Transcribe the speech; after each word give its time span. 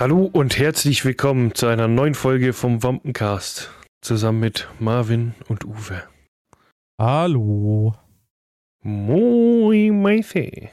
Hallo 0.00 0.30
und 0.32 0.56
herzlich 0.56 1.04
willkommen 1.04 1.56
zu 1.56 1.66
einer 1.66 1.88
neuen 1.88 2.14
Folge 2.14 2.52
vom 2.52 2.84
Wampencast. 2.84 3.74
Zusammen 4.00 4.38
mit 4.38 4.68
Marvin 4.78 5.34
und 5.48 5.64
Uwe. 5.64 6.08
Hallo. 7.00 7.96
Moin, 8.84 10.00
Meife. 10.00 10.70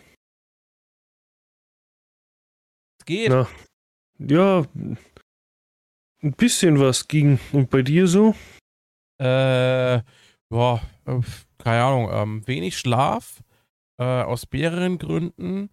Es 3.00 3.06
geht. 3.06 3.30
Na, 3.30 3.48
ja, 4.20 4.64
ein 4.76 6.34
bisschen 6.38 6.80
was 6.80 7.08
ging. 7.08 7.40
Und 7.52 7.72
bei 7.72 7.82
dir 7.82 8.06
so? 8.06 8.36
Äh, 9.20 10.04
boah, 10.50 10.84
keine 11.58 11.84
Ahnung. 11.84 12.10
Ähm, 12.12 12.48
wenig 12.48 12.78
Schlaf. 12.78 13.42
Äh, 13.98 14.04
aus 14.04 14.48
mehreren 14.52 15.00
Gründen. 15.00 15.72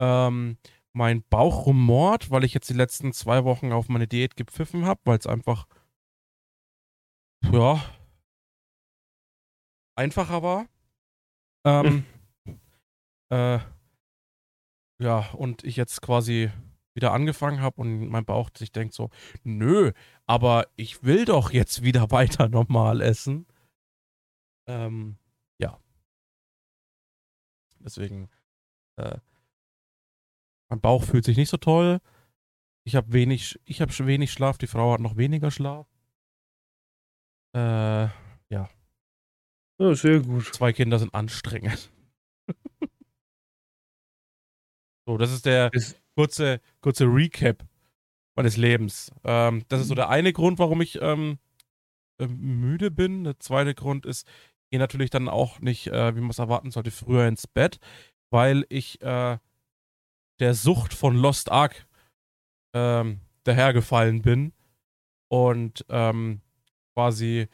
Ähm, 0.00 0.56
mein 0.92 1.22
Bauch 1.28 1.66
rumort, 1.66 2.30
weil 2.30 2.44
ich 2.44 2.54
jetzt 2.54 2.68
die 2.68 2.74
letzten 2.74 3.12
zwei 3.12 3.44
Wochen 3.44 3.72
auf 3.72 3.88
meine 3.88 4.08
Diät 4.08 4.36
gepfiffen 4.36 4.84
habe, 4.86 5.00
weil 5.04 5.18
es 5.18 5.26
einfach, 5.26 5.66
ja, 7.52 7.82
einfacher 9.96 10.42
war. 10.42 10.66
Ähm, 11.64 12.04
äh, 13.30 13.58
ja, 15.00 15.30
und 15.32 15.64
ich 15.64 15.76
jetzt 15.76 16.02
quasi 16.02 16.50
wieder 16.94 17.12
angefangen 17.12 17.60
habe 17.60 17.80
und 17.80 18.08
mein 18.08 18.24
Bauch 18.24 18.50
sich 18.56 18.72
denkt 18.72 18.94
so, 18.94 19.10
nö, 19.44 19.92
aber 20.26 20.66
ich 20.76 21.02
will 21.04 21.24
doch 21.24 21.50
jetzt 21.52 21.82
wieder 21.82 22.10
weiter 22.10 22.48
normal 22.48 23.00
essen. 23.00 23.46
Ähm, 24.66 25.16
ja. 25.58 25.78
Deswegen, 27.78 28.28
äh, 28.96 29.18
mein 30.70 30.80
Bauch 30.80 31.04
fühlt 31.04 31.24
sich 31.24 31.36
nicht 31.36 31.50
so 31.50 31.58
toll. 31.58 32.00
Ich 32.84 32.96
habe 32.96 33.12
wenig, 33.12 33.60
ich 33.64 33.80
habe 33.82 33.92
wenig 34.06 34.32
Schlaf, 34.32 34.56
die 34.56 34.66
Frau 34.66 34.92
hat 34.92 35.00
noch 35.00 35.16
weniger 35.16 35.50
Schlaf. 35.50 35.86
Äh, 37.54 38.08
ja. 38.48 38.70
Ja, 39.78 39.94
sehr 39.94 40.20
gut. 40.20 40.54
Zwei 40.54 40.72
Kinder 40.72 40.98
sind 40.98 41.14
anstrengend. 41.14 41.90
so, 45.06 45.18
das 45.18 45.32
ist 45.32 45.44
der 45.44 45.70
kurze, 46.14 46.60
kurze 46.80 47.04
Recap 47.04 47.66
meines 48.36 48.56
Lebens. 48.56 49.12
Ähm, 49.24 49.64
das 49.68 49.80
ist 49.80 49.88
so 49.88 49.94
der 49.94 50.08
eine 50.08 50.32
Grund, 50.32 50.58
warum 50.58 50.80
ich 50.80 51.00
ähm, 51.02 51.38
ähm, 52.20 52.60
müde 52.60 52.90
bin. 52.90 53.24
Der 53.24 53.40
zweite 53.40 53.74
Grund 53.74 54.06
ist, 54.06 54.26
ich 54.64 54.70
gehe 54.70 54.78
natürlich 54.78 55.10
dann 55.10 55.28
auch 55.28 55.60
nicht, 55.60 55.88
äh, 55.88 56.14
wie 56.14 56.20
man 56.20 56.30
es 56.30 56.38
erwarten 56.38 56.70
sollte, 56.70 56.90
früher 56.90 57.26
ins 57.26 57.46
Bett, 57.46 57.80
weil 58.30 58.64
ich 58.68 59.00
äh, 59.02 59.38
der 60.40 60.54
Sucht 60.54 60.94
von 60.94 61.16
Lost 61.16 61.50
Ark 61.52 61.86
ähm, 62.74 63.20
dahergefallen 63.44 64.22
bin 64.22 64.52
und 65.30 65.84
ähm, 65.88 66.40
quasi 66.94 67.48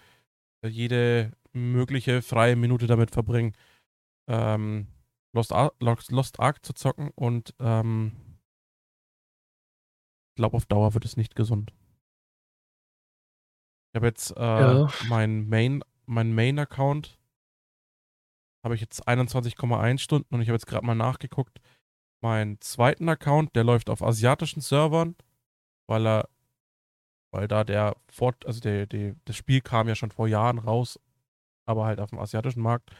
jede 0.64 1.32
mögliche 1.52 2.22
freie 2.22 2.56
Minute 2.56 2.86
damit 2.86 3.10
verbringen, 3.10 3.54
ähm, 4.28 4.88
Lost, 5.34 5.52
Ar 5.52 5.72
Lost, 5.80 6.10
Lost 6.10 6.40
Ark 6.40 6.64
zu 6.64 6.72
zocken 6.72 7.10
und 7.14 7.54
ähm, 7.60 8.12
ich 10.30 10.36
glaube, 10.36 10.56
auf 10.56 10.66
Dauer 10.66 10.94
wird 10.94 11.04
es 11.04 11.16
nicht 11.16 11.34
gesund. 11.34 11.72
Ich 13.92 13.96
habe 13.98 14.06
jetzt 14.06 14.30
äh, 14.36 14.40
Ja. 14.40 14.88
mein 15.08 15.48
Main, 15.48 15.82
mein 16.06 16.34
Main-Account 16.34 17.18
habe 18.64 18.74
ich 18.74 18.80
jetzt 18.80 19.08
21,1 19.08 19.98
Stunden 19.98 20.34
und 20.34 20.42
ich 20.42 20.48
habe 20.48 20.56
jetzt 20.56 20.66
gerade 20.66 20.84
mal 20.84 20.94
nachgeguckt. 20.94 21.60
Meinen 22.22 22.60
zweiten 22.60 23.08
Account, 23.08 23.54
der 23.56 23.64
läuft 23.64 23.90
auf 23.90 24.02
asiatischen 24.02 24.60
Servern, 24.60 25.14
weil 25.88 26.06
er, 26.06 26.28
weil 27.32 27.46
da 27.48 27.64
der 27.64 27.96
Fort, 28.08 28.46
also 28.46 28.60
der, 28.60 28.86
der, 28.86 29.14
das 29.24 29.36
Spiel 29.36 29.60
kam 29.60 29.88
ja 29.88 29.94
schon 29.94 30.10
vor 30.10 30.26
Jahren 30.26 30.58
raus, 30.58 30.98
aber 31.66 31.84
halt 31.84 32.00
auf 32.00 32.10
dem 32.10 32.18
asiatischen 32.18 32.62
Markt. 32.62 32.90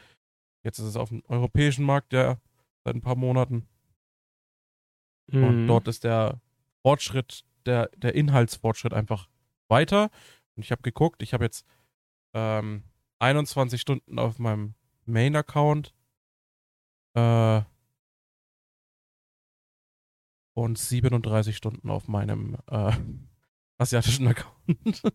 Jetzt 0.63 0.79
ist 0.79 0.85
es 0.85 0.95
auf 0.95 1.09
dem 1.09 1.23
europäischen 1.27 1.85
Markt, 1.85 2.13
ja, 2.13 2.37
seit 2.83 2.95
ein 2.95 3.01
paar 3.01 3.15
Monaten. 3.15 3.67
Und 5.31 5.63
Mhm. 5.63 5.67
dort 5.67 5.87
ist 5.87 6.03
der 6.03 6.39
Fortschritt, 6.83 7.43
der, 7.65 7.89
der 7.97 8.15
Inhaltsfortschritt 8.15 8.93
einfach 8.93 9.27
weiter. 9.67 10.09
Und 10.55 10.63
ich 10.63 10.71
habe 10.71 10.81
geguckt, 10.81 11.21
ich 11.21 11.33
habe 11.33 11.43
jetzt 11.43 11.65
ähm, 12.33 12.83
21 13.19 13.81
Stunden 13.81 14.19
auf 14.19 14.39
meinem 14.39 14.75
Main-Account 15.05 15.93
äh, 17.15 17.61
und 20.57 20.79
37 20.79 21.55
Stunden 21.55 21.91
auf 21.91 22.07
meinem 22.07 22.57
äh, 22.67 22.91
asiatischen 23.77 24.27
Account. 24.27 24.55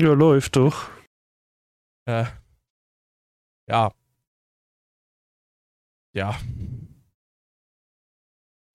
Ja, 0.00 0.12
läuft 0.12 0.54
doch. 0.54 0.88
äh, 2.06 2.26
ja. 3.68 3.92
Ja. 6.14 6.38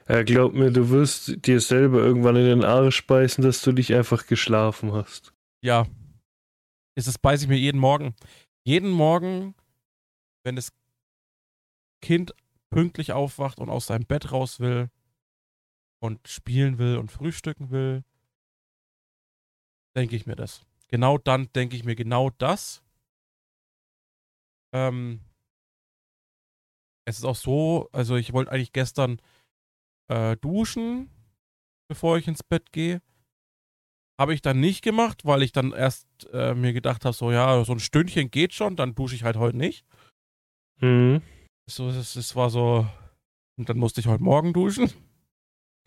Ja, 0.09 0.23
glaub 0.23 0.51
mir, 0.51 0.69
du 0.69 0.89
wirst 0.89 1.47
dir 1.47 1.61
selber 1.61 2.00
irgendwann 2.00 2.35
in 2.35 2.44
den 2.44 2.66
Arsch 2.66 3.07
beißen, 3.07 3.41
dass 3.41 3.61
du 3.61 3.72
dich 3.72 3.94
einfach 3.94 4.28
geschlafen 4.28 4.91
hast. 4.91 5.34
Ja. 5.63 5.88
Ist 6.97 7.07
es 7.07 7.17
beiße 7.17 7.45
ich 7.45 7.50
mir 7.50 7.57
jeden 7.57 7.79
Morgen. 7.79 8.13
Jeden 8.66 8.91
Morgen, 8.91 9.55
wenn 10.44 10.57
das 10.57 10.73
Kind 12.01 12.35
pünktlich 12.69 13.13
aufwacht 13.13 13.59
und 13.59 13.69
aus 13.69 13.85
seinem 13.85 14.05
Bett 14.05 14.34
raus 14.34 14.59
will 14.59 14.90
und 16.03 16.28
spielen 16.28 16.80
will 16.80 16.97
und 16.97 17.14
frühstücken 17.14 17.72
will, 17.72 18.03
denke 19.96 20.18
ich 20.18 20.25
mir 20.25 20.36
das. 20.36 20.66
Genau 20.90 21.18
dann 21.18 21.52
denke 21.53 21.78
ich 21.78 21.86
mir 21.86 21.96
genau 21.96 22.30
das. 22.30 22.84
Ähm, 24.75 25.22
es 27.08 27.19
ist 27.19 27.24
auch 27.24 27.38
so, 27.38 27.88
also 27.94 28.18
ich 28.18 28.34
wollte 28.34 28.52
eigentlich 28.52 28.74
gestern 28.74 29.22
äh, 30.09 30.36
duschen, 30.36 31.09
bevor 31.88 32.18
ich 32.18 32.28
ins 32.28 32.44
Bett 32.44 32.74
gehe. 32.74 33.02
Habe 34.20 34.34
ich 34.34 34.41
dann 34.41 34.59
nicht 34.59 34.84
gemacht, 34.84 35.24
weil 35.24 35.41
ich 35.41 35.53
dann 35.53 35.72
erst 35.72 36.06
äh, 36.34 36.53
mir 36.53 36.74
gedacht 36.74 37.06
habe, 37.06 37.16
so 37.16 37.31
ja, 37.31 37.64
so 37.64 37.72
ein 37.72 37.80
Stündchen 37.80 38.30
geht 38.30 38.53
schon, 38.53 38.75
dann 38.75 38.94
dusche 38.94 39.16
ich 39.16 39.24
halt 39.24 39.38
heute 39.38 39.58
nicht. 39.58 39.85
Mhm. 40.81 41.22
So, 41.70 41.88
es, 41.88 42.18
es 42.18 42.35
war 42.35 42.50
so, 42.50 42.85
und 43.58 43.70
dann 43.70 43.78
musste 43.78 44.02
ich 44.02 44.08
heute 44.08 44.24
Morgen 44.24 44.52
duschen. 44.52 44.91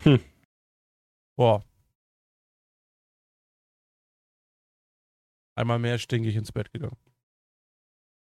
Hm. 0.02 0.20
Boah. 1.36 1.64
Einmal 5.58 5.78
mehr 5.78 5.98
stinkig 5.98 6.36
ins 6.36 6.52
Bett 6.52 6.70
gegangen. 6.72 6.96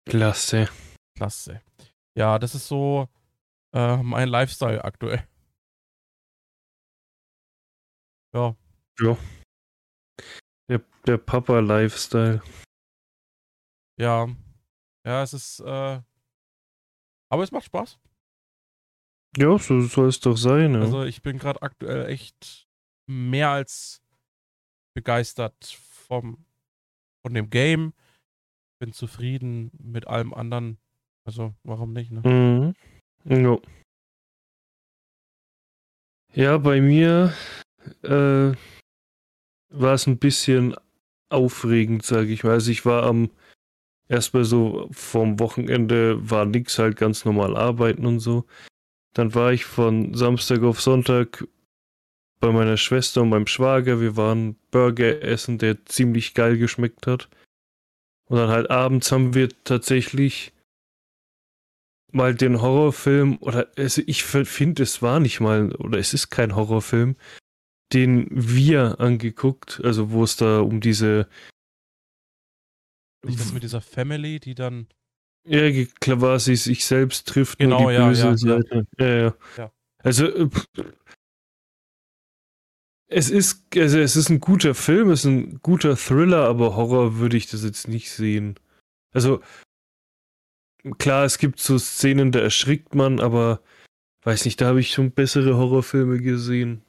Klasse. 0.08 0.68
Klasse. 1.16 1.60
Ja, 2.16 2.38
das 2.38 2.54
ist 2.54 2.68
so 2.68 3.08
äh, 3.74 3.96
mein 4.02 4.28
Lifestyle 4.28 4.84
aktuell. 4.84 5.26
Ja, 8.34 8.56
Ja. 9.00 9.16
Der, 10.68 10.80
der 11.06 11.18
Papa-Lifestyle. 11.18 12.42
ja. 13.98 14.26
Ja, 15.06 15.22
es 15.22 15.32
ist, 15.32 15.60
äh, 15.60 16.02
aber 17.30 17.42
es 17.44 17.52
macht 17.52 17.66
Spaß. 17.66 17.98
Ja, 19.36 19.58
so 19.58 19.80
soll 19.80 20.08
es 20.08 20.20
doch 20.20 20.36
sein. 20.36 20.74
Ja. 20.74 20.80
Also 20.80 21.04
ich 21.04 21.22
bin 21.22 21.38
gerade 21.38 21.60
aktuell 21.62 22.06
echt 22.06 22.66
mehr 23.06 23.50
als 23.50 24.02
begeistert 24.94 25.76
vom, 26.06 26.44
von 27.22 27.34
dem 27.34 27.50
Game. 27.50 27.92
Bin 28.78 28.92
zufrieden 28.92 29.70
mit 29.78 30.06
allem 30.06 30.32
anderen. 30.32 30.78
Also 31.24 31.54
warum 31.64 31.92
nicht, 31.92 32.10
ne? 32.10 32.22
Mhm. 32.24 32.74
Ja. 33.24 33.58
Ja, 36.32 36.58
bei 36.58 36.80
mir 36.80 37.32
äh, 38.02 38.52
war 39.70 39.94
es 39.94 40.06
ein 40.06 40.18
bisschen 40.18 40.76
aufregend, 41.28 42.04
sage 42.04 42.32
ich 42.32 42.44
mal. 42.44 42.52
Also 42.52 42.70
ich 42.70 42.84
war 42.86 43.04
am 43.04 43.30
erstmal 44.08 44.44
so 44.44 44.88
vom 44.92 45.38
Wochenende 45.40 46.30
war 46.30 46.44
nix 46.44 46.78
halt 46.78 46.96
ganz 46.96 47.24
normal 47.24 47.56
arbeiten 47.56 48.06
und 48.06 48.20
so. 48.20 48.44
Dann 49.16 49.34
war 49.34 49.50
ich 49.50 49.64
von 49.64 50.12
Samstag 50.12 50.62
auf 50.62 50.82
Sonntag 50.82 51.48
bei 52.38 52.52
meiner 52.52 52.76
Schwester 52.76 53.22
und 53.22 53.30
meinem 53.30 53.46
Schwager. 53.46 53.98
Wir 53.98 54.14
waren 54.18 54.56
Burger 54.70 55.22
essen, 55.22 55.56
der 55.56 55.86
ziemlich 55.86 56.34
geil 56.34 56.58
geschmeckt 56.58 57.06
hat. 57.06 57.30
Und 58.26 58.36
dann 58.36 58.50
halt 58.50 58.70
abends 58.70 59.10
haben 59.10 59.32
wir 59.32 59.48
tatsächlich 59.64 60.52
mal 62.12 62.34
den 62.34 62.60
Horrorfilm, 62.60 63.38
oder 63.40 63.68
also 63.76 64.02
ich 64.06 64.22
finde, 64.22 64.82
es 64.82 65.00
war 65.00 65.18
nicht 65.18 65.40
mal, 65.40 65.74
oder 65.76 65.98
es 65.98 66.12
ist 66.12 66.28
kein 66.28 66.54
Horrorfilm, 66.54 67.16
den 67.94 68.28
wir 68.30 69.00
angeguckt, 69.00 69.80
also 69.82 70.10
wo 70.10 70.24
es 70.24 70.36
da 70.36 70.60
um 70.60 70.82
diese 70.82 71.26
Nicht 73.24 73.40
das 73.40 73.54
mit 73.54 73.62
dieser 73.62 73.80
Family, 73.80 74.40
die 74.40 74.54
dann. 74.54 74.88
Ja, 75.46 75.84
quasi 76.00 76.56
sich 76.56 76.84
selbst 76.84 77.28
trifft 77.28 77.58
Genau, 77.58 77.82
nur 77.82 77.90
die 77.90 77.96
ja, 77.98 78.08
böse 78.08 78.22
ja, 78.22 78.30
ja. 78.30 78.36
Seite. 78.36 78.86
Ja, 78.98 79.06
ja. 79.06 79.34
Ja. 79.56 79.72
Also 80.02 80.48
pff, 80.48 80.66
Es 83.08 83.30
ist, 83.30 83.64
also 83.76 83.98
es 83.98 84.16
ist 84.16 84.30
ein 84.30 84.40
guter 84.40 84.74
Film, 84.74 85.10
es 85.10 85.20
ist 85.20 85.26
ein 85.26 85.60
guter 85.62 85.96
Thriller, 85.96 86.48
aber 86.48 86.74
Horror 86.74 87.18
würde 87.18 87.36
ich 87.36 87.46
das 87.48 87.62
jetzt 87.62 87.86
nicht 87.86 88.10
sehen. 88.10 88.58
Also, 89.12 89.40
klar, 90.98 91.24
es 91.24 91.38
gibt 91.38 91.60
so 91.60 91.78
Szenen, 91.78 92.32
da 92.32 92.40
erschrickt 92.40 92.94
man, 92.94 93.20
aber 93.20 93.60
weiß 94.22 94.44
nicht, 94.44 94.60
da 94.60 94.66
habe 94.66 94.80
ich 94.80 94.90
schon 94.90 95.12
bessere 95.12 95.56
Horrorfilme 95.56 96.20
gesehen. 96.20 96.82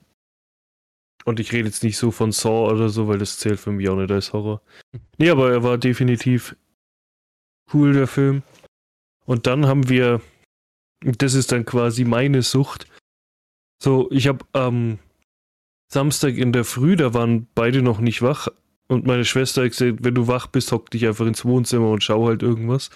Und 1.23 1.39
ich 1.39 1.51
rede 1.51 1.67
jetzt 1.67 1.83
nicht 1.83 1.97
so 1.97 2.09
von 2.09 2.31
Saw 2.31 2.71
oder 2.71 2.89
so, 2.89 3.07
weil 3.07 3.19
das 3.19 3.37
zählt 3.37 3.59
für 3.59 3.71
mich 3.71 3.87
auch 3.89 3.97
nicht 3.97 4.11
als 4.11 4.33
Horror. 4.33 4.61
Nee, 5.17 5.29
aber 5.29 5.51
er 5.51 5.61
war 5.61 5.77
definitiv 5.77 6.55
cool, 7.73 7.93
der 7.93 8.07
Film. 8.07 8.43
Und 9.25 9.47
dann 9.47 9.67
haben 9.67 9.89
wir, 9.89 10.21
das 11.01 11.33
ist 11.33 11.51
dann 11.51 11.65
quasi 11.65 12.05
meine 12.05 12.41
Sucht. 12.41 12.87
So, 13.81 14.09
ich 14.11 14.27
habe 14.27 14.45
am 14.53 14.99
Samstag 15.91 16.35
in 16.35 16.51
der 16.51 16.63
Früh, 16.63 16.95
da 16.95 17.13
waren 17.13 17.47
beide 17.55 17.81
noch 17.81 17.99
nicht 17.99 18.21
wach. 18.21 18.47
Und 18.87 19.05
meine 19.05 19.25
Schwester 19.25 19.63
hat 19.63 19.71
gesagt, 19.71 20.03
wenn 20.03 20.15
du 20.15 20.27
wach 20.27 20.47
bist, 20.47 20.71
hock 20.71 20.89
dich 20.91 21.05
einfach 21.05 21.25
ins 21.25 21.43
Wohnzimmer 21.43 21.89
und 21.89 22.03
schau 22.03 22.25
halt 22.27 22.41
irgendwas. 22.41 22.89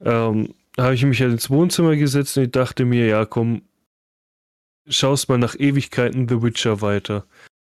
Ähm, 0.00 0.54
habe 0.78 0.94
ich 0.94 1.04
mich 1.04 1.20
halt 1.20 1.32
ins 1.32 1.50
Wohnzimmer 1.50 1.96
gesetzt 1.96 2.36
und 2.36 2.44
ich 2.44 2.50
dachte 2.50 2.84
mir, 2.84 3.06
ja 3.06 3.24
komm, 3.24 3.62
schaust 4.88 5.28
mal 5.28 5.38
nach 5.38 5.54
Ewigkeiten 5.58 6.28
The 6.28 6.42
Witcher 6.42 6.80
weiter. 6.82 7.26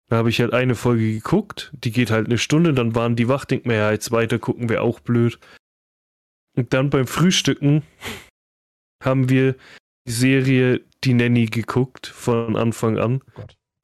Da 0.10 0.18
habe 0.18 0.30
ich 0.30 0.40
halt 0.42 0.54
eine 0.54 0.76
Folge 0.76 1.14
geguckt, 1.14 1.72
die 1.74 1.92
geht 1.92 2.12
halt 2.12 2.28
eine 2.28 2.38
Stunde, 2.38 2.74
dann 2.74 2.96
waren 2.96 3.16
die 3.16 3.28
wach, 3.28 3.46
denk 3.46 3.66
mir, 3.66 3.76
ja, 3.76 3.92
jetzt 3.92 4.12
weiter 4.12 4.40
gucken 4.40 4.70
wäre 4.70 4.82
auch 4.82 5.00
blöd. 5.00 5.40
Und 6.60 6.74
dann 6.74 6.90
beim 6.90 7.08
Frühstücken 7.08 7.84
haben 9.02 9.30
wir 9.30 9.56
die 10.06 10.12
Serie 10.12 10.82
Die 11.06 11.14
Nanny 11.14 11.46
geguckt 11.46 12.06
von 12.06 12.58
Anfang 12.58 12.98
an. 12.98 13.22
Oh 13.38 13.44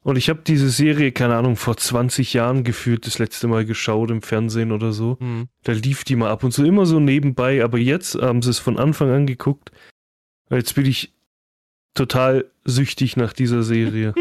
und 0.09 0.17
ich 0.17 0.27
habe 0.27 0.41
diese 0.45 0.69
Serie, 0.69 1.13
keine 1.13 1.37
Ahnung, 1.37 1.55
vor 1.55 1.77
20 1.77 2.33
Jahren 2.33 2.65
gefühlt 2.65 3.07
das 3.07 3.17
letzte 3.17 3.47
Mal 3.47 3.63
geschaut 3.63 4.11
im 4.11 4.21
Fernsehen 4.21 4.73
oder 4.73 4.91
so. 4.91 5.15
Mhm. 5.21 5.47
Da 5.63 5.71
lief 5.71 6.03
die 6.03 6.17
mal 6.17 6.29
ab 6.29 6.43
und 6.43 6.51
zu 6.51 6.65
immer 6.65 6.85
so 6.85 6.99
nebenbei, 6.99 7.63
aber 7.63 7.77
jetzt 7.77 8.15
haben 8.15 8.41
sie 8.41 8.49
es 8.49 8.59
von 8.59 8.77
Anfang 8.77 9.09
an 9.09 9.25
geguckt. 9.25 9.71
Jetzt 10.49 10.75
bin 10.75 10.85
ich 10.85 11.13
total 11.93 12.51
süchtig 12.65 13.15
nach 13.15 13.31
dieser 13.31 13.63
Serie. 13.63 14.13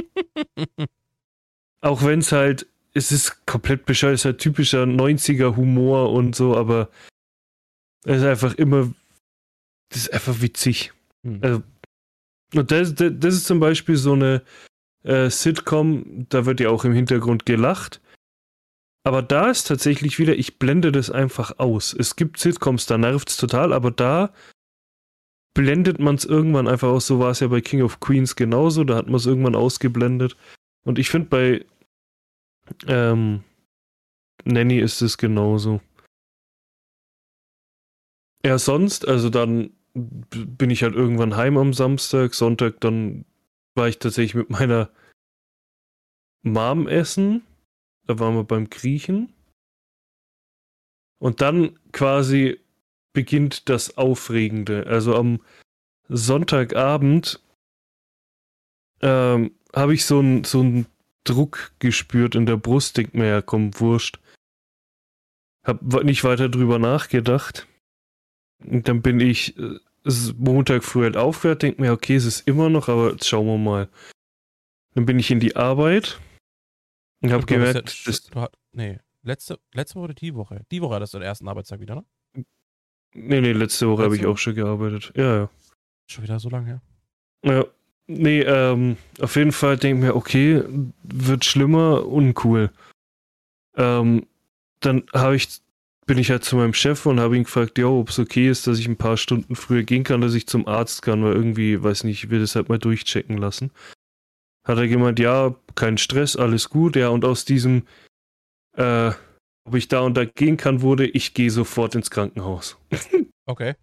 Auch 1.80 2.04
wenn 2.04 2.20
es 2.20 2.30
halt, 2.30 2.68
es 2.92 3.10
ist 3.10 3.46
komplett 3.46 3.84
bescheuert, 3.84 4.14
es 4.14 4.20
ist 4.20 4.26
halt 4.26 4.38
typischer 4.38 4.84
90er 4.84 5.56
Humor 5.56 6.12
und 6.12 6.36
so, 6.36 6.56
aber 6.56 6.88
es 8.04 8.18
ist 8.18 8.24
einfach 8.24 8.54
immer, 8.54 8.92
das 9.90 10.02
ist 10.02 10.12
einfach 10.12 10.40
witzig. 10.40 10.92
Mhm. 11.22 11.38
Also, 11.42 11.62
und 12.54 12.70
das, 12.70 12.94
das, 12.94 13.12
das 13.16 13.34
ist 13.34 13.46
zum 13.46 13.60
Beispiel 13.60 13.96
so 13.96 14.12
eine, 14.12 14.42
äh, 15.04 15.30
Sitcom, 15.30 16.26
da 16.28 16.46
wird 16.46 16.60
ja 16.60 16.70
auch 16.70 16.84
im 16.84 16.92
Hintergrund 16.92 17.46
gelacht. 17.46 18.00
Aber 19.06 19.22
da 19.22 19.50
ist 19.50 19.68
tatsächlich 19.68 20.18
wieder, 20.18 20.34
ich 20.34 20.58
blende 20.58 20.90
das 20.90 21.10
einfach 21.10 21.58
aus. 21.58 21.92
Es 21.92 22.16
gibt 22.16 22.38
Sitcoms, 22.38 22.86
da 22.86 22.96
nervt 22.96 23.28
es 23.28 23.36
total, 23.36 23.74
aber 23.74 23.90
da 23.90 24.32
blendet 25.52 26.00
man 26.00 26.14
es 26.14 26.24
irgendwann 26.24 26.66
einfach 26.66 26.88
aus. 26.88 27.06
So 27.06 27.18
war 27.18 27.30
es 27.30 27.40
ja 27.40 27.48
bei 27.48 27.60
King 27.60 27.82
of 27.82 28.00
Queens 28.00 28.34
genauso, 28.34 28.82
da 28.82 28.96
hat 28.96 29.06
man 29.06 29.16
es 29.16 29.26
irgendwann 29.26 29.54
ausgeblendet. 29.54 30.36
Und 30.86 30.98
ich 30.98 31.10
finde 31.10 31.28
bei 31.28 31.66
ähm, 32.86 33.44
Nanny 34.44 34.78
ist 34.78 35.02
es 35.02 35.18
genauso. 35.18 35.82
Ja, 38.44 38.58
sonst, 38.58 39.08
also 39.08 39.31
dann 39.31 39.70
bin 39.94 40.70
ich 40.70 40.82
halt 40.82 40.94
irgendwann 40.94 41.37
heim 41.37 41.56
am 41.56 41.73
Samstag, 41.73 42.35
Sonntag, 42.35 42.81
dann 42.81 43.25
war 43.75 43.88
ich 43.88 43.99
tatsächlich 43.99 44.35
mit 44.35 44.50
meiner 44.50 44.91
Mom 46.43 46.87
essen. 46.87 47.43
Da 48.06 48.19
waren 48.19 48.35
wir 48.35 48.44
beim 48.44 48.69
Griechen. 48.69 49.32
Und 51.19 51.41
dann 51.41 51.79
quasi 51.93 52.61
beginnt 53.14 53.69
das 53.70 53.96
Aufregende. 53.96 54.87
Also 54.87 55.17
am 55.17 55.40
Sonntagabend 56.08 57.40
ähm, 59.00 59.52
habe 59.75 59.94
ich 59.94 60.05
so 60.05 60.19
einen 60.19 60.44
so 60.44 60.85
Druck 61.25 61.73
gespürt 61.79 62.35
in 62.35 62.44
der 62.44 62.58
Brust. 62.58 62.99
Denk 62.99 63.14
mir, 63.14 63.26
ja, 63.26 63.40
komm, 63.40 63.81
wurscht. 63.81 64.19
Hab 65.64 65.82
nicht 66.05 66.25
weiter 66.25 66.50
drüber 66.50 66.79
nachgedacht. 66.79 67.67
Und 68.62 68.88
dann 68.88 69.02
bin 69.02 69.20
ich 69.20 69.56
äh, 69.58 69.78
Montag 70.36 70.84
früh 70.84 71.04
halt 71.04 71.16
aufgehört, 71.16 71.62
denke 71.62 71.80
mir, 71.80 71.92
okay, 71.92 72.16
es 72.16 72.24
ist 72.24 72.46
immer 72.46 72.68
noch, 72.68 72.88
aber 72.88 73.12
jetzt 73.12 73.26
schauen 73.26 73.46
wir 73.46 73.58
mal. 73.58 73.88
Dann 74.94 75.06
bin 75.06 75.18
ich 75.18 75.30
in 75.30 75.40
die 75.40 75.56
Arbeit 75.56 76.20
und 77.20 77.32
habe 77.32 77.46
gemerkt, 77.46 77.74
ja, 77.74 78.04
das, 78.06 78.30
hat, 78.34 78.56
nee, 78.72 78.98
letzte, 79.22 79.58
letzte 79.72 79.96
Woche 79.96 80.04
oder 80.04 80.14
die 80.14 80.34
Woche? 80.34 80.64
Die 80.70 80.82
Woche 80.82 80.94
hattest 80.94 81.14
du 81.14 81.18
den 81.18 81.26
ersten 81.26 81.48
Arbeitstag 81.48 81.80
wieder, 81.80 81.96
ne? 81.96 82.04
Nee, 83.14 83.40
nee, 83.40 83.52
letzte 83.52 83.88
Woche 83.88 84.04
habe 84.04 84.16
ich 84.16 84.26
auch 84.26 84.38
schon 84.38 84.54
gearbeitet. 84.54 85.12
Ja, 85.16 85.36
ja. 85.36 85.50
Schon 86.06 86.24
wieder 86.24 86.38
so 86.38 86.48
lange 86.48 86.66
her. 86.66 86.82
Ja. 87.44 87.64
Nee, 88.06 88.40
ähm, 88.40 88.98
auf 89.20 89.36
jeden 89.36 89.52
Fall 89.52 89.78
denke 89.78 89.98
ich 89.98 90.04
mir, 90.04 90.16
okay, 90.16 90.62
wird 91.04 91.44
schlimmer, 91.44 92.04
uncool. 92.06 92.70
Ähm, 93.76 94.26
dann 94.80 95.04
habe 95.14 95.36
ich 95.36 95.48
bin 96.06 96.18
ich 96.18 96.30
halt 96.30 96.44
zu 96.44 96.56
meinem 96.56 96.74
Chef 96.74 97.06
und 97.06 97.20
habe 97.20 97.36
ihn 97.36 97.44
gefragt, 97.44 97.78
ja, 97.78 97.86
ob 97.86 98.10
es 98.10 98.18
okay 98.18 98.48
ist, 98.48 98.66
dass 98.66 98.78
ich 98.78 98.86
ein 98.86 98.96
paar 98.96 99.16
Stunden 99.16 99.56
früher 99.56 99.82
gehen 99.82 100.04
kann, 100.04 100.20
dass 100.20 100.34
ich 100.34 100.46
zum 100.46 100.66
Arzt 100.66 101.02
kann, 101.02 101.24
weil 101.24 101.32
irgendwie, 101.32 101.82
weiß 101.82 102.04
nicht, 102.04 102.24
ich 102.24 102.30
will 102.30 102.40
das 102.40 102.56
halt 102.56 102.68
mal 102.68 102.78
durchchecken 102.78 103.38
lassen. 103.38 103.70
Hat 104.66 104.78
er 104.78 104.88
gemeint, 104.88 105.18
ja, 105.18 105.54
kein 105.74 105.98
Stress, 105.98 106.36
alles 106.36 106.70
gut, 106.70 106.96
ja, 106.96 107.08
und 107.08 107.24
aus 107.24 107.44
diesem, 107.44 107.82
äh, 108.76 109.12
ob 109.66 109.74
ich 109.74 109.88
da 109.88 110.00
und 110.00 110.16
da 110.16 110.24
gehen 110.24 110.56
kann, 110.56 110.82
wurde, 110.82 111.06
ich 111.06 111.34
gehe 111.34 111.50
sofort 111.50 111.94
ins 111.94 112.10
Krankenhaus. 112.10 112.76
Okay. 113.46 113.74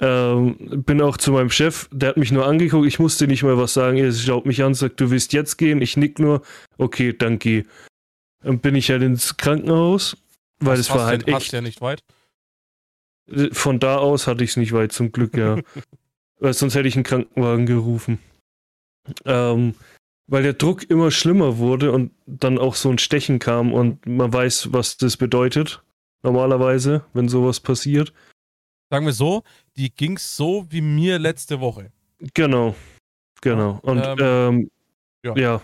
ähm, 0.00 0.84
bin 0.86 1.02
auch 1.02 1.16
zu 1.16 1.32
meinem 1.32 1.50
Chef, 1.50 1.88
der 1.90 2.10
hat 2.10 2.16
mich 2.16 2.30
nur 2.30 2.46
angeguckt, 2.46 2.86
ich 2.86 3.00
musste 3.00 3.26
nicht 3.26 3.42
mal 3.42 3.58
was 3.58 3.74
sagen, 3.74 3.96
er 3.96 4.12
schaut 4.12 4.46
mich 4.46 4.62
an, 4.62 4.74
sagt, 4.74 5.00
du 5.00 5.10
willst 5.10 5.32
jetzt 5.32 5.56
gehen, 5.56 5.82
ich 5.82 5.96
nick 5.96 6.20
nur, 6.20 6.42
okay, 6.76 7.12
dann 7.12 7.40
geh. 7.40 7.64
Dann 8.44 8.60
bin 8.60 8.76
ich 8.76 8.88
halt 8.88 9.02
ins 9.02 9.36
Krankenhaus 9.36 10.16
weil 10.60 10.78
es 10.78 10.90
war 10.90 11.06
halt 11.06 11.26
echt. 11.26 11.36
Hast 11.36 11.52
ja 11.52 11.60
nicht 11.60 11.80
weit. 11.80 12.02
Von 13.52 13.78
da 13.78 13.98
aus 13.98 14.26
hatte 14.26 14.42
ich 14.42 14.50
es 14.50 14.56
nicht 14.56 14.72
weit, 14.72 14.92
zum 14.92 15.12
Glück, 15.12 15.36
ja. 15.36 15.58
weil 16.40 16.54
sonst 16.54 16.74
hätte 16.74 16.88
ich 16.88 16.94
einen 16.94 17.04
Krankenwagen 17.04 17.66
gerufen. 17.66 18.18
Ähm, 19.24 19.74
weil 20.26 20.42
der 20.42 20.52
Druck 20.52 20.88
immer 20.90 21.10
schlimmer 21.10 21.58
wurde 21.58 21.92
und 21.92 22.12
dann 22.26 22.58
auch 22.58 22.74
so 22.74 22.90
ein 22.90 22.98
Stechen 22.98 23.38
kam 23.38 23.72
und 23.72 24.06
man 24.06 24.32
weiß, 24.32 24.72
was 24.72 24.96
das 24.96 25.16
bedeutet. 25.16 25.82
Normalerweise, 26.22 27.04
wenn 27.14 27.28
sowas 27.28 27.60
passiert. 27.60 28.12
Sagen 28.90 29.06
wir 29.06 29.12
so, 29.12 29.42
die 29.76 29.90
ging's 29.94 30.36
so 30.36 30.66
wie 30.70 30.80
mir 30.80 31.18
letzte 31.18 31.60
Woche. 31.60 31.92
Genau. 32.34 32.74
Genau. 33.40 33.78
Und 33.82 34.02
ähm, 34.04 34.18
ähm, 34.18 34.70
ja. 35.24 35.36
ja. 35.36 35.62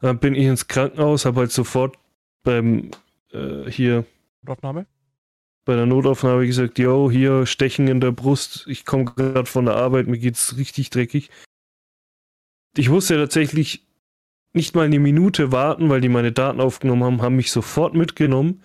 Dann 0.00 0.18
bin 0.18 0.34
ich 0.34 0.44
ins 0.44 0.68
Krankenhaus, 0.68 1.24
habe 1.24 1.40
halt 1.40 1.52
sofort 1.52 1.96
beim 2.42 2.90
äh, 3.36 3.70
hier. 3.70 4.04
Notaufnahme? 4.42 4.86
Bei 5.64 5.74
der 5.74 5.86
Notaufnahme 5.86 6.46
gesagt, 6.46 6.78
yo, 6.78 7.10
hier 7.10 7.44
Stechen 7.44 7.88
in 7.88 8.00
der 8.00 8.12
Brust, 8.12 8.66
ich 8.68 8.84
komme 8.84 9.04
gerade 9.04 9.46
von 9.46 9.64
der 9.66 9.74
Arbeit, 9.74 10.06
mir 10.06 10.18
geht's 10.18 10.56
richtig 10.56 10.90
dreckig. 10.90 11.28
Ich 12.76 12.88
musste 12.88 13.16
tatsächlich 13.16 13.84
nicht 14.52 14.74
mal 14.74 14.86
eine 14.86 15.00
Minute 15.00 15.50
warten, 15.50 15.90
weil 15.90 16.00
die 16.00 16.08
meine 16.08 16.32
Daten 16.32 16.60
aufgenommen 16.60 17.02
haben, 17.02 17.22
haben 17.22 17.36
mich 17.36 17.50
sofort 17.50 17.94
mitgenommen. 17.94 18.62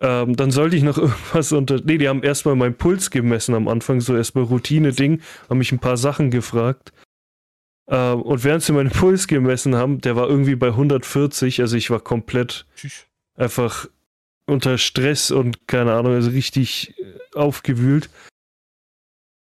Ähm, 0.00 0.36
dann 0.36 0.50
sollte 0.50 0.76
ich 0.76 0.82
noch 0.82 0.98
irgendwas 0.98 1.52
unter. 1.52 1.80
Nee, 1.82 1.98
die 1.98 2.08
haben 2.08 2.22
erstmal 2.22 2.54
meinen 2.54 2.76
Puls 2.76 3.10
gemessen 3.10 3.54
am 3.54 3.66
Anfang, 3.66 4.00
so 4.00 4.14
erstmal 4.14 4.44
Routine-Ding, 4.44 5.22
haben 5.48 5.58
mich 5.58 5.72
ein 5.72 5.78
paar 5.78 5.96
Sachen 5.96 6.30
gefragt. 6.30 6.92
Ähm, 7.88 8.20
und 8.20 8.44
während 8.44 8.62
sie 8.62 8.72
meinen 8.72 8.90
Puls 8.90 9.26
gemessen 9.26 9.74
haben, 9.74 10.02
der 10.02 10.16
war 10.16 10.28
irgendwie 10.28 10.56
bei 10.56 10.68
140, 10.68 11.60
also 11.60 11.76
ich 11.76 11.90
war 11.90 12.00
komplett 12.00 12.66
Tschüss 12.76 13.06
einfach 13.36 13.88
unter 14.46 14.78
Stress 14.78 15.30
und 15.30 15.66
keine 15.68 15.94
Ahnung, 15.94 16.12
also 16.12 16.30
richtig 16.30 16.94
äh, 16.98 17.36
aufgewühlt. 17.36 18.10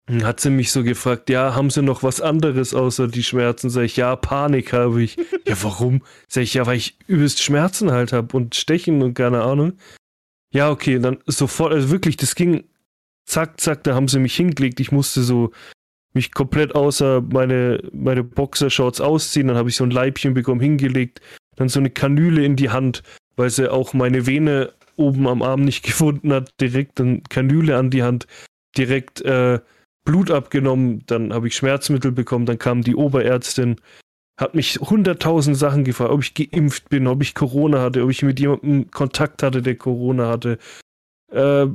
Dann 0.07 0.25
hat 0.25 0.39
sie 0.39 0.49
mich 0.49 0.71
so 0.71 0.83
gefragt, 0.83 1.29
ja, 1.29 1.55
haben 1.55 1.69
sie 1.69 1.81
noch 1.81 2.03
was 2.03 2.19
anderes 2.19 2.73
außer 2.73 3.07
die 3.07 3.23
Schmerzen? 3.23 3.69
Sag 3.69 3.83
ich, 3.83 3.97
ja, 3.97 4.15
Panik 4.15 4.73
habe 4.73 5.01
ich. 5.03 5.15
ja, 5.47 5.55
warum? 5.63 6.03
Sag 6.27 6.43
ich, 6.43 6.53
ja, 6.55 6.65
weil 6.65 6.77
ich 6.77 6.97
übelst 7.07 7.41
Schmerzen 7.41 7.91
halt 7.91 8.11
habe 8.11 8.35
und 8.35 8.55
Stechen 8.55 9.01
und 9.01 9.13
keine 9.13 9.43
Ahnung. 9.43 9.73
Ja, 10.53 10.69
okay, 10.69 10.99
dann 10.99 11.19
sofort, 11.27 11.71
also 11.71 11.91
wirklich, 11.91 12.17
das 12.17 12.35
ging 12.35 12.65
zack, 13.25 13.61
zack, 13.61 13.85
da 13.85 13.95
haben 13.95 14.09
sie 14.09 14.19
mich 14.19 14.35
hingelegt. 14.35 14.81
Ich 14.81 14.91
musste 14.91 15.21
so 15.23 15.51
mich 16.13 16.33
komplett 16.33 16.75
außer 16.75 17.21
meine, 17.21 17.81
meine 17.93 18.23
Boxershorts 18.23 18.99
ausziehen. 18.99 19.47
Dann 19.47 19.55
habe 19.55 19.69
ich 19.69 19.77
so 19.77 19.85
ein 19.85 19.91
Leibchen 19.91 20.33
bekommen, 20.33 20.59
hingelegt. 20.59 21.21
Dann 21.55 21.69
so 21.69 21.79
eine 21.79 21.89
Kanüle 21.89 22.43
in 22.43 22.57
die 22.57 22.69
Hand 22.69 23.01
weil 23.41 23.49
sie 23.49 23.71
auch 23.71 23.93
meine 23.93 24.27
Vene 24.27 24.71
oben 24.97 25.27
am 25.27 25.41
Arm 25.41 25.61
nicht 25.61 25.83
gefunden 25.83 26.31
hat, 26.31 26.53
direkt 26.61 27.01
eine 27.01 27.21
Kanüle 27.27 27.75
an 27.75 27.89
die 27.89 28.03
Hand, 28.03 28.27
direkt 28.77 29.21
äh, 29.21 29.59
Blut 30.05 30.29
abgenommen, 30.29 31.03
dann 31.07 31.33
habe 31.33 31.47
ich 31.47 31.55
Schmerzmittel 31.55 32.11
bekommen, 32.11 32.45
dann 32.45 32.59
kam 32.59 32.83
die 32.83 32.95
Oberärztin, 32.95 33.77
hat 34.39 34.53
mich 34.53 34.75
hunderttausend 34.79 35.57
Sachen 35.57 35.83
gefragt, 35.83 36.11
ob 36.11 36.21
ich 36.21 36.35
geimpft 36.35 36.89
bin, 36.89 37.07
ob 37.07 37.23
ich 37.23 37.33
Corona 37.33 37.81
hatte, 37.81 38.03
ob 38.03 38.11
ich 38.11 38.21
mit 38.21 38.39
jemandem 38.39 38.91
Kontakt 38.91 39.41
hatte, 39.41 39.63
der 39.63 39.75
Corona 39.75 40.27
hatte, 40.27 40.59
äh, 41.31 41.65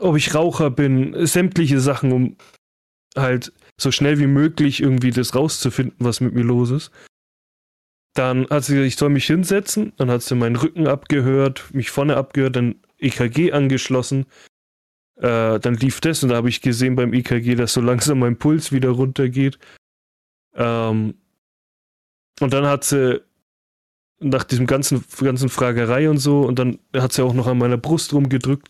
ob 0.00 0.16
ich 0.16 0.34
Raucher 0.34 0.70
bin, 0.70 1.14
sämtliche 1.26 1.78
Sachen, 1.78 2.10
um 2.10 2.36
halt 3.16 3.52
so 3.80 3.92
schnell 3.92 4.18
wie 4.18 4.26
möglich 4.26 4.82
irgendwie 4.82 5.12
das 5.12 5.36
rauszufinden, 5.36 5.96
was 6.00 6.20
mit 6.20 6.34
mir 6.34 6.42
los 6.42 6.70
ist. 6.70 6.90
Dann 8.16 8.48
hat 8.48 8.64
sie 8.64 8.72
gesagt, 8.72 8.88
ich 8.88 8.96
soll 8.96 9.10
mich 9.10 9.26
hinsetzen, 9.26 9.92
dann 9.98 10.10
hat 10.10 10.22
sie 10.22 10.34
meinen 10.34 10.56
Rücken 10.56 10.86
abgehört, 10.86 11.74
mich 11.74 11.90
vorne 11.90 12.16
abgehört, 12.16 12.56
dann 12.56 12.76
EKG 12.98 13.52
angeschlossen. 13.52 14.24
Äh, 15.16 15.60
dann 15.60 15.74
lief 15.74 16.00
das 16.00 16.22
und 16.22 16.30
da 16.30 16.36
habe 16.36 16.48
ich 16.48 16.62
gesehen 16.62 16.96
beim 16.96 17.12
EKG, 17.12 17.56
dass 17.56 17.74
so 17.74 17.82
langsam 17.82 18.20
mein 18.20 18.38
Puls 18.38 18.72
wieder 18.72 18.88
runtergeht. 18.88 19.58
Ähm, 20.54 21.14
und 22.40 22.52
dann 22.54 22.66
hat 22.66 22.84
sie 22.84 23.20
nach 24.18 24.44
diesem 24.44 24.66
ganzen, 24.66 25.04
ganzen 25.20 25.50
Fragerei 25.50 26.08
und 26.08 26.16
so, 26.16 26.40
und 26.40 26.58
dann 26.58 26.78
hat 26.94 27.12
sie 27.12 27.22
auch 27.22 27.34
noch 27.34 27.46
an 27.46 27.58
meiner 27.58 27.76
Brust 27.76 28.14
rumgedrückt, 28.14 28.68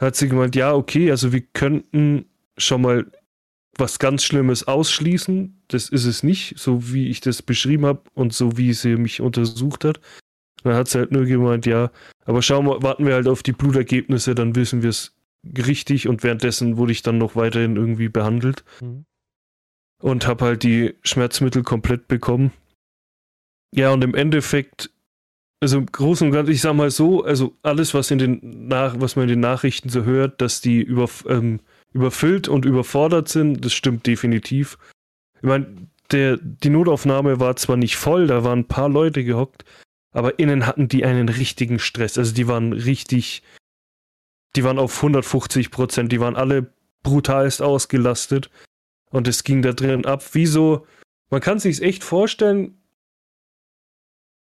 hat 0.00 0.16
sie 0.16 0.28
gemeint, 0.28 0.56
ja, 0.56 0.74
okay, 0.74 1.12
also 1.12 1.32
wir 1.32 1.42
könnten 1.42 2.26
schon 2.56 2.82
mal 2.82 3.06
was 3.76 3.98
ganz 3.98 4.24
Schlimmes 4.24 4.66
ausschließen. 4.66 5.62
Das 5.68 5.88
ist 5.88 6.04
es 6.04 6.22
nicht, 6.22 6.58
so 6.58 6.92
wie 6.92 7.08
ich 7.08 7.20
das 7.20 7.42
beschrieben 7.42 7.86
habe 7.86 8.02
und 8.14 8.32
so 8.32 8.56
wie 8.56 8.72
sie 8.72 8.96
mich 8.96 9.20
untersucht 9.20 9.84
hat. 9.84 10.00
Dann 10.62 10.74
hat 10.74 10.88
sie 10.88 10.98
halt 10.98 11.12
nur 11.12 11.24
gemeint, 11.24 11.66
ja, 11.66 11.90
aber 12.24 12.42
schauen 12.42 12.66
wir, 12.66 12.82
warten 12.82 13.06
wir 13.06 13.14
halt 13.14 13.28
auf 13.28 13.42
die 13.42 13.52
Blutergebnisse, 13.52 14.34
dann 14.34 14.54
wissen 14.54 14.82
wir 14.82 14.90
es 14.90 15.14
richtig 15.56 16.06
und 16.06 16.22
währenddessen 16.22 16.76
wurde 16.76 16.92
ich 16.92 17.02
dann 17.02 17.18
noch 17.18 17.34
weiterhin 17.34 17.76
irgendwie 17.76 18.08
behandelt 18.08 18.64
mhm. 18.80 19.06
und 20.02 20.26
habe 20.26 20.44
halt 20.44 20.62
die 20.62 20.94
Schmerzmittel 21.02 21.62
komplett 21.62 22.08
bekommen. 22.08 22.52
Ja, 23.74 23.92
und 23.92 24.04
im 24.04 24.14
Endeffekt, 24.14 24.90
also 25.60 25.78
im 25.78 25.86
Großen 25.86 26.26
und 26.26 26.32
Ganzen, 26.34 26.52
ich 26.52 26.60
sag 26.60 26.74
mal 26.74 26.90
so, 26.90 27.24
also 27.24 27.56
alles, 27.62 27.94
was 27.94 28.10
in 28.10 28.18
den 28.18 28.68
Nach 28.68 29.00
was 29.00 29.16
man 29.16 29.24
in 29.24 29.30
den 29.30 29.40
Nachrichten 29.40 29.88
so 29.88 30.04
hört, 30.04 30.40
dass 30.40 30.60
die 30.60 30.82
über, 30.82 31.08
ähm, 31.26 31.60
überfüllt 31.92 32.48
und 32.48 32.64
überfordert 32.64 33.28
sind, 33.28 33.64
das 33.64 33.72
stimmt 33.72 34.06
definitiv. 34.06 34.78
Ich 35.36 35.42
meine, 35.42 35.88
der, 36.12 36.38
die 36.38 36.70
Notaufnahme 36.70 37.40
war 37.40 37.56
zwar 37.56 37.76
nicht 37.76 37.96
voll, 37.96 38.26
da 38.26 38.44
waren 38.44 38.60
ein 38.60 38.68
paar 38.68 38.88
Leute 38.88 39.24
gehockt, 39.24 39.64
aber 40.12 40.38
innen 40.38 40.66
hatten 40.66 40.88
die 40.88 41.04
einen 41.04 41.28
richtigen 41.28 41.78
Stress. 41.78 42.18
Also 42.18 42.34
die 42.34 42.48
waren 42.48 42.72
richtig, 42.72 43.42
die 44.56 44.64
waren 44.64 44.78
auf 44.78 44.96
150 44.96 45.70
Prozent, 45.70 46.12
die 46.12 46.20
waren 46.20 46.36
alle 46.36 46.72
brutalst 47.02 47.62
ausgelastet 47.62 48.50
und 49.10 49.28
es 49.28 49.44
ging 49.44 49.62
da 49.62 49.72
drin 49.72 50.04
ab. 50.04 50.24
Wieso? 50.32 50.86
Man 51.30 51.40
kann 51.40 51.58
sich 51.58 51.80
echt 51.82 52.04
vorstellen. 52.04 52.76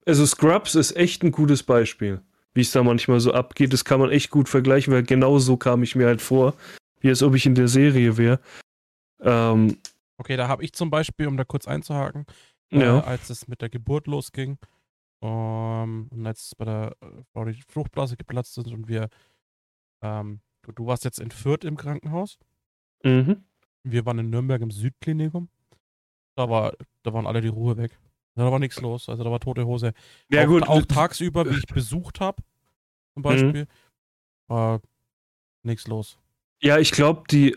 Also 0.07 0.25
Scrubs 0.25 0.75
ist 0.75 0.97
echt 0.97 1.23
ein 1.23 1.33
gutes 1.33 1.63
Beispiel, 1.63 2.23
wie 2.55 2.63
es 2.63 2.73
da 2.73 2.83
manchmal 2.83 3.21
so 3.21 3.33
abgeht. 3.33 3.75
Das 3.75 3.85
kann 3.85 4.01
man 4.01 4.11
echt 4.11 4.31
gut 4.31 4.49
vergleichen, 4.49 4.93
weil 4.93 5.03
genau 5.03 5.39
so 5.39 5.59
kam 5.59 5.83
ich 5.83 5.95
mir 5.95 6.07
halt 6.07 6.23
vor 6.23 6.55
wie 7.01 7.09
als 7.09 7.23
ob 7.23 7.35
ich 7.35 7.47
in 7.47 7.55
der 7.55 7.69
Serie 7.69 8.17
wäre. 8.17 8.41
Ähm, 9.21 9.79
okay, 10.17 10.37
da 10.37 10.49
habe 10.49 10.65
ich 10.65 10.73
zum 10.73 10.91
Beispiel, 10.91 11.27
um 11.27 11.37
da 11.37 11.45
kurz 11.45 11.67
einzuhaken, 11.67 12.27
ja. 12.71 12.99
äh, 12.99 13.03
als 13.03 13.31
es 13.31 13.49
mit 13.49 13.63
der 13.63 13.69
Geburt 13.69 14.07
losging 14.07 14.59
um, 15.21 15.29
ähm, 15.29 16.09
und 16.11 16.27
als 16.27 16.55
bei 16.55 16.65
der 16.65 16.97
äh, 17.01 17.07
Frau 17.33 17.45
die 17.45 17.61
Fruchtblase 17.67 18.17
geplatzt 18.17 18.57
ist 18.59 18.71
und 18.71 18.89
wir, 18.89 19.09
ähm, 20.01 20.41
du, 20.63 20.73
du, 20.73 20.87
warst 20.87 21.05
jetzt 21.05 21.19
in 21.19 21.31
Fürth 21.31 21.65
im 21.65 21.77
Krankenhaus. 21.77 22.39
Mhm. 23.03 23.45
Wir 23.83 24.07
waren 24.07 24.19
in 24.19 24.31
Nürnberg 24.31 24.63
im 24.63 24.71
Südklinikum. 24.71 25.49
Da, 26.37 26.49
war, 26.49 26.75
da 27.03 27.13
waren 27.13 27.27
alle 27.27 27.41
die 27.41 27.49
Ruhe 27.49 27.77
weg. 27.77 27.99
Da 28.37 28.51
war 28.51 28.61
nichts 28.61 28.81
los. 28.81 29.09
Also 29.09 29.25
da 29.25 29.31
war 29.31 29.41
tote 29.41 29.67
Hose. 29.67 29.93
Ja, 30.29 30.45
auch, 30.45 30.47
gut. 30.47 30.69
auch 30.69 30.85
tagsüber, 30.87 31.51
wie 31.51 31.59
ich 31.59 31.67
besucht 31.67 32.21
habe, 32.21 32.41
zum 33.15 33.23
Beispiel, 33.25 33.65
mhm. 33.65 33.69
war 34.47 34.81
nichts 35.65 35.89
los. 35.89 36.17
Ja, 36.61 36.79
ich 36.79 36.93
glaube, 36.93 37.25
die. 37.31 37.57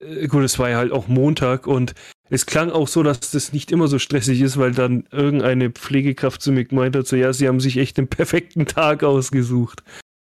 Äh, 0.00 0.26
gut, 0.28 0.44
es 0.44 0.58
war 0.58 0.70
ja 0.70 0.76
halt 0.78 0.92
auch 0.92 1.08
Montag 1.08 1.66
und 1.66 1.94
es 2.28 2.46
klang 2.46 2.70
auch 2.70 2.88
so, 2.88 3.02
dass 3.02 3.32
das 3.32 3.52
nicht 3.52 3.72
immer 3.72 3.88
so 3.88 3.98
stressig 3.98 4.40
ist, 4.40 4.56
weil 4.56 4.72
dann 4.72 5.06
irgendeine 5.10 5.70
Pflegekraft 5.70 6.40
zu 6.40 6.52
mir 6.52 6.64
gemeint 6.64 6.96
hat: 6.96 7.06
so, 7.06 7.16
ja, 7.16 7.32
sie 7.32 7.48
haben 7.48 7.60
sich 7.60 7.76
echt 7.76 7.96
den 7.98 8.08
perfekten 8.08 8.66
Tag 8.66 9.02
ausgesucht. 9.02 9.82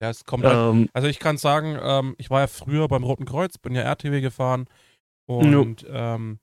Ja, 0.00 0.11
es 0.11 0.25
kommt 0.25 0.45
halt, 0.45 0.57
ähm, 0.57 0.88
Also, 0.92 1.09
ich 1.09 1.18
kann 1.18 1.38
sagen, 1.38 1.78
ähm, 1.83 2.14
ich 2.18 2.30
war 2.30 2.40
ja 2.40 2.47
früher 2.47 2.87
beim 2.88 3.02
Roten 3.02 3.25
Kreuz, 3.25 3.59
bin 3.59 3.75
ja 3.75 3.83
RTW 3.83 4.21
gefahren 4.21 4.66
und 5.26 5.50
no. 5.50 5.88
ähm, 5.88 6.38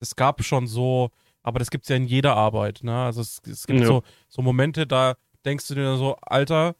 es 0.00 0.16
gab 0.16 0.42
schon 0.42 0.66
so, 0.66 1.10
aber 1.44 1.60
das 1.60 1.70
gibt 1.70 1.84
es 1.84 1.90
ja 1.90 1.96
in 1.96 2.06
jeder 2.06 2.36
Arbeit, 2.36 2.80
ne? 2.82 3.04
Also, 3.04 3.20
es, 3.20 3.40
es 3.46 3.66
gibt 3.66 3.80
no. 3.80 3.86
so, 3.86 4.02
so 4.28 4.42
Momente, 4.42 4.86
da 4.86 5.14
denkst 5.44 5.68
du 5.68 5.76
dir 5.76 5.96
so, 5.96 6.16
Alter, 6.22 6.74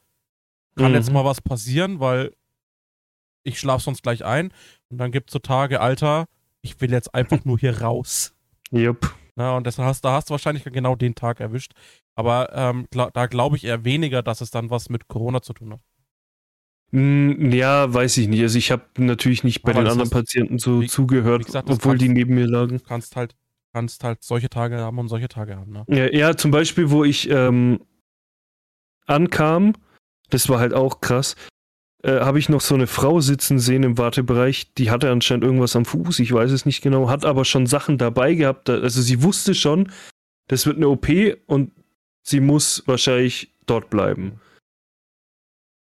kann 0.77 0.91
mhm. 0.91 0.97
jetzt 0.97 1.13
mal 1.13 1.25
was 1.25 1.41
passieren, 1.41 2.01
weil 2.01 2.33
ich 3.45 3.59
schlafe 3.59 3.85
sonst 3.85 4.03
gleich 4.03 4.25
ein. 4.25 4.53
Und 4.89 4.99
dann 4.99 5.13
gibt 5.13 5.31
es 5.31 5.33
so 5.33 5.39
Tage, 5.39 5.81
Alter, 5.81 6.27
ich 6.63 6.81
will 6.81 6.91
jetzt 6.93 7.15
einfach 7.15 7.45
nur 7.45 7.59
hier 7.59 7.81
raus. 7.81 8.35
Jupp. 8.71 9.15
Na, 9.35 9.57
und 9.57 9.67
das 9.67 9.79
hast, 9.79 10.05
da 10.05 10.13
hast 10.13 10.29
du 10.29 10.33
wahrscheinlich 10.33 10.65
genau 10.65 10.95
den 10.95 11.15
Tag 11.15 11.41
erwischt. 11.41 11.73
Aber 12.15 12.51
ähm, 12.55 12.87
glaub, 12.91 13.13
da 13.15 13.27
glaube 13.27 13.57
ich 13.57 13.65
eher 13.65 13.85
weniger, 13.85 14.23
dass 14.23 14.41
es 14.41 14.51
dann 14.51 14.71
was 14.71 14.91
mit 14.91 15.09
Corona 15.09 15.41
zu 15.41 15.55
tun 15.55 15.73
hat. 15.73 15.81
Hm, 16.91 17.51
ja, 17.51 17.93
weiß 17.93 18.19
ich 18.19 18.29
nicht. 18.29 18.43
Also 18.43 18.59
ich 18.59 18.71
habe 18.71 18.85
natürlich 18.99 19.45
nicht 19.45 19.63
bei 19.63 19.73
Aber 19.73 19.83
den 19.83 19.91
anderen 19.91 20.11
Patienten 20.11 20.59
so 20.59 20.83
wie, 20.83 20.89
zugehört, 20.89 21.41
wie 21.41 21.47
gesagt, 21.47 21.71
obwohl 21.71 21.93
kannst, 21.93 22.05
die 22.05 22.09
neben 22.11 22.35
mir 22.35 22.47
lagen. 22.47 22.79
Du 22.79 22.85
kannst 22.85 23.17
halt, 23.17 23.35
kannst 23.73 24.05
halt 24.05 24.23
solche 24.23 24.51
Tage 24.51 24.77
haben 24.77 24.99
und 24.99 25.09
solche 25.09 25.29
Tage 25.29 25.57
haben. 25.57 25.73
Ne? 25.73 25.85
Ja, 25.89 26.13
ja, 26.13 26.37
zum 26.37 26.51
Beispiel, 26.51 26.91
wo 26.91 27.03
ich 27.03 27.31
ähm, 27.31 27.81
ankam, 29.07 29.73
das 30.29 30.51
war 30.51 30.61
halt 30.61 30.75
auch 30.75 31.01
krass 31.01 31.35
äh, 32.03 32.21
habe 32.21 32.39
ich 32.39 32.49
noch 32.49 32.61
so 32.61 32.75
eine 32.75 32.87
Frau 32.87 33.21
sitzen 33.21 33.59
sehen 33.59 33.85
im 33.85 33.99
Wartebereich, 33.99 34.75
die 34.75 34.91
hatte 34.91 35.11
anscheinend 35.11 35.45
irgendwas 35.45 35.77
am 35.77 35.85
Fuß, 35.85 36.19
ich 36.19 36.33
weiß 36.33 36.51
es 36.51 36.67
nicht 36.67 36.83
genau, 36.83 37.09
hat 37.09 37.25
aber 37.25 37.45
schon 37.45 37.67
Sachen 37.67 37.99
dabei 37.99 38.35
gehabt. 38.35 38.69
Also 38.69 39.01
sie 39.01 39.23
wusste 39.23 39.55
schon, 39.55 39.91
das 40.49 40.67
wird 40.67 40.77
eine 40.77 40.89
OP 40.89 41.09
und 41.47 41.73
sie 42.23 42.41
muss 42.41 42.83
wahrscheinlich 42.87 43.53
dort 43.67 43.89
bleiben. 43.91 44.41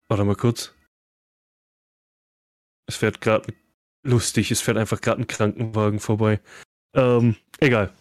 Warte 0.08 0.24
mal 0.24 0.34
kurz. 0.34 0.74
Es 2.88 2.96
fährt 2.96 3.20
gerade 3.20 3.54
lustig, 4.02 4.50
es 4.50 4.60
fährt 4.60 4.76
einfach 4.76 5.00
gerade 5.00 5.22
ein 5.22 5.28
Krankenwagen 5.28 6.00
vorbei. 6.00 6.40
Ähm, 6.94 7.36
egal. 7.60 7.92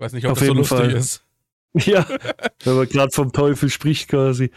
Weiß 0.00 0.12
nicht, 0.12 0.24
ob 0.24 0.32
Auf 0.32 0.38
das 0.40 0.48
so 0.48 0.54
lustig 0.54 0.78
Fall. 0.78 0.92
ist. 0.92 1.24
Ja, 1.86 2.04
wenn 2.64 2.74
man 2.74 2.88
gerade 2.88 3.12
vom 3.12 3.32
Teufel 3.32 3.70
spricht 3.70 4.08
quasi. 4.08 4.50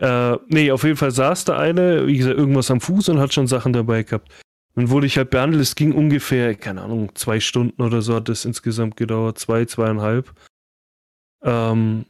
Äh, 0.00 0.38
nee, 0.48 0.70
auf 0.70 0.82
jeden 0.82 0.96
Fall 0.96 1.10
saß 1.10 1.44
da 1.44 1.58
eine, 1.58 2.06
wie 2.06 2.16
gesagt, 2.16 2.38
irgendwas 2.38 2.70
am 2.70 2.80
Fuß 2.80 3.10
und 3.10 3.20
hat 3.20 3.34
schon 3.34 3.46
Sachen 3.46 3.74
dabei 3.74 4.02
gehabt. 4.02 4.32
Dann 4.74 4.88
wurde 4.88 5.06
ich 5.06 5.18
halt 5.18 5.28
behandelt. 5.30 5.62
Es 5.62 5.74
ging 5.74 5.92
ungefähr, 5.92 6.54
keine 6.54 6.80
Ahnung, 6.80 7.14
zwei 7.14 7.38
Stunden 7.38 7.82
oder 7.82 8.00
so 8.00 8.14
hat 8.14 8.28
das 8.30 8.46
insgesamt 8.46 8.96
gedauert. 8.96 9.38
Zwei, 9.38 9.66
zweieinhalb. 9.66 10.32
Ähm, 11.42 12.06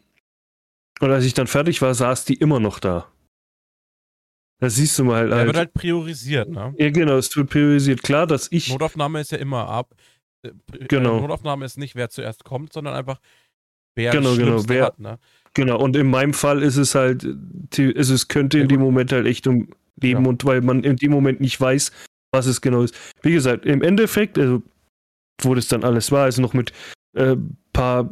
und 1.01 1.11
als 1.11 1.25
ich 1.25 1.35
dann 1.35 1.49
fertig 1.49 1.83
war, 1.83 1.93
saß 1.95 2.27
die 2.27 2.35
immer 2.35 2.61
noch 2.61 2.79
da. 2.79 3.11
Da 4.61 4.71
siehst 4.71 4.99
du 4.99 5.05
mal 5.05 5.21
halt. 5.21 5.31
Ja, 5.31 5.47
wird 5.47 5.57
halt 5.57 5.73
priorisiert, 5.73 6.49
ne? 6.51 6.75
Ja, 6.79 6.91
genau, 6.91 7.17
es 7.17 7.35
wird 7.35 7.51
priorisiert. 7.51 8.03
Klar, 8.03 8.27
dass 8.27 8.53
ich. 8.53 8.69
Notaufnahme 8.69 9.21
ist 9.21 9.33
ja 9.33 9.39
immer 9.39 9.69
ab. 9.69 9.95
Äh, 10.43 10.53
genau. 10.87 11.21
Notaufnahme 11.21 11.65
ist 11.65 11.79
nicht, 11.79 11.97
wer 11.97 12.11
zuerst 12.11 12.45
kommt, 12.45 12.73
sondern 12.73 12.95
einfach, 12.95 13.21
wer 13.97 14.13
genau, 14.13 14.37
genau, 14.37 14.69
wer, 14.69 14.85
hat, 14.85 14.99
ne? 15.01 15.19
Genau, 15.55 15.81
und 15.81 15.97
in 15.97 16.09
meinem 16.09 16.33
Fall 16.33 16.63
ist 16.63 16.77
es 16.77 16.95
halt, 16.95 17.27
also 17.77 18.15
es 18.15 18.29
könnte 18.29 18.59
in 18.61 18.69
dem 18.69 18.81
Moment 18.81 19.13
halt 19.13 19.27
echt 19.27 19.47
um 19.47 19.69
Leben 20.01 20.25
ja. 20.25 20.29
und 20.29 20.45
weil 20.45 20.61
man 20.61 20.85
in 20.85 20.97
dem 20.97 21.11
Moment 21.11 21.41
nicht 21.41 21.61
weiß, 21.61 21.91
was 22.33 22.47
es 22.47 22.61
genau 22.61 22.83
ist. 22.83 22.95
Wie 23.23 23.33
gesagt, 23.33 23.67
im 23.67 23.83
Endeffekt, 23.83 24.39
also 24.39 24.63
wo 25.43 25.55
das 25.55 25.69
dann 25.69 25.85
alles 25.85 26.13
war, 26.13 26.25
also 26.25 26.41
noch 26.41 26.55
mit 26.55 26.73
äh, 27.17 27.37
paar 27.73 28.09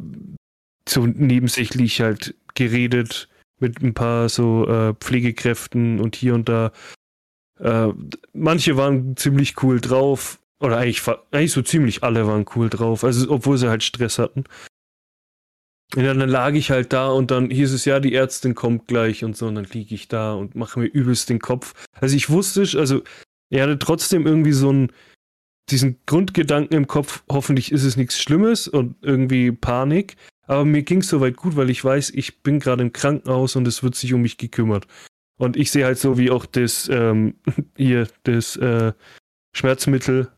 so 0.87 1.05
nebensächlich 1.05 2.01
halt 2.01 2.35
geredet, 2.55 3.29
mit 3.59 3.81
ein 3.81 3.93
paar 3.93 4.29
so 4.29 4.67
äh, 4.67 4.93
Pflegekräften 4.95 5.99
und 5.99 6.15
hier 6.15 6.33
und 6.33 6.49
da. 6.49 6.71
Äh, 7.59 7.89
manche 8.33 8.77
waren 8.77 9.15
ziemlich 9.15 9.61
cool 9.63 9.79
drauf, 9.79 10.39
oder 10.59 10.77
eigentlich, 10.77 11.01
eigentlich 11.31 11.51
so 11.51 11.61
ziemlich 11.61 12.03
alle 12.03 12.27
waren 12.27 12.45
cool 12.55 12.69
drauf, 12.69 13.03
also 13.03 13.29
obwohl 13.31 13.57
sie 13.57 13.69
halt 13.69 13.83
Stress 13.83 14.19
hatten. 14.19 14.43
Ja, 15.95 16.13
dann 16.13 16.29
lag 16.29 16.53
ich 16.53 16.69
halt 16.69 16.93
da 16.93 17.09
und 17.09 17.31
dann 17.31 17.49
hieß 17.49 17.73
es 17.73 17.85
ja, 17.85 17.99
die 17.99 18.13
Ärztin 18.13 18.53
kommt 18.53 18.87
gleich 18.87 19.23
und 19.23 19.35
so, 19.35 19.47
und 19.47 19.55
dann 19.55 19.65
liege 19.65 19.95
ich 19.95 20.07
da 20.07 20.33
und 20.33 20.55
mache 20.55 20.79
mir 20.79 20.85
übelst 20.85 21.29
den 21.29 21.39
Kopf. 21.39 21.73
Also 21.99 22.15
ich 22.15 22.29
wusste, 22.29 22.61
also 22.77 23.01
er 23.49 23.63
hatte 23.63 23.79
trotzdem 23.79 24.27
irgendwie 24.27 24.51
so 24.51 24.69
einen, 24.69 24.91
diesen 25.71 25.99
Grundgedanken 26.05 26.77
im 26.77 26.87
Kopf, 26.87 27.23
hoffentlich 27.29 27.71
ist 27.71 27.83
es 27.83 27.97
nichts 27.97 28.21
Schlimmes 28.21 28.67
und 28.67 28.95
irgendwie 29.01 29.51
Panik. 29.51 30.15
Aber 30.45 30.65
mir 30.65 30.83
ging 30.83 31.01
es 31.01 31.09
soweit 31.09 31.37
gut, 31.37 31.55
weil 31.55 31.69
ich 31.69 31.83
weiß, 31.83 32.11
ich 32.11 32.41
bin 32.41 32.59
gerade 32.59 32.83
im 32.83 32.93
Krankenhaus 32.93 33.55
und 33.55 33.67
es 33.67 33.81
wird 33.83 33.95
sich 33.95 34.13
um 34.13 34.21
mich 34.21 34.37
gekümmert. 34.37 34.85
Und 35.37 35.57
ich 35.57 35.71
sehe 35.71 35.85
halt 35.85 35.97
so, 35.97 36.17
wie 36.17 36.31
auch 36.31 36.45
das, 36.45 36.89
ähm, 36.91 37.35
hier, 37.77 38.07
das 38.23 38.55
äh, 38.57 38.93
Schmerzmittel 39.53 40.31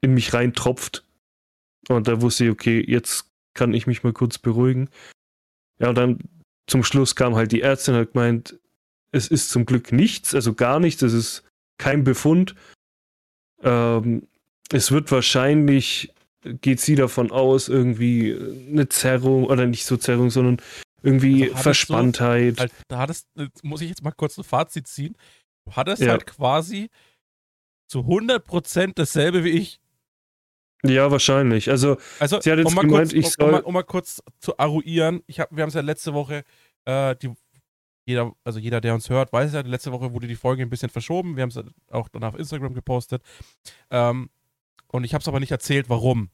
in 0.00 0.14
mich 0.14 0.32
reintropft. 0.32 1.04
Und 1.88 2.08
da 2.08 2.20
wusste 2.22 2.44
ich, 2.44 2.50
okay, 2.50 2.84
jetzt 2.86 3.26
kann 3.56 3.74
ich 3.74 3.86
mich 3.86 4.04
mal 4.04 4.12
kurz 4.12 4.38
beruhigen. 4.38 4.88
Ja, 5.80 5.88
und 5.88 5.96
dann 5.96 6.18
zum 6.66 6.84
Schluss 6.84 7.16
kam 7.16 7.34
halt 7.34 7.52
die 7.52 7.62
Ärztin 7.62 7.94
und 7.94 8.00
hat 8.00 8.12
gemeint, 8.12 8.58
es 9.12 9.28
ist 9.28 9.50
zum 9.50 9.66
Glück 9.66 9.92
nichts, 9.92 10.34
also 10.34 10.54
gar 10.54 10.78
nichts, 10.78 11.02
es 11.02 11.12
ist 11.12 11.44
kein 11.78 12.04
Befund. 12.04 12.54
Ähm, 13.62 14.28
es 14.70 14.90
wird 14.90 15.10
wahrscheinlich, 15.10 16.12
geht 16.42 16.80
sie 16.80 16.94
davon 16.94 17.30
aus, 17.30 17.68
irgendwie 17.68 18.36
eine 18.70 18.88
Zerrung, 18.88 19.44
oder 19.44 19.66
nicht 19.66 19.84
so 19.84 19.96
Zerrung, 19.96 20.30
sondern 20.30 20.60
irgendwie 21.02 21.50
also 21.50 21.62
Verspanntheit. 21.62 22.56
So, 22.56 22.60
halt, 22.60 22.72
da 22.88 22.98
hattest, 22.98 23.28
muss 23.62 23.80
ich 23.80 23.88
jetzt 23.88 24.02
mal 24.02 24.12
kurz 24.12 24.36
ein 24.38 24.44
Fazit 24.44 24.86
ziehen. 24.86 25.16
Du 25.64 25.72
hattest 25.76 26.02
ja. 26.02 26.10
halt 26.10 26.26
quasi 26.26 26.90
zu 27.88 28.00
100% 28.00 28.92
dasselbe 28.94 29.44
wie 29.44 29.50
ich. 29.50 29.80
Ja, 30.88 31.10
wahrscheinlich. 31.10 31.70
Also, 31.70 31.96
also 32.18 32.40
sie 32.40 32.50
hat 32.50 32.58
jetzt 32.58 32.68
um 32.68 32.74
gemeint, 32.74 33.10
kurz, 33.10 33.12
ich 33.12 33.30
soll... 33.30 33.46
Um 33.46 33.52
mal, 33.52 33.60
um 33.62 33.74
mal, 33.74 33.82
kurz 33.82 34.22
zu 34.40 34.58
arruieren, 34.58 35.22
ich 35.26 35.40
hab, 35.40 35.54
wir 35.54 35.62
haben 35.62 35.68
es 35.68 35.74
ja 35.74 35.80
letzte 35.80 36.14
Woche, 36.14 36.44
äh, 36.84 37.16
die, 37.16 37.32
jeder, 38.06 38.32
also 38.44 38.58
jeder, 38.58 38.80
der 38.80 38.94
uns 38.94 39.10
hört, 39.10 39.32
weiß 39.32 39.52
ja, 39.52 39.60
letzte 39.60 39.92
Woche 39.92 40.12
wurde 40.12 40.28
die 40.28 40.36
Folge 40.36 40.62
ein 40.62 40.70
bisschen 40.70 40.90
verschoben. 40.90 41.36
Wir 41.36 41.42
haben 41.42 41.50
es 41.50 41.60
auch 41.90 42.08
dann 42.08 42.24
auf 42.24 42.38
Instagram 42.38 42.74
gepostet. 42.74 43.22
Ähm, 43.90 44.30
und 44.88 45.04
ich 45.04 45.12
habe 45.12 45.22
es 45.22 45.28
aber 45.28 45.40
nicht 45.40 45.50
erzählt, 45.50 45.88
warum. 45.88 46.30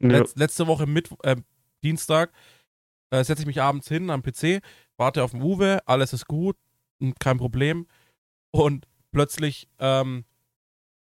Ja. 0.00 0.08
Letz, 0.08 0.36
letzte 0.36 0.66
Woche 0.66 0.86
mit 0.86 1.10
äh, 1.22 1.36
Dienstag 1.82 2.32
äh, 3.10 3.24
setze 3.24 3.42
ich 3.42 3.46
mich 3.46 3.62
abends 3.62 3.88
hin 3.88 4.10
am 4.10 4.22
PC, 4.22 4.60
warte 4.96 5.22
auf 5.24 5.30
den 5.30 5.42
Uwe, 5.42 5.80
alles 5.86 6.12
ist 6.12 6.26
gut, 6.26 6.56
kein 7.18 7.38
Problem. 7.38 7.86
Und 8.50 8.86
plötzlich 9.12 9.68
ähm, 9.78 10.24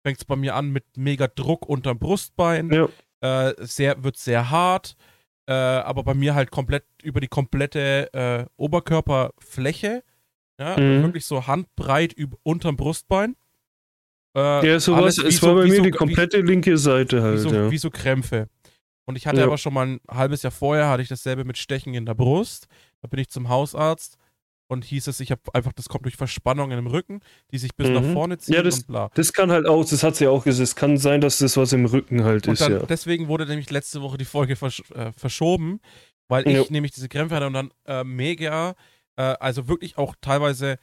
fängt 0.03 0.17
es 0.17 0.25
bei 0.25 0.35
mir 0.35 0.55
an 0.55 0.69
mit 0.69 0.85
mega 0.95 1.27
Druck 1.27 1.67
unterm 1.67 1.99
Brustbein. 1.99 2.71
Ja. 2.71 2.89
Äh, 3.21 3.53
sehr, 3.59 4.03
wird 4.03 4.17
sehr 4.17 4.49
hart, 4.49 4.95
äh, 5.47 5.53
aber 5.53 6.03
bei 6.03 6.13
mir 6.13 6.35
halt 6.35 6.51
komplett 6.51 6.85
über 7.03 7.19
die 7.19 7.27
komplette 7.27 8.13
äh, 8.13 8.45
Oberkörperfläche. 8.55 10.03
Ja, 10.59 10.77
mhm. 10.77 11.03
wirklich 11.03 11.25
so 11.25 11.47
handbreit 11.47 12.11
über, 12.13 12.37
unterm 12.43 12.75
Brustbein. 12.75 13.35
Äh, 14.35 14.67
ja, 14.67 14.79
sowas, 14.79 15.17
es 15.17 15.37
so, 15.37 15.47
war 15.47 15.55
bei 15.55 15.67
mir 15.67 15.77
so, 15.77 15.83
die 15.83 15.91
komplette 15.91 16.43
wie, 16.43 16.47
linke 16.47 16.77
Seite 16.77 17.21
halt. 17.21 17.35
Wie 17.35 17.39
so, 17.39 17.53
ja. 17.53 17.71
wie 17.71 17.77
so 17.77 17.89
Krämpfe. 17.89 18.49
Und 19.05 19.15
ich 19.15 19.25
hatte 19.25 19.39
ja. 19.39 19.45
aber 19.45 19.57
schon 19.57 19.73
mal 19.73 19.87
ein 19.87 19.99
halbes 20.09 20.43
Jahr 20.43 20.51
vorher, 20.51 20.87
hatte 20.89 21.01
ich 21.01 21.09
dasselbe 21.09 21.43
mit 21.43 21.57
Stechen 21.57 21.93
in 21.93 22.05
der 22.05 22.13
Brust. 22.13 22.67
Da 23.01 23.07
bin 23.07 23.19
ich 23.19 23.29
zum 23.29 23.49
Hausarzt 23.49 24.17
und 24.69 24.85
hieß 24.85 25.07
es, 25.07 25.19
ich 25.19 25.31
habe 25.31 25.41
einfach, 25.53 25.73
das 25.73 25.89
kommt 25.89 26.05
durch 26.05 26.15
Verspannungen 26.15 26.77
im 26.77 26.87
Rücken, 26.87 27.21
die 27.51 27.57
sich 27.57 27.75
bis 27.75 27.87
mhm. 27.87 27.93
nach 27.95 28.13
vorne 28.13 28.37
ziehen 28.37 28.55
ja, 28.55 28.63
das, 28.63 28.79
und 28.79 28.87
bla. 28.87 29.09
Das 29.15 29.33
kann 29.33 29.51
halt 29.51 29.65
auch, 29.65 29.83
das 29.83 30.03
hat 30.03 30.15
sie 30.15 30.25
ja 30.25 30.29
auch 30.29 30.43
gesagt, 30.43 30.63
es 30.63 30.75
kann 30.75 30.97
sein, 30.97 31.21
dass 31.21 31.39
das 31.39 31.57
was 31.57 31.73
im 31.73 31.85
Rücken 31.85 32.23
halt 32.23 32.47
und 32.47 32.53
ist, 32.53 32.61
dann, 32.61 32.73
ja. 32.73 32.85
Deswegen 32.85 33.27
wurde 33.27 33.45
nämlich 33.47 33.69
letzte 33.71 34.01
Woche 34.01 34.17
die 34.17 34.25
Folge 34.25 34.55
versch 34.55 34.83
äh, 34.93 35.11
verschoben, 35.11 35.79
weil 36.27 36.47
ich 36.47 36.55
ja. 36.55 36.63
nämlich 36.69 36.91
diese 36.91 37.09
Krämpfe 37.09 37.35
hatte 37.35 37.47
und 37.47 37.53
dann 37.53 37.71
äh, 37.85 38.03
mega, 38.03 38.75
äh, 39.15 39.23
also 39.23 39.67
wirklich 39.67 39.97
auch 39.97 40.15
teilweise 40.21 40.77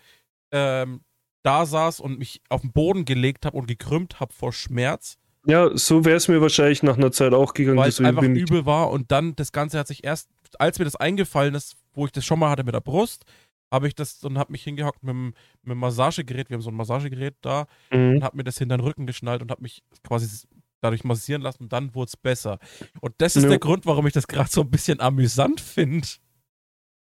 ähm, 0.51 1.03
da 1.45 1.65
saß 1.65 2.01
und 2.01 2.19
mich 2.19 2.43
auf 2.49 2.63
den 2.63 2.73
Boden 2.73 3.05
gelegt 3.05 3.47
habe 3.47 3.57
und 3.57 3.69
gekrümmt 3.69 4.19
habe 4.19 4.33
vor 4.33 4.53
Schmerz. 4.53 5.17
Ja, 5.47 5.71
so 5.75 6.05
wäre 6.05 6.17
es 6.17 6.27
mir 6.27 6.41
wahrscheinlich 6.41 6.83
nach 6.83 6.97
einer 6.97 7.13
Zeit 7.13 7.33
auch 7.33 7.55
gegangen. 7.55 7.79
Weil 7.79 7.89
es 7.89 8.01
einfach 8.01 8.25
übel 8.25 8.67
war 8.67 8.91
und 8.91 9.13
dann 9.13 9.37
das 9.37 9.53
Ganze 9.53 9.79
hat 9.79 9.87
sich 9.87 10.03
erst, 10.03 10.29
als 10.59 10.81
mir 10.81 10.87
das 10.87 10.97
eingefallen 10.97 11.55
ist, 11.55 11.77
wo 11.95 12.05
ich 12.05 12.11
das 12.11 12.25
schon 12.25 12.41
mal 12.41 12.51
hatte 12.51 12.65
mit 12.65 12.75
der 12.75 12.81
Brust, 12.81 13.25
habe 13.73 13.89
ich 13.89 13.95
das 13.95 14.23
und 14.25 14.39
habe 14.39 14.53
mich 14.53 14.63
hingehockt 14.63 15.03
mit 15.03 15.15
dem 15.15 15.35
Massagegerät, 15.65 16.49
wir 16.51 16.55
haben 16.55 16.63
so 16.63 16.71
ein 16.71 16.77
Massagegerät 16.77 17.35
da 17.41 17.67
mhm. 17.91 18.17
und 18.17 18.25
habe 18.25 18.37
mir 18.37 18.45
das 18.45 18.59
hinter 18.59 18.77
den 18.77 18.85
Rücken 18.85 19.07
geschnallt 19.07 19.43
und 19.43 19.51
habe 19.51 19.63
mich 19.63 19.83
quasi 20.03 20.47
dadurch 20.81 21.05
massieren 21.05 21.43
lassen 21.43 21.65
und 21.65 21.73
dann 21.73 21.95
wurde 21.95 22.09
es 22.09 22.17
besser. 22.17 22.59
Und 23.01 23.15
das 23.19 23.37
ist 23.37 23.45
ja. 23.45 23.51
der 23.51 23.59
Grund, 23.59 23.87
warum 23.87 24.07
ich 24.07 24.13
das 24.13 24.29
gerade 24.29 24.51
so 24.51 24.63
ein 24.63 24.71
bisschen 24.71 25.01
amüsant 25.01 25.61
finde. 25.61 26.07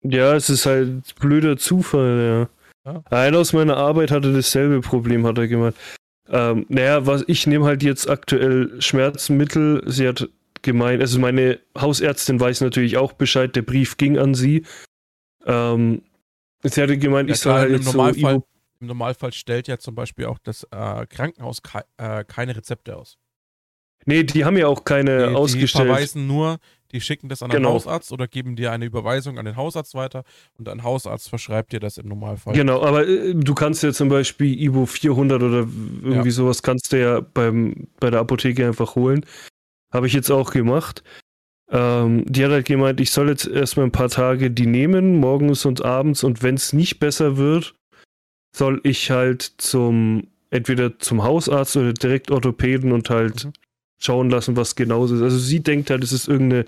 Ja, 0.03 0.35
es 0.35 0.51
ist 0.51 0.67
halt 0.67 1.15
blöder 1.17 1.57
Zufall, 1.57 2.49
ja. 2.85 2.93
ja. 2.93 3.03
Einer 3.11 3.39
aus 3.39 3.53
meiner 3.53 3.77
Arbeit 3.77 4.11
hatte 4.11 4.33
dasselbe 4.33 4.81
Problem, 4.81 5.27
hat 5.27 5.39
er 5.39 5.49
gemeint. 5.49 5.77
Ähm, 6.29 6.67
naja, 6.69 7.07
was 7.07 7.25
ich 7.27 7.47
nehme 7.47 7.67
halt 7.67 7.83
jetzt 7.83 8.09
aktuell 8.09 8.81
Schmerzmittel. 8.81 9.83
Sie 9.87 10.09
hat 10.09 10.29
gemeint, 10.63 11.01
also 11.03 11.19
meine 11.19 11.59
Hausärztin 11.79 12.41
weiß 12.41 12.63
natürlich 12.63 12.97
auch 12.97 13.13
Bescheid, 13.13 13.55
der 13.55 13.63
Brief 13.63 13.97
ging 13.97 14.19
an 14.19 14.35
sie. 14.35 14.65
Ähm, 15.47 16.03
Sie 16.65 16.83
hatte 16.83 16.99
gemeint, 16.99 17.29
ja, 17.29 17.35
ich 17.35 17.41
soll 17.41 17.53
halt 17.53 17.73
im 17.73 17.85
Normalfall, 17.85 18.35
so 18.35 18.47
Im 18.81 18.87
Normalfall 18.87 19.33
stellt 19.33 19.69
ja 19.69 19.79
zum 19.79 19.95
Beispiel 19.95 20.27
auch 20.27 20.39
das 20.39 20.65
äh, 20.71 21.07
Krankenhaus 21.07 21.63
ke 21.63 21.85
äh, 21.99 22.25
keine 22.25 22.57
Rezepte 22.57 22.97
aus. 22.97 23.19
Nee, 24.07 24.25
die 24.25 24.45
haben 24.45 24.57
ja 24.57 24.67
auch 24.67 24.85
keine 24.85 25.29
die, 25.29 25.35
ausgestellt. 25.35 25.85
Die 25.85 25.89
verweisen 25.89 26.27
nur, 26.27 26.59
die 26.93 27.01
schicken 27.01 27.29
das 27.29 27.43
an 27.43 27.51
den 27.51 27.59
genau. 27.59 27.73
Hausarzt 27.73 28.13
oder 28.13 28.29
geben 28.29 28.57
dir 28.57 28.71
eine 28.71 28.85
Überweisung 28.85 29.39
an 29.39 29.45
den 29.45 29.57
Hausarzt 29.57 29.95
weiter 29.95 30.25
und 30.59 30.69
ein 30.69 30.83
Hausarzt 30.83 31.29
verschreibt 31.29 31.73
dir 31.73 31.81
das 31.81 31.99
im 31.99 32.09
Normalfall. 32.09 32.55
Genau, 32.55 32.83
aber 32.83 33.07
äh, 33.07 33.35
du 33.35 33.55
kannst 33.55 33.83
ja 33.83 33.93
zum 33.93 34.09
Beispiel 34.09 34.61
Ibo 34.61 34.87
400 34.87 35.43
oder 35.43 35.59
irgendwie 35.59 36.29
ja. 36.29 36.31
sowas 36.31 36.63
kannst 36.63 36.93
du 36.93 37.01
ja 37.01 37.21
beim, 37.21 37.89
bei 37.99 38.11
der 38.11 38.21
Apotheke 38.21 38.67
einfach 38.67 38.95
holen. 38.95 39.25
Habe 39.93 40.07
ich 40.07 40.13
jetzt 40.13 40.31
auch 40.31 40.51
gemacht. 40.51 41.03
Ähm, 41.71 42.25
die 42.27 42.45
hat 42.45 42.53
halt 42.53 42.67
gemeint, 42.67 43.01
ich 43.01 43.11
soll 43.11 43.29
jetzt 43.29 43.47
erstmal 43.47 43.87
ein 43.87 43.93
paar 43.93 44.11
Tage 44.11 44.51
die 44.51 44.67
nehmen, 44.67 45.19
morgens 45.19 45.65
und 45.65 45.85
abends, 45.85 46.23
und 46.23 46.43
wenn 46.43 46.57
es 46.57 46.73
nicht 46.73 46.99
besser 46.99 47.37
wird, 47.37 47.75
soll 48.55 48.81
ich 48.85 49.11
halt 49.11 49.43
zum, 49.59 50.29
entweder 50.51 50.99
zum 50.99 51.23
Hausarzt 51.25 51.77
oder 51.77 51.93
direkt 51.93 52.31
Orthopäden 52.31 52.93
und 52.93 53.11
halt 53.11 53.47
mhm. 53.47 53.53
schauen 53.99 54.31
lassen, 54.31 54.57
was 54.57 54.77
genau 54.77 55.05
ist. 55.07 55.13
Also 55.13 55.39
sie 55.39 55.61
denkt 55.61 55.91
halt, 55.91 56.05
es 56.05 56.13
ist 56.13 56.29
irgendeine 56.29 56.67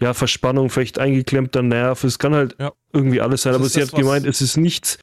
ja, 0.00 0.12
Verspannung, 0.12 0.70
vielleicht 0.70 0.98
eingeklemmter 0.98 1.62
Nerv, 1.62 2.04
es 2.04 2.18
kann 2.18 2.34
halt 2.34 2.56
ja. 2.58 2.72
irgendwie 2.92 3.20
alles 3.20 3.42
sein, 3.42 3.52
das 3.52 3.60
aber 3.60 3.68
sie 3.68 3.80
das, 3.80 3.92
hat 3.92 3.98
gemeint, 3.98 4.26
es 4.26 4.40
ist 4.40 4.56
nichts, 4.56 4.98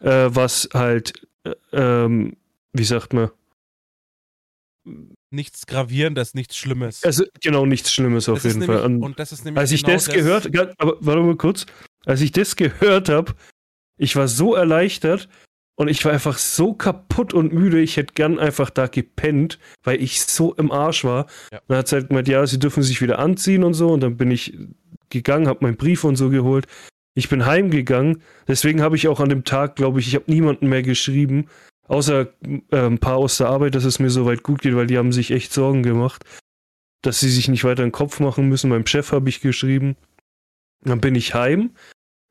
äh, 0.00 0.28
was 0.28 0.68
halt, 0.72 1.26
äh, 1.44 1.54
ähm, 1.72 2.36
wie 2.72 2.84
sagt 2.84 3.12
man, 3.12 3.30
nichts 5.30 5.66
Gravierendes, 5.66 6.34
nichts 6.34 6.56
Schlimmes. 6.56 7.04
Also, 7.04 7.24
genau, 7.40 7.66
nichts 7.66 7.92
Schlimmes 7.92 8.28
auf 8.28 8.42
das 8.42 8.54
jeden 8.54 8.66
Fall. 8.66 8.82
Nämlich, 8.82 9.04
und 9.04 9.18
das 9.18 9.32
ist 9.32 9.44
nämlich 9.44 9.60
als 9.60 9.72
ich 9.72 9.82
genau 9.82 9.94
das, 9.94 10.04
das 10.04 10.14
gehört, 10.14 10.74
aber 10.78 10.96
warte 11.00 11.22
mal 11.22 11.36
kurz, 11.36 11.66
als 12.06 12.20
ich 12.20 12.32
das 12.32 12.56
gehört 12.56 13.08
habe, 13.08 13.34
ich 13.98 14.16
war 14.16 14.28
so 14.28 14.54
erleichtert 14.54 15.28
und 15.76 15.88
ich 15.88 16.04
war 16.04 16.12
einfach 16.12 16.38
so 16.38 16.74
kaputt 16.74 17.34
und 17.34 17.52
müde, 17.52 17.80
ich 17.80 17.96
hätte 17.96 18.14
gern 18.14 18.38
einfach 18.38 18.70
da 18.70 18.86
gepennt, 18.86 19.58
weil 19.84 20.02
ich 20.02 20.22
so 20.22 20.54
im 20.54 20.72
Arsch 20.72 21.04
war. 21.04 21.26
Ja. 21.52 21.60
Dann 21.68 21.78
hat 21.78 21.88
sie 21.88 21.96
halt 21.96 22.08
gemeint, 22.08 22.28
ja, 22.28 22.46
sie 22.46 22.58
dürfen 22.58 22.82
sich 22.82 23.00
wieder 23.02 23.18
anziehen 23.18 23.64
und 23.64 23.74
so 23.74 23.90
und 23.90 24.00
dann 24.00 24.16
bin 24.16 24.30
ich 24.30 24.56
gegangen, 25.10 25.48
habe 25.48 25.64
meinen 25.64 25.76
Brief 25.76 26.04
und 26.04 26.16
so 26.16 26.30
geholt. 26.30 26.66
Ich 27.14 27.28
bin 27.28 27.46
heimgegangen, 27.46 28.22
deswegen 28.46 28.80
habe 28.80 28.96
ich 28.96 29.08
auch 29.08 29.20
an 29.20 29.28
dem 29.28 29.44
Tag, 29.44 29.76
glaube 29.76 30.00
ich, 30.00 30.08
ich 30.08 30.14
habe 30.14 30.30
niemanden 30.30 30.68
mehr 30.68 30.82
geschrieben, 30.82 31.48
Außer 31.88 32.28
äh, 32.70 32.86
ein 32.86 32.98
paar 32.98 33.16
aus 33.16 33.38
der 33.38 33.48
Arbeit, 33.48 33.74
dass 33.74 33.84
es 33.84 33.98
mir 33.98 34.10
soweit 34.10 34.42
gut 34.42 34.60
geht, 34.60 34.76
weil 34.76 34.86
die 34.86 34.98
haben 34.98 35.12
sich 35.12 35.30
echt 35.30 35.52
Sorgen 35.52 35.82
gemacht, 35.82 36.24
dass 37.02 37.20
sie 37.20 37.30
sich 37.30 37.48
nicht 37.48 37.64
weiter 37.64 37.82
in 37.82 37.88
den 37.88 37.92
Kopf 37.92 38.20
machen 38.20 38.48
müssen. 38.48 38.70
Meinem 38.70 38.86
Chef 38.86 39.12
habe 39.12 39.28
ich 39.28 39.40
geschrieben. 39.40 39.96
Dann 40.82 41.00
bin 41.00 41.14
ich 41.14 41.34
heim, 41.34 41.70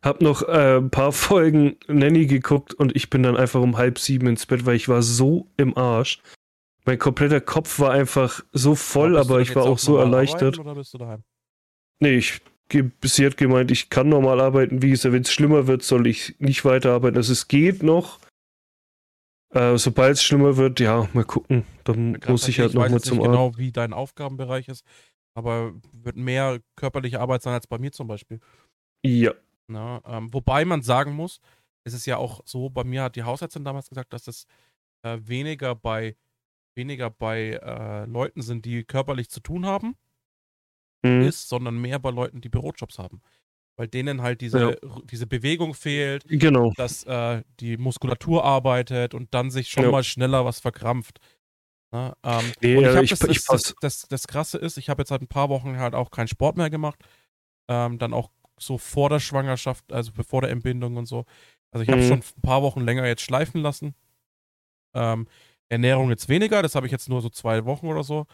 hab 0.03 0.21
noch 0.21 0.43
äh, 0.43 0.77
ein 0.77 0.89
paar 0.89 1.11
Folgen 1.11 1.77
Nanny 1.87 2.27
geguckt 2.27 2.73
und 2.73 2.95
ich 2.95 3.09
bin 3.09 3.23
dann 3.23 3.35
einfach 3.35 3.61
um 3.61 3.77
halb 3.77 3.99
sieben 3.99 4.27
ins 4.27 4.45
Bett, 4.45 4.65
weil 4.65 4.75
ich 4.75 4.87
war 4.87 5.01
so 5.01 5.47
im 5.57 5.75
Arsch. 5.75 6.21
Mein 6.85 6.99
kompletter 6.99 7.41
Kopf 7.41 7.79
war 7.79 7.91
einfach 7.91 8.45
so 8.53 8.75
voll, 8.75 9.17
aber, 9.17 9.31
aber 9.31 9.41
ich 9.41 9.55
war 9.55 9.63
auch 9.63 9.79
so 9.79 9.97
erleichtert. 9.97 10.57
Oder 10.59 10.75
bist 10.75 10.93
du 10.93 10.99
daheim? 10.99 11.23
Nee, 11.99 12.15
ich 12.17 12.41
sie 13.03 13.25
hat 13.25 13.37
gemeint, 13.37 13.71
ich 13.71 13.89
kann 13.89 14.09
normal 14.09 14.41
arbeiten. 14.41 14.81
Wie 14.81 14.89
gesagt, 14.89 15.13
wenn 15.13 15.21
es 15.21 15.31
schlimmer 15.31 15.67
wird, 15.67 15.83
soll 15.83 16.07
ich 16.07 16.35
nicht 16.39 16.65
weiterarbeiten. 16.65 17.17
Also 17.17 17.33
es 17.33 17.47
geht 17.47 17.83
noch, 17.83 18.19
äh, 19.57 19.77
Sobald 19.77 20.13
es 20.13 20.23
schlimmer 20.23 20.57
wird, 20.57 20.79
ja, 20.79 21.07
mal 21.13 21.23
gucken. 21.23 21.65
Dann 21.83 22.17
ja, 22.21 22.31
muss 22.31 22.47
ich 22.47 22.59
halt 22.59 22.73
nochmal 22.73 23.01
zum 23.01 23.19
Arzt. 23.19 23.31
Genau, 23.31 23.57
wie 23.57 23.71
dein 23.71 23.93
Aufgabenbereich 23.93 24.67
ist, 24.67 24.85
aber 25.33 25.73
wird 25.91 26.15
mehr 26.15 26.59
körperliche 26.75 27.19
Arbeit 27.19 27.41
sein 27.41 27.53
als 27.53 27.67
bei 27.67 27.77
mir 27.77 27.91
zum 27.91 28.07
Beispiel. 28.07 28.39
Ja. 29.03 29.33
Na, 29.67 30.01
ähm, 30.05 30.33
wobei 30.33 30.63
man 30.65 30.81
sagen 30.81 31.13
muss, 31.13 31.39
es 31.83 31.93
ist 31.93 32.05
ja 32.05 32.17
auch 32.17 32.41
so, 32.45 32.69
bei 32.69 32.83
mir 32.83 33.03
hat 33.03 33.15
die 33.15 33.23
Hausärztin 33.23 33.65
damals 33.65 33.89
gesagt, 33.89 34.13
dass 34.13 34.27
es 34.27 34.45
äh, 35.03 35.17
weniger 35.21 35.75
bei 35.75 36.15
weniger 36.75 37.09
bei 37.09 37.59
äh, 37.61 38.05
Leuten 38.05 38.43
sind, 38.43 38.63
die 38.63 38.83
körperlich 38.83 39.29
zu 39.29 39.39
tun 39.39 39.65
haben, 39.65 39.95
mhm. 41.01 41.21
ist, 41.21 41.49
sondern 41.49 41.81
mehr 41.81 41.97
bei 41.97 42.11
Leuten, 42.11 42.39
die 42.39 42.49
Bürojobs 42.49 42.99
haben 42.99 43.21
weil 43.77 43.87
denen 43.87 44.21
halt 44.23 44.41
diese, 44.41 44.71
ja. 44.71 44.75
diese 45.09 45.27
Bewegung 45.27 45.73
fehlt, 45.75 46.25
genau. 46.27 46.73
dass 46.75 47.03
äh, 47.03 47.43
die 47.59 47.77
Muskulatur 47.77 48.43
arbeitet 48.43 49.13
und 49.13 49.33
dann 49.33 49.51
sich 49.51 49.69
schon 49.69 49.83
ja. 49.83 49.91
mal 49.91 50.03
schneller 50.03 50.43
was 50.43 50.59
verkrampft. 50.59 51.19
Na, 51.91 52.09
ne? 52.09 52.15
ähm, 52.23 52.51
nee, 52.61 52.75
und 52.75 52.83
ich 52.83 52.95
habe 52.95 53.07
das, 53.07 53.19
das, 53.19 53.45
das, 53.45 53.75
das, 53.79 54.07
das 54.09 54.27
Krasse 54.27 54.57
ist, 54.57 54.77
ich 54.77 54.89
habe 54.89 55.01
jetzt 55.01 55.09
seit 55.09 55.21
ein 55.21 55.27
paar 55.27 55.49
Wochen 55.49 55.77
halt 55.77 55.93
auch 55.93 56.09
keinen 56.09 56.27
Sport 56.27 56.57
mehr 56.57 56.69
gemacht, 56.69 56.99
ähm, 57.69 57.99
dann 57.99 58.13
auch 58.13 58.31
so 58.59 58.79
vor 58.79 59.09
der 59.09 59.19
Schwangerschaft, 59.19 59.93
also 59.93 60.11
bevor 60.11 60.41
der 60.41 60.49
Entbindung 60.49 60.97
und 60.97 61.05
so. 61.05 61.25
Also 61.71 61.83
ich 61.83 61.89
habe 61.89 62.01
mhm. 62.01 62.07
schon 62.07 62.19
ein 62.19 62.41
paar 62.41 62.63
Wochen 62.63 62.81
länger 62.81 63.05
jetzt 63.05 63.21
schleifen 63.21 63.61
lassen. 63.61 63.93
Ähm, 64.95 65.27
Ernährung 65.69 66.09
jetzt 66.09 66.29
weniger, 66.29 66.63
das 66.63 66.73
habe 66.73 66.87
ich 66.87 66.91
jetzt 66.91 67.09
nur 67.09 67.21
so 67.21 67.29
zwei 67.29 67.65
Wochen 67.65 67.87
oder 67.87 68.03
so. 68.03 68.25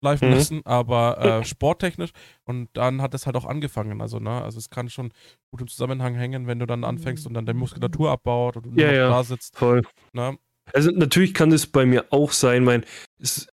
Schleifen 0.00 0.28
mhm. 0.28 0.34
lassen, 0.34 0.60
aber 0.64 1.18
äh, 1.40 1.44
sporttechnisch. 1.44 2.10
Und 2.44 2.68
dann 2.74 3.02
hat 3.02 3.14
es 3.14 3.26
halt 3.26 3.36
auch 3.36 3.44
angefangen. 3.44 4.00
Also, 4.00 4.18
ne, 4.18 4.42
also 4.42 4.58
es 4.58 4.70
kann 4.70 4.88
schon 4.88 5.12
gut 5.50 5.60
im 5.60 5.68
Zusammenhang 5.68 6.14
hängen, 6.14 6.46
wenn 6.46 6.58
du 6.58 6.66
dann 6.66 6.84
anfängst 6.84 7.26
und 7.26 7.34
dann 7.34 7.46
deine 7.46 7.58
Muskulatur 7.58 8.10
abbaut 8.10 8.56
und 8.56 8.66
du 8.66 8.80
ja, 8.80 8.92
ja, 8.92 9.08
da 9.08 9.24
sitzt. 9.24 9.56
Voll. 9.56 9.82
Ne? 10.12 10.38
Also 10.72 10.90
natürlich 10.90 11.34
kann 11.34 11.50
das 11.50 11.66
bei 11.66 11.86
mir 11.86 12.06
auch 12.10 12.32
sein, 12.32 12.64
mein, 12.64 12.84
es, 13.18 13.48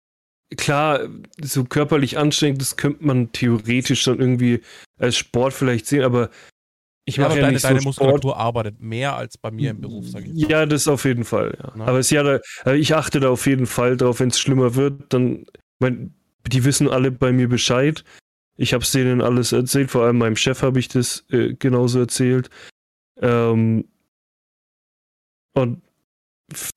klar, 0.58 1.08
so 1.42 1.64
körperlich 1.64 2.18
anstrengend, 2.18 2.62
das 2.62 2.76
könnte 2.76 3.06
man 3.06 3.32
theoretisch 3.32 4.04
dann 4.04 4.20
irgendwie 4.20 4.62
als 5.00 5.18
Sport 5.18 5.54
vielleicht 5.54 5.88
sehen, 5.88 6.04
aber 6.04 6.30
ich 7.08 7.20
mache 7.20 7.32
ja, 7.32 7.36
ja, 7.36 7.42
deine, 7.44 7.54
nicht 7.54 7.66
deine 7.66 7.80
so 7.82 7.90
Muskulatur 7.90 8.32
Sport. 8.32 8.40
arbeitet 8.40 8.82
mehr 8.82 9.16
als 9.16 9.38
bei 9.38 9.52
mir 9.52 9.72
im 9.72 9.82
Beruf, 9.82 10.08
sage 10.08 10.26
ich. 10.26 10.48
Ja, 10.48 10.66
das 10.66 10.88
auf 10.88 11.06
jeden 11.06 11.24
Fall. 11.24 11.56
Ja. 11.62 11.86
Aber 11.86 12.00
es, 12.00 12.10
ja, 12.10 12.24
da, 12.24 12.40
also 12.64 12.80
ich 12.80 12.96
achte 12.96 13.20
da 13.20 13.30
auf 13.30 13.46
jeden 13.46 13.68
Fall 13.68 13.96
drauf, 13.96 14.20
wenn 14.20 14.30
es 14.30 14.40
schlimmer 14.40 14.74
wird, 14.74 15.14
dann, 15.14 15.46
mein, 15.80 16.16
die 16.48 16.64
wissen 16.64 16.90
alle 16.90 17.12
bei 17.12 17.32
mir 17.32 17.48
Bescheid. 17.48 18.04
Ich 18.58 18.74
habe 18.74 18.84
es 18.84 18.92
denen 18.92 19.22
alles 19.22 19.52
erzählt, 19.52 19.92
vor 19.92 20.04
allem 20.04 20.18
meinem 20.18 20.36
Chef 20.36 20.62
habe 20.62 20.80
ich 20.80 20.88
das 20.88 21.26
äh, 21.30 21.54
genauso 21.54 22.00
erzählt. 22.00 22.50
Ähm, 23.22 23.86
und 25.54 25.82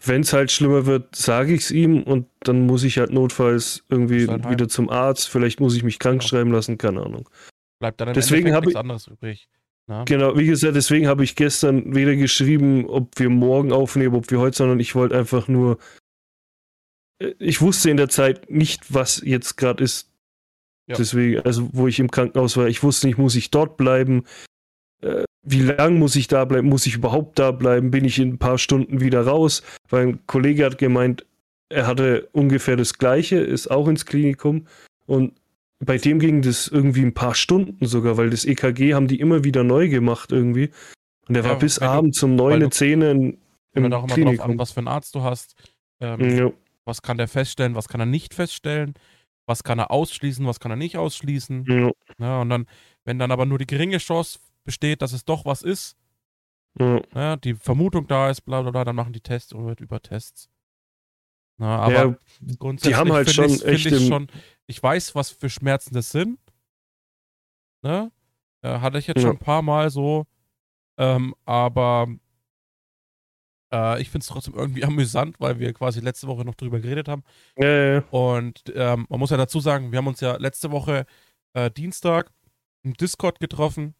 wenn 0.04 0.22
es 0.22 0.32
halt 0.32 0.50
schlimmer 0.50 0.86
wird, 0.86 1.14
sage 1.14 1.52
ich 1.52 1.62
es 1.62 1.70
ihm 1.70 2.02
und 2.02 2.26
dann 2.40 2.66
muss 2.66 2.84
ich 2.84 2.98
halt 2.98 3.12
notfalls 3.12 3.84
irgendwie 3.88 4.26
halt 4.26 4.48
wieder 4.48 4.68
zum 4.68 4.88
Arzt. 4.88 5.28
Vielleicht 5.28 5.60
muss 5.60 5.76
ich 5.76 5.82
mich 5.82 5.98
krank 5.98 6.22
ja. 6.22 6.28
schreiben 6.28 6.52
lassen, 6.52 6.78
keine 6.78 7.02
Ahnung. 7.02 7.28
Bleibt 7.78 8.00
dann 8.00 8.08
im 8.08 8.14
deswegen 8.14 8.50
nichts 8.50 8.70
ich, 8.70 8.76
anderes 8.76 9.06
übrig. 9.06 9.48
Na? 9.86 10.04
Genau, 10.04 10.36
wie 10.36 10.46
gesagt, 10.46 10.74
deswegen 10.74 11.06
habe 11.06 11.24
ich 11.24 11.36
gestern 11.36 11.94
weder 11.94 12.16
geschrieben, 12.16 12.86
ob 12.86 13.18
wir 13.18 13.30
morgen 13.30 13.72
aufnehmen, 13.72 14.14
ob 14.16 14.30
wir 14.30 14.38
heute, 14.38 14.56
sondern 14.56 14.80
ich 14.80 14.94
wollte 14.94 15.16
einfach 15.16 15.48
nur. 15.48 15.78
Ich 17.38 17.60
wusste 17.60 17.90
in 17.90 17.96
der 17.96 18.08
Zeit 18.08 18.50
nicht, 18.50 18.94
was 18.94 19.22
jetzt 19.24 19.56
gerade 19.56 19.82
ist. 19.82 20.10
Ja. 20.86 20.96
Deswegen, 20.96 21.40
also 21.40 21.68
wo 21.72 21.86
ich 21.86 21.98
im 21.98 22.10
Krankenhaus 22.10 22.56
war, 22.56 22.68
ich 22.68 22.82
wusste 22.82 23.06
nicht, 23.06 23.18
muss 23.18 23.34
ich 23.34 23.50
dort 23.50 23.76
bleiben? 23.76 24.24
Äh, 25.02 25.24
wie 25.42 25.62
lang 25.62 25.98
muss 25.98 26.16
ich 26.16 26.28
da 26.28 26.44
bleiben? 26.44 26.68
Muss 26.68 26.86
ich 26.86 26.94
überhaupt 26.94 27.38
da 27.38 27.50
bleiben? 27.50 27.90
Bin 27.90 28.04
ich 28.04 28.18
in 28.18 28.30
ein 28.30 28.38
paar 28.38 28.58
Stunden 28.58 29.00
wieder 29.00 29.22
raus? 29.22 29.62
Weil 29.88 30.06
ein 30.06 30.26
Kollege 30.26 30.64
hat 30.64 30.78
gemeint, 30.78 31.26
er 31.68 31.86
hatte 31.86 32.28
ungefähr 32.32 32.76
das 32.76 32.94
Gleiche, 32.94 33.36
ist 33.36 33.70
auch 33.70 33.88
ins 33.88 34.06
Klinikum 34.06 34.66
und 35.06 35.34
bei 35.80 35.96
dem 35.96 36.18
ging 36.18 36.42
das 36.42 36.66
irgendwie 36.66 37.02
ein 37.02 37.14
paar 37.14 37.34
Stunden 37.34 37.86
sogar, 37.86 38.16
weil 38.16 38.30
das 38.30 38.44
EKG 38.44 38.94
haben 38.94 39.06
die 39.06 39.20
immer 39.20 39.44
wieder 39.44 39.62
neu 39.62 39.88
gemacht 39.88 40.32
irgendwie. 40.32 40.70
Und 41.28 41.34
der 41.34 41.44
ja, 41.44 41.50
war 41.50 41.58
bis 41.58 41.78
abends 41.78 42.22
um 42.22 42.34
neun, 42.34 42.70
Zähne 42.70 43.10
in, 43.10 43.38
im 43.74 43.82
Kommt 43.82 43.94
auch 43.94 44.04
immer 44.04 44.14
Klinikum. 44.14 44.36
drauf 44.36 44.50
an, 44.50 44.58
was 44.58 44.72
für 44.72 44.78
einen 44.78 44.88
Arzt 44.88 45.14
du 45.14 45.22
hast. 45.22 45.54
Ähm, 46.00 46.36
ja. 46.36 46.52
Was 46.88 47.02
kann 47.02 47.18
der 47.18 47.28
feststellen, 47.28 47.74
was 47.74 47.86
kann 47.86 48.00
er 48.00 48.06
nicht 48.06 48.32
feststellen? 48.32 48.94
Was 49.46 49.62
kann 49.62 49.78
er 49.78 49.90
ausschließen, 49.90 50.46
was 50.46 50.58
kann 50.58 50.72
er 50.72 50.76
nicht 50.78 50.96
ausschließen? 50.96 51.66
Ja. 51.68 51.90
ja 52.18 52.40
und 52.40 52.48
dann, 52.48 52.66
wenn 53.04 53.18
dann 53.18 53.30
aber 53.30 53.44
nur 53.44 53.58
die 53.58 53.66
geringe 53.66 53.98
Chance 53.98 54.38
besteht, 54.64 55.02
dass 55.02 55.12
es 55.12 55.26
doch 55.26 55.44
was 55.44 55.60
ist, 55.60 55.98
ja. 56.80 57.02
ja 57.14 57.36
die 57.36 57.52
Vermutung 57.52 58.06
da 58.06 58.30
ist, 58.30 58.40
bla 58.40 58.62
bla 58.62 58.70
bla, 58.70 58.84
dann 58.84 58.96
machen 58.96 59.12
die 59.12 59.20
Tests 59.20 59.52
und 59.52 59.66
wird 59.66 59.80
über 59.80 60.00
Tests. 60.00 60.48
Na, 61.58 61.78
aber 61.78 61.92
ja, 61.92 62.16
grundsätzlich 62.58 62.94
die 62.94 62.96
haben 62.98 63.12
halt 63.12 63.30
schon 63.30 63.50
ich, 63.50 63.66
echt 63.66 63.86
ich, 63.86 64.08
schon, 64.08 64.28
ich 64.66 64.82
weiß, 64.82 65.14
was 65.14 65.28
für 65.28 65.50
Schmerzen 65.50 65.92
das 65.92 66.10
sind. 66.10 66.38
Ne? 67.82 68.10
Äh, 68.62 68.78
hatte 68.78 68.98
ich 68.98 69.08
jetzt 69.08 69.18
ja. 69.18 69.24
schon 69.24 69.36
ein 69.36 69.44
paar 69.44 69.60
Mal 69.60 69.90
so. 69.90 70.24
Ähm, 70.96 71.34
aber 71.44 72.08
äh, 73.72 74.00
ich 74.00 74.10
finde 74.10 74.22
es 74.22 74.28
trotzdem 74.28 74.54
irgendwie 74.54 74.84
amüsant, 74.84 75.36
weil 75.38 75.58
wir 75.58 75.72
quasi 75.72 76.00
letzte 76.00 76.26
Woche 76.26 76.44
noch 76.44 76.54
drüber 76.54 76.80
geredet 76.80 77.08
haben. 77.08 77.22
Ja, 77.56 77.94
ja. 77.94 78.04
Und 78.10 78.62
ähm, 78.74 79.06
man 79.08 79.20
muss 79.20 79.30
ja 79.30 79.36
dazu 79.36 79.60
sagen, 79.60 79.92
wir 79.92 79.98
haben 79.98 80.06
uns 80.06 80.20
ja 80.20 80.36
letzte 80.36 80.70
Woche 80.70 81.06
äh, 81.54 81.70
Dienstag 81.70 82.30
im 82.82 82.94
Discord 82.94 83.40
getroffen 83.40 83.94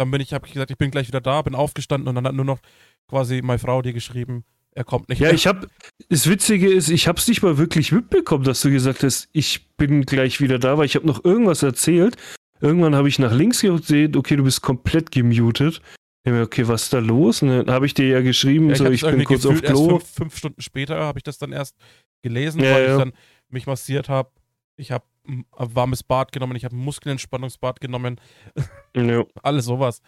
dann 0.00 0.10
bin 0.10 0.22
ich, 0.22 0.32
habe 0.32 0.46
ich 0.46 0.54
gesagt, 0.54 0.70
ich 0.70 0.78
bin 0.78 0.90
gleich 0.90 1.08
wieder 1.08 1.20
da, 1.20 1.42
bin 1.42 1.54
aufgestanden 1.54 2.08
und 2.08 2.14
dann 2.14 2.26
hat 2.26 2.34
nur 2.34 2.46
noch 2.46 2.60
quasi 3.06 3.42
meine 3.42 3.58
Frau 3.58 3.82
dir 3.82 3.92
geschrieben, 3.92 4.44
er 4.72 4.82
kommt 4.82 5.10
nicht. 5.10 5.18
Ja, 5.18 5.26
mehr. 5.26 5.34
ich 5.34 5.46
habe, 5.46 5.66
das 6.08 6.26
Witzige 6.26 6.72
ist, 6.72 6.88
ich 6.88 7.06
habe 7.06 7.18
es 7.18 7.28
nicht 7.28 7.42
mal 7.42 7.58
wirklich 7.58 7.92
mitbekommen, 7.92 8.44
dass 8.44 8.62
du 8.62 8.70
gesagt 8.70 9.02
hast, 9.02 9.28
ich 9.32 9.68
bin 9.76 10.06
gleich 10.06 10.40
wieder 10.40 10.58
da, 10.58 10.78
weil 10.78 10.86
ich 10.86 10.94
habe 10.96 11.06
noch 11.06 11.22
irgendwas 11.22 11.62
erzählt. 11.62 12.16
Irgendwann 12.62 12.94
habe 12.94 13.08
ich 13.08 13.18
nach 13.18 13.32
links 13.32 13.60
gesehen, 13.60 14.16
okay, 14.16 14.36
du 14.36 14.44
bist 14.44 14.62
komplett 14.62 15.10
gemutet. 15.10 15.82
Ich 16.22 16.32
mir, 16.32 16.42
okay, 16.42 16.68
was 16.68 16.84
ist 16.84 16.92
da 16.92 16.98
los? 16.98 17.40
Und 17.42 17.48
dann 17.48 17.70
habe 17.70 17.86
ich 17.86 17.94
dir 17.94 18.06
ja 18.06 18.20
geschrieben, 18.20 18.66
ja, 18.66 18.72
ich 18.72 18.78
so, 18.78 18.90
ich 18.90 19.00
bin 19.02 19.24
kurz 19.24 19.46
auf 19.46 19.62
Klo. 19.62 19.98
Fünf, 19.98 20.08
fünf, 20.08 20.36
Stunden 20.36 20.60
später 20.60 21.00
habe 21.00 21.18
ich 21.18 21.22
das 21.22 21.38
dann 21.38 21.52
erst 21.52 21.76
gelesen, 22.22 22.62
ja, 22.62 22.72
weil 22.72 22.84
ja. 22.84 22.92
ich 22.92 22.98
dann 22.98 23.12
mich 23.48 23.66
massiert 23.66 24.08
habe. 24.08 24.30
Ich 24.76 24.92
habe 24.92 25.04
ein 25.26 25.46
warmes 25.56 26.02
Bad 26.02 26.32
genommen, 26.32 26.56
ich 26.56 26.64
habe 26.64 26.76
ein 26.76 26.84
Muskelentspannungsbad 26.84 27.80
genommen. 27.80 28.20
Alles 29.42 29.64
sowas. 29.64 30.02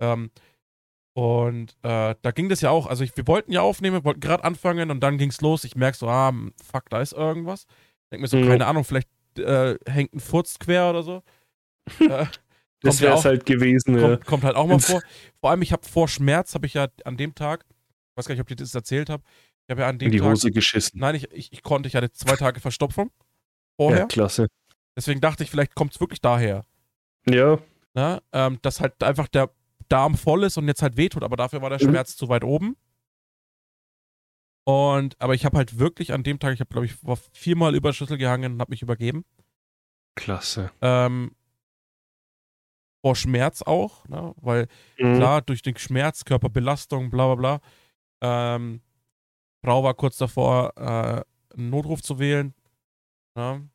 Ähm, 0.00 0.30
und 1.14 1.76
äh, 1.82 2.14
da 2.22 2.30
ging 2.30 2.48
das 2.48 2.62
ja 2.62 2.70
auch. 2.70 2.86
Also 2.86 3.04
ich, 3.04 3.14
wir 3.16 3.26
wollten 3.26 3.52
ja 3.52 3.60
aufnehmen, 3.60 4.04
wollten 4.04 4.20
gerade 4.20 4.44
anfangen 4.44 4.90
und 4.90 5.00
dann 5.00 5.18
ging 5.18 5.30
es 5.30 5.40
los. 5.40 5.64
Ich 5.64 5.76
merke 5.76 5.98
so, 5.98 6.08
ah, 6.08 6.32
fuck, 6.62 6.88
da 6.88 7.00
ist 7.00 7.12
irgendwas. 7.12 7.66
Denke 8.10 8.22
mir 8.22 8.28
so, 8.28 8.38
ja. 8.38 8.46
keine 8.46 8.66
Ahnung, 8.66 8.84
vielleicht 8.84 9.08
äh, 9.38 9.76
hängt 9.86 10.14
ein 10.14 10.20
Furz 10.20 10.58
quer 10.58 10.90
oder 10.90 11.02
so. 11.02 11.22
Äh, 11.98 12.26
das 12.82 13.00
wäre 13.00 13.16
es 13.16 13.24
halt 13.24 13.46
gewesen. 13.46 13.98
Kommt, 13.98 14.10
ja. 14.10 14.16
kommt, 14.16 14.44
halt 14.44 14.56
auch 14.56 14.66
mal 14.66 14.78
vor. 14.78 15.02
Vor 15.40 15.50
allem, 15.50 15.62
ich 15.62 15.72
habe 15.72 15.86
vor 15.86 16.08
Schmerz, 16.08 16.54
habe 16.54 16.66
ich 16.66 16.74
ja 16.74 16.88
an 17.04 17.16
dem 17.16 17.34
Tag, 17.34 17.64
ich 17.68 18.16
weiß 18.16 18.26
gar 18.26 18.34
nicht, 18.34 18.42
ob 18.42 18.50
ich 18.50 18.56
das 18.56 18.74
erzählt 18.74 19.10
habe, 19.10 19.22
ich 19.66 19.70
habe 19.70 19.82
ja 19.82 19.88
an 19.88 19.98
dem 19.98 20.06
In 20.06 20.12
die 20.12 20.18
Tag, 20.18 20.28
Hose 20.28 20.50
geschissen. 20.50 20.98
Nein, 20.98 21.14
ich, 21.14 21.30
ich, 21.32 21.52
ich 21.52 21.62
konnte, 21.62 21.88
ich 21.88 21.94
hatte 21.94 22.10
zwei 22.12 22.36
Tage 22.36 22.60
Verstopfung 22.60 23.10
vorher. 23.76 24.00
Ja, 24.00 24.06
klasse. 24.06 24.48
Deswegen 24.96 25.20
dachte 25.20 25.44
ich, 25.44 25.50
vielleicht 25.50 25.74
kommt 25.74 25.94
es 25.94 26.00
wirklich 26.00 26.20
daher. 26.20 26.64
Ja. 27.28 27.58
Na, 27.94 28.20
ähm, 28.32 28.58
dass 28.62 28.80
halt 28.80 29.02
einfach 29.02 29.28
der 29.28 29.50
Darm 29.88 30.16
voll 30.16 30.44
ist 30.44 30.56
und 30.56 30.68
jetzt 30.68 30.82
halt 30.82 30.96
wehtut, 30.96 31.22
aber 31.22 31.36
dafür 31.36 31.62
war 31.62 31.70
der 31.70 31.82
mhm. 31.82 31.90
Schmerz 31.90 32.16
zu 32.16 32.28
weit 32.28 32.44
oben. 32.44 32.76
Und, 34.64 35.20
aber 35.20 35.34
ich 35.34 35.44
habe 35.44 35.56
halt 35.56 35.78
wirklich 35.78 36.12
an 36.12 36.22
dem 36.22 36.38
Tag, 36.38 36.54
ich 36.54 36.60
habe, 36.60 36.70
glaube 36.70 36.86
ich, 36.86 36.94
viermal 37.32 37.74
über 37.74 37.92
Schüssel 37.92 38.18
gehangen 38.18 38.54
und 38.54 38.60
habe 38.60 38.70
mich 38.70 38.82
übergeben. 38.82 39.24
Klasse. 40.14 40.70
Ähm, 40.80 41.32
vor 43.02 43.16
Schmerz 43.16 43.62
auch, 43.62 44.06
ne? 44.08 44.34
weil 44.40 44.68
mhm. 44.98 45.16
klar, 45.16 45.42
durch 45.42 45.62
den 45.62 45.76
Schmerz, 45.76 46.24
Körperbelastung, 46.24 47.10
bla 47.10 47.34
bla 47.34 47.34
bla. 47.34 47.60
Ähm, 48.22 48.82
Frau 49.64 49.82
war 49.82 49.94
kurz 49.94 50.16
davor, 50.16 50.72
äh, 50.76 51.54
einen 51.54 51.70
Notruf 51.70 52.02
zu 52.02 52.18
wählen. 52.18 52.54
Ne? 53.34 53.68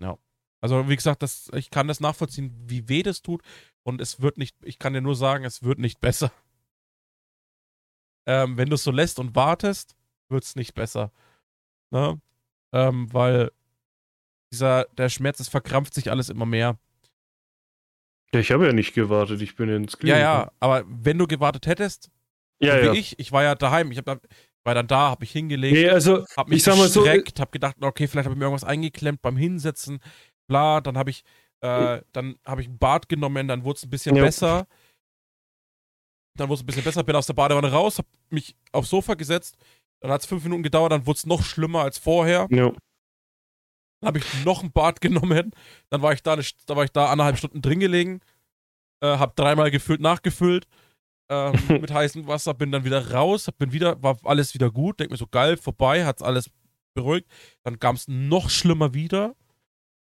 Ja. 0.00 0.18
Also, 0.60 0.88
wie 0.88 0.96
gesagt, 0.96 1.22
das, 1.22 1.50
ich 1.54 1.70
kann 1.70 1.88
das 1.88 2.00
nachvollziehen, 2.00 2.54
wie 2.66 2.88
weh 2.88 3.02
das 3.02 3.22
tut. 3.22 3.42
Und 3.82 4.00
es 4.00 4.20
wird 4.20 4.38
nicht, 4.38 4.56
ich 4.62 4.78
kann 4.78 4.92
dir 4.92 5.00
nur 5.00 5.16
sagen, 5.16 5.44
es 5.44 5.62
wird 5.62 5.78
nicht 5.78 6.00
besser. 6.00 6.32
Ähm, 8.26 8.56
wenn 8.56 8.68
du 8.68 8.74
es 8.74 8.84
so 8.84 8.90
lässt 8.90 9.18
und 9.18 9.34
wartest, 9.34 9.96
wird 10.28 10.44
es 10.44 10.56
nicht 10.56 10.74
besser. 10.74 11.12
Ne? 11.90 12.20
Ähm, 12.72 13.12
weil 13.12 13.50
dieser, 14.52 14.84
der 14.96 15.08
Schmerz, 15.08 15.40
es 15.40 15.48
verkrampft 15.48 15.94
sich 15.94 16.10
alles 16.10 16.28
immer 16.28 16.46
mehr. 16.46 16.78
Ja, 18.34 18.40
ich 18.40 18.52
habe 18.52 18.66
ja 18.66 18.72
nicht 18.72 18.94
gewartet, 18.94 19.42
ich 19.42 19.56
bin 19.56 19.68
ins 19.68 19.98
Klinikum. 19.98 20.20
Ja, 20.20 20.42
ja, 20.42 20.52
aber 20.60 20.84
wenn 20.86 21.18
du 21.18 21.26
gewartet 21.26 21.66
hättest, 21.66 22.10
ja, 22.60 22.76
so 22.76 22.82
wie 22.82 22.86
ja. 22.86 22.92
ich, 22.92 23.18
ich 23.18 23.32
war 23.32 23.42
ja 23.42 23.54
daheim, 23.54 23.90
ich 23.90 24.00
da, 24.02 24.18
war 24.64 24.74
dann 24.74 24.86
da, 24.86 25.10
habe 25.10 25.22
mich 25.22 25.32
hingelegt, 25.32 25.74
nee, 25.74 25.88
also, 25.88 26.24
habe 26.36 26.50
mich 26.50 26.58
ich 26.58 26.62
sag 26.62 26.76
mal 26.76 26.88
so, 26.88 27.06
habe 27.06 27.22
gedacht, 27.50 27.76
okay, 27.80 28.06
vielleicht 28.06 28.26
habe 28.26 28.34
ich 28.34 28.38
mir 28.38 28.44
irgendwas 28.44 28.64
eingeklemmt 28.64 29.22
beim 29.22 29.36
Hinsetzen, 29.36 30.00
bla, 30.46 30.80
dann 30.80 30.96
habe 30.96 31.10
ich, 31.10 31.24
äh, 31.60 32.02
dann 32.12 32.36
habe 32.44 32.60
ich 32.60 32.68
ein 32.68 32.78
Bad 32.78 33.08
genommen, 33.08 33.48
dann 33.48 33.64
wurde 33.64 33.78
es 33.78 33.84
ein 33.84 33.90
bisschen 33.90 34.16
ja. 34.16 34.22
besser. 34.22 34.66
Dann 36.38 36.48
wurde 36.48 36.58
es 36.58 36.62
ein 36.62 36.66
bisschen 36.66 36.84
besser, 36.84 37.02
bin 37.02 37.16
aus 37.16 37.26
der 37.26 37.34
Badewanne 37.34 37.72
raus, 37.72 37.98
habe 37.98 38.08
mich 38.30 38.54
aufs 38.72 38.90
Sofa 38.90 39.14
gesetzt, 39.14 39.56
dann 40.00 40.10
hat 40.10 40.20
es 40.20 40.26
fünf 40.26 40.44
Minuten 40.44 40.62
gedauert, 40.62 40.92
dann 40.92 41.06
wurde 41.06 41.16
es 41.16 41.26
noch 41.26 41.42
schlimmer 41.42 41.82
als 41.82 41.98
vorher. 41.98 42.46
Ja. 42.50 42.72
Dann 44.00 44.08
habe 44.08 44.18
ich 44.18 44.44
noch 44.44 44.62
ein 44.62 44.72
Bad 44.72 45.00
genommen, 45.00 45.52
dann 45.90 46.02
war 46.02 46.12
ich 46.12 46.22
da, 46.22 46.34
eine, 46.34 46.44
da 46.66 46.76
war 46.76 46.84
ich 46.84 46.92
da 46.92 47.10
anderthalb 47.10 47.38
Stunden 47.38 47.62
drin 47.62 47.80
gelegen, 47.80 48.20
äh, 49.00 49.18
habe 49.18 49.32
dreimal 49.36 49.70
gefüllt, 49.70 50.00
nachgefüllt 50.00 50.66
ähm, 51.30 51.54
mit 51.68 51.92
heißem 51.92 52.26
Wasser, 52.26 52.52
bin 52.52 52.72
dann 52.72 52.84
wieder 52.84 53.12
raus, 53.12 53.48
bin 53.56 53.72
wieder, 53.72 54.02
war 54.02 54.18
alles 54.24 54.52
wieder 54.52 54.70
gut, 54.70 55.00
denk 55.00 55.10
mir 55.10 55.16
so 55.16 55.26
geil, 55.26 55.56
vorbei, 55.56 56.04
hat's 56.04 56.22
alles 56.22 56.50
beruhigt. 56.94 57.28
Dann 57.62 57.78
kam 57.78 57.94
es 57.94 58.08
noch 58.08 58.50
schlimmer 58.50 58.92
wieder. 58.92 59.34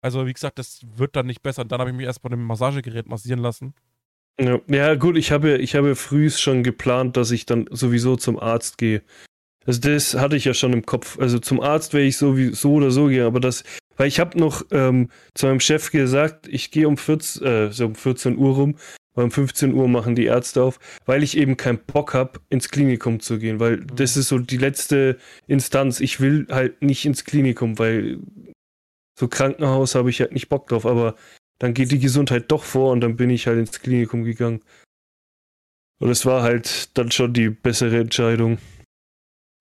Also, 0.02 0.26
wie 0.26 0.34
gesagt, 0.34 0.58
das 0.58 0.82
wird 0.96 1.16
dann 1.16 1.28
nicht 1.28 1.44
besser. 1.44 1.62
Und 1.62 1.72
dann 1.72 1.80
habe 1.80 1.92
ich 1.92 1.96
mich 1.96 2.08
erst 2.08 2.24
bei 2.24 2.30
dem 2.30 2.44
Massagegerät 2.44 3.08
massieren 3.08 3.40
lassen. 3.40 3.76
Ja, 4.40 4.60
ja 4.68 4.96
gut, 4.96 5.16
ich 5.16 5.32
habe, 5.32 5.58
ich 5.60 5.76
habe 5.76 5.96
früh 5.96 6.30
schon 6.32 6.64
geplant, 6.64 7.18
dass 7.18 7.30
ich 7.30 7.46
dann 7.46 7.68
sowieso 7.70 8.16
zum 8.16 8.40
Arzt 8.40 8.80
gehe. 8.80 9.04
Also 9.66 9.80
das 9.80 10.16
hatte 10.16 10.36
ich 10.36 10.46
ja 10.46 10.54
schon 10.54 10.74
im 10.74 10.86
Kopf. 10.86 11.20
Also 11.20 11.40
zum 11.40 11.62
Arzt 11.62 11.94
wäre 11.94 12.04
ich 12.04 12.18
so, 12.18 12.38
wie, 12.38 12.54
so 12.54 12.74
oder 12.74 12.92
so 12.92 13.08
gehen, 13.08 13.26
aber 13.26 13.40
das, 13.40 13.64
weil 13.98 14.08
ich 14.08 14.20
habe 14.20 14.40
noch 14.40 14.64
ähm, 14.72 15.10
zu 15.36 15.46
meinem 15.46 15.60
Chef 15.60 15.92
gesagt, 15.92 16.48
ich 16.48 16.72
gehe 16.72 16.88
um 16.88 16.98
14, 16.98 17.44
äh, 17.46 17.72
so 17.72 17.86
um 17.86 17.96
14 17.96 18.38
Uhr 18.38 18.56
rum, 18.56 18.76
weil 19.14 19.26
um 19.26 19.32
15 19.32 19.74
Uhr 19.74 19.88
machen 19.88 20.16
die 20.16 20.26
Ärzte 20.26 20.64
auf, 20.64 20.80
weil 21.06 21.22
ich 21.22 21.38
eben 21.38 21.58
keinen 21.58 21.80
Bock 21.80 22.14
habe, 22.14 22.40
ins 22.50 22.70
Klinikum 22.70 23.20
zu 23.20 23.38
gehen, 23.38 23.60
weil 23.60 23.78
mhm. 23.78 23.96
das 23.96 24.18
ist 24.18 24.30
so 24.30 24.40
die 24.40 24.58
letzte 24.58 25.18
Instanz. 25.48 26.00
Ich 26.00 26.20
will 26.20 26.48
halt 26.50 26.82
nicht 26.82 27.06
ins 27.06 27.24
Klinikum, 27.24 27.78
weil 27.78 28.20
so 29.20 29.28
Krankenhaus 29.28 29.94
habe 29.94 30.10
ich 30.10 30.20
halt 30.22 30.32
nicht 30.32 30.50
Bock 30.50 30.68
drauf, 30.68 30.86
aber 30.86 31.16
dann 31.60 31.76
geht 31.76 31.92
die 31.92 32.00
Gesundheit 32.00 32.52
doch 32.52 32.64
vor 32.64 32.92
und 32.92 33.02
dann 33.02 33.18
bin 33.18 33.30
ich 33.30 33.46
halt 33.46 33.60
ins 33.60 33.80
Klinikum 33.80 34.24
gegangen. 34.24 34.62
Und 36.00 36.10
es 36.10 36.26
war 36.26 36.42
halt 36.42 36.98
dann 36.98 37.12
schon 37.12 37.32
die 37.32 37.52
bessere 37.52 38.00
Entscheidung. 38.00 38.58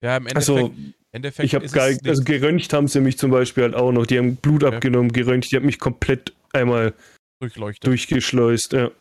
Ja, 0.01 0.17
im 0.17 0.27
Endeffekt, 0.27 0.49
Also, 0.59 0.73
Endeffekt 1.11 1.45
ich 1.45 1.55
habe 1.55 2.09
also 2.09 2.23
geröntgt 2.23 2.73
haben 2.73 2.87
sie 2.87 3.01
mich 3.01 3.17
zum 3.17 3.31
Beispiel 3.31 3.63
halt 3.63 3.75
auch 3.75 3.91
noch. 3.91 4.05
Die 4.05 4.17
haben 4.17 4.35
Blut 4.37 4.63
Okay. 4.63 4.75
abgenommen, 4.75 5.11
geröntgt, 5.11 5.51
die 5.51 5.55
haben 5.57 5.65
mich 5.65 5.79
komplett 5.79 6.33
einmal 6.53 6.93
durchleuchtet. 7.39 7.85
durchgeschleust. 7.87 8.73
Ja. 8.73 8.91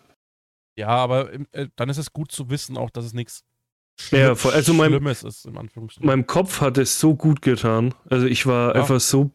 Ja, 0.76 0.88
aber 0.88 1.32
äh, 1.52 1.68
dann 1.76 1.88
ist 1.88 1.98
es 1.98 2.12
gut 2.12 2.32
zu 2.32 2.50
wissen 2.50 2.76
auch, 2.76 2.90
dass 2.90 3.04
es 3.04 3.12
nichts 3.12 3.44
Ja, 4.10 4.34
voll. 4.34 4.52
Also 4.52 4.72
mein- 4.74 4.90
Schlimmes 4.90 5.22
ist, 5.22 5.44
im 5.46 5.58
Anführungsstrichen. 5.58 6.06
Meinem 6.06 6.26
Kopf 6.26 6.60
hat 6.60 6.78
es 6.78 6.98
so 7.00 7.14
gut 7.14 7.42
getan. 7.42 7.94
Also 8.08 8.26
ich 8.26 8.46
war 8.46 8.74
Ja. 8.74 8.80
einfach 8.80 9.00
so 9.00 9.30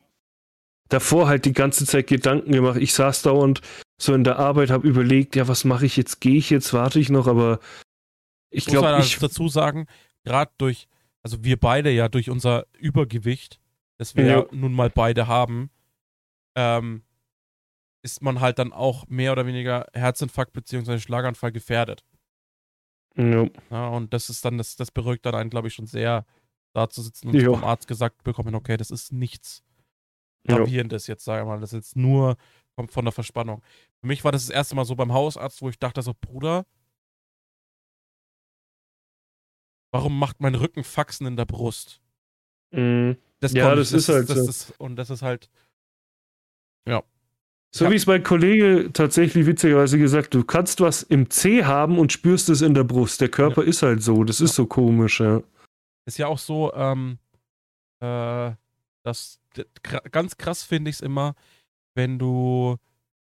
davor 0.89 1.28
halt 1.28 1.45
die 1.45 1.54
ganze 1.54 1.86
Zeit 1.86 2.08
Gedanken 2.08 2.51
gemacht. 2.51 2.78
Ich 2.80 2.93
saß 2.93 3.21
dauernd 3.23 3.62
so 4.01 4.13
in 4.13 4.23
der 4.23 4.38
Arbeit, 4.39 4.69
habe 4.71 4.88
überlegt, 4.88 5.36
ja, 5.36 5.47
was 5.47 5.63
mache 5.65 5.86
ich 5.86 5.97
jetzt? 5.97 6.19
Gehe 6.19 6.38
ich 6.38 6.49
jetzt? 6.49 6.73
Warte 6.73 6.99
ich 6.99 7.10
noch? 7.10 7.28
Aber 7.28 7.60
ich 8.49 8.65
muss 8.67 8.71
glaube, 8.80 8.99
ich 9.01 9.17
dazu 9.17 9.47
sagen, 9.47 9.88
gerade 10.23 10.51
durch, 10.58 10.88
also 11.26 11.44
wir 11.44 11.60
beide 11.60 11.90
ja 11.90 12.08
durch 12.08 12.30
unser 12.30 12.68
Übergewicht, 12.78 13.60
das 13.98 14.16
wir 14.16 14.26
Ja. 14.26 14.40
ja 14.42 14.46
nun 14.52 14.74
mal 14.74 14.92
beide 14.92 15.26
haben, 15.26 15.72
ähm, 16.56 17.04
ist 18.04 18.22
man 18.22 18.42
halt 18.42 18.60
dann 18.60 18.72
auch 18.72 19.08
mehr 19.08 19.32
oder 19.32 19.48
weniger 19.48 19.88
Herzinfarkt 19.94 20.54
bzw. 20.54 21.00
Schlaganfall 21.00 21.52
gefährdet. 21.52 22.06
ja, 23.18 23.48
Ja, 23.72 23.88
und 23.88 24.14
das 24.14 24.30
ist 24.30 24.46
dann, 24.46 24.60
das, 24.60 24.76
das 24.76 24.92
beruhigt 24.92 25.26
dann 25.26 25.34
einen, 25.34 25.50
glaube 25.50 25.68
ich, 25.68 25.74
schon 25.74 25.88
sehr, 25.88 26.28
da 26.76 26.90
zu 26.90 27.02
sitzen 27.02 27.30
und 27.30 27.36
Ja. 27.42 27.50
vom 27.50 27.64
Arzt 27.64 27.88
gesagt 27.88 28.24
bekommen, 28.24 28.54
okay, 28.54 28.78
das 28.78 28.92
ist 28.92 29.12
nichts 29.12 29.64
Gravierendes 30.48 31.08
jetzt, 31.08 31.24
sage 31.26 31.42
ich 31.42 31.48
mal. 31.48 31.60
Das 31.60 31.74
ist 31.74 31.78
jetzt 31.78 31.96
nur 31.96 32.38
kommt 32.76 32.92
von 32.92 33.04
der 33.06 33.14
Verspannung. 33.14 33.64
Für 34.02 34.08
mich 34.08 34.24
war 34.24 34.32
das 34.32 34.46
das 34.46 34.56
erste 34.56 34.76
Mal 34.76 34.86
so 34.86 34.96
beim 34.96 35.12
Hausarzt, 35.12 35.60
wo 35.64 35.70
ich 35.70 35.80
dachte 35.80 36.04
so, 36.04 36.14
Bruder, 36.14 36.68
warum 39.95 40.19
macht 40.19 40.41
mein 40.41 40.55
Rücken 40.55 40.84
Faxen 40.84 41.25
in 41.27 41.36
der 41.38 41.45
Brust? 41.45 42.01
Mhm. 42.71 43.17
Das 43.39 43.53
Ja, 43.53 43.73
das 43.75 43.91
ich- 43.91 43.97
ist 43.97 44.10
halt 44.10 44.29
das 44.29 44.38
so. 44.38 44.49
Ist, 44.49 44.79
und 44.79 44.95
das 44.97 45.10
ist 45.10 45.21
halt, 45.21 45.49
So 47.71 47.84
Ja. 47.84 47.91
wie 47.91 47.95
es 47.95 48.05
mein 48.08 48.23
Kollege 48.23 48.89
tatsächlich 48.93 49.45
witzigerweise 49.45 49.97
gesagt, 49.97 50.34
du 50.34 50.45
kannst 50.45 50.79
was 50.79 51.03
im 51.03 51.29
C 51.29 51.65
haben 51.65 51.99
und 51.99 52.13
spürst 52.13 52.47
es 52.47 52.62
in 52.62 52.73
der 52.73 52.86
Brust. 52.86 53.19
Der 53.19 53.27
Körper 53.27 53.65
ist 53.65 53.81
halt 53.81 54.01
so, 54.01 54.23
das 54.23 54.39
ist 54.39 54.55
so 54.55 54.65
komisch, 54.65 55.19
ja. 55.19 55.41
ist 56.05 56.17
ja 56.17 56.27
auch 56.27 56.38
so, 56.39 56.73
ähm, 56.73 57.19
äh, 57.99 58.53
das, 59.03 59.41
ganz 60.12 60.38
krass 60.38 60.63
finde 60.63 60.89
ich 60.89 60.95
es 60.97 61.01
immer, 61.01 61.36
wenn 61.95 62.17
du 62.17 62.77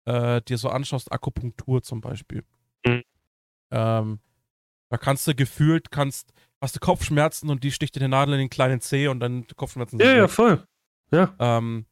äh, 0.05 0.41
dir 0.43 0.57
so 0.57 0.69
anschaust, 0.69 1.11
Akupunktur 1.11 1.81
zum 1.83 1.99
Beispiel. 1.99 2.45
Mhm. 2.85 3.03
Ähm, 3.71 4.19
da 4.89 4.97
kannst 4.97 5.27
du 5.27 5.35
gefühlt, 5.35 5.91
kannst, 5.91 6.31
hast 6.61 6.75
du 6.75 6.79
Kopfschmerzen 6.79 7.49
und 7.49 7.63
die 7.63 7.71
sticht 7.71 7.95
dir 7.95 8.01
eine 8.01 8.09
Nadel 8.09 8.33
in 8.35 8.39
den 8.41 8.49
kleinen 8.49 8.81
Zeh 8.81 9.07
und 9.07 9.19
dann 9.19 9.45
Kopfschmerzen 9.55 9.99
Ja, 9.99 10.13
ja, 10.15 10.27
voll. 10.27 10.63
Ja. 11.11 11.33
Ähm, 11.39 11.85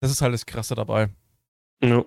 das 0.00 0.10
ist 0.10 0.22
halt 0.22 0.34
das 0.34 0.46
Krasse 0.46 0.74
dabei. 0.74 1.08
Ja. 1.82 2.04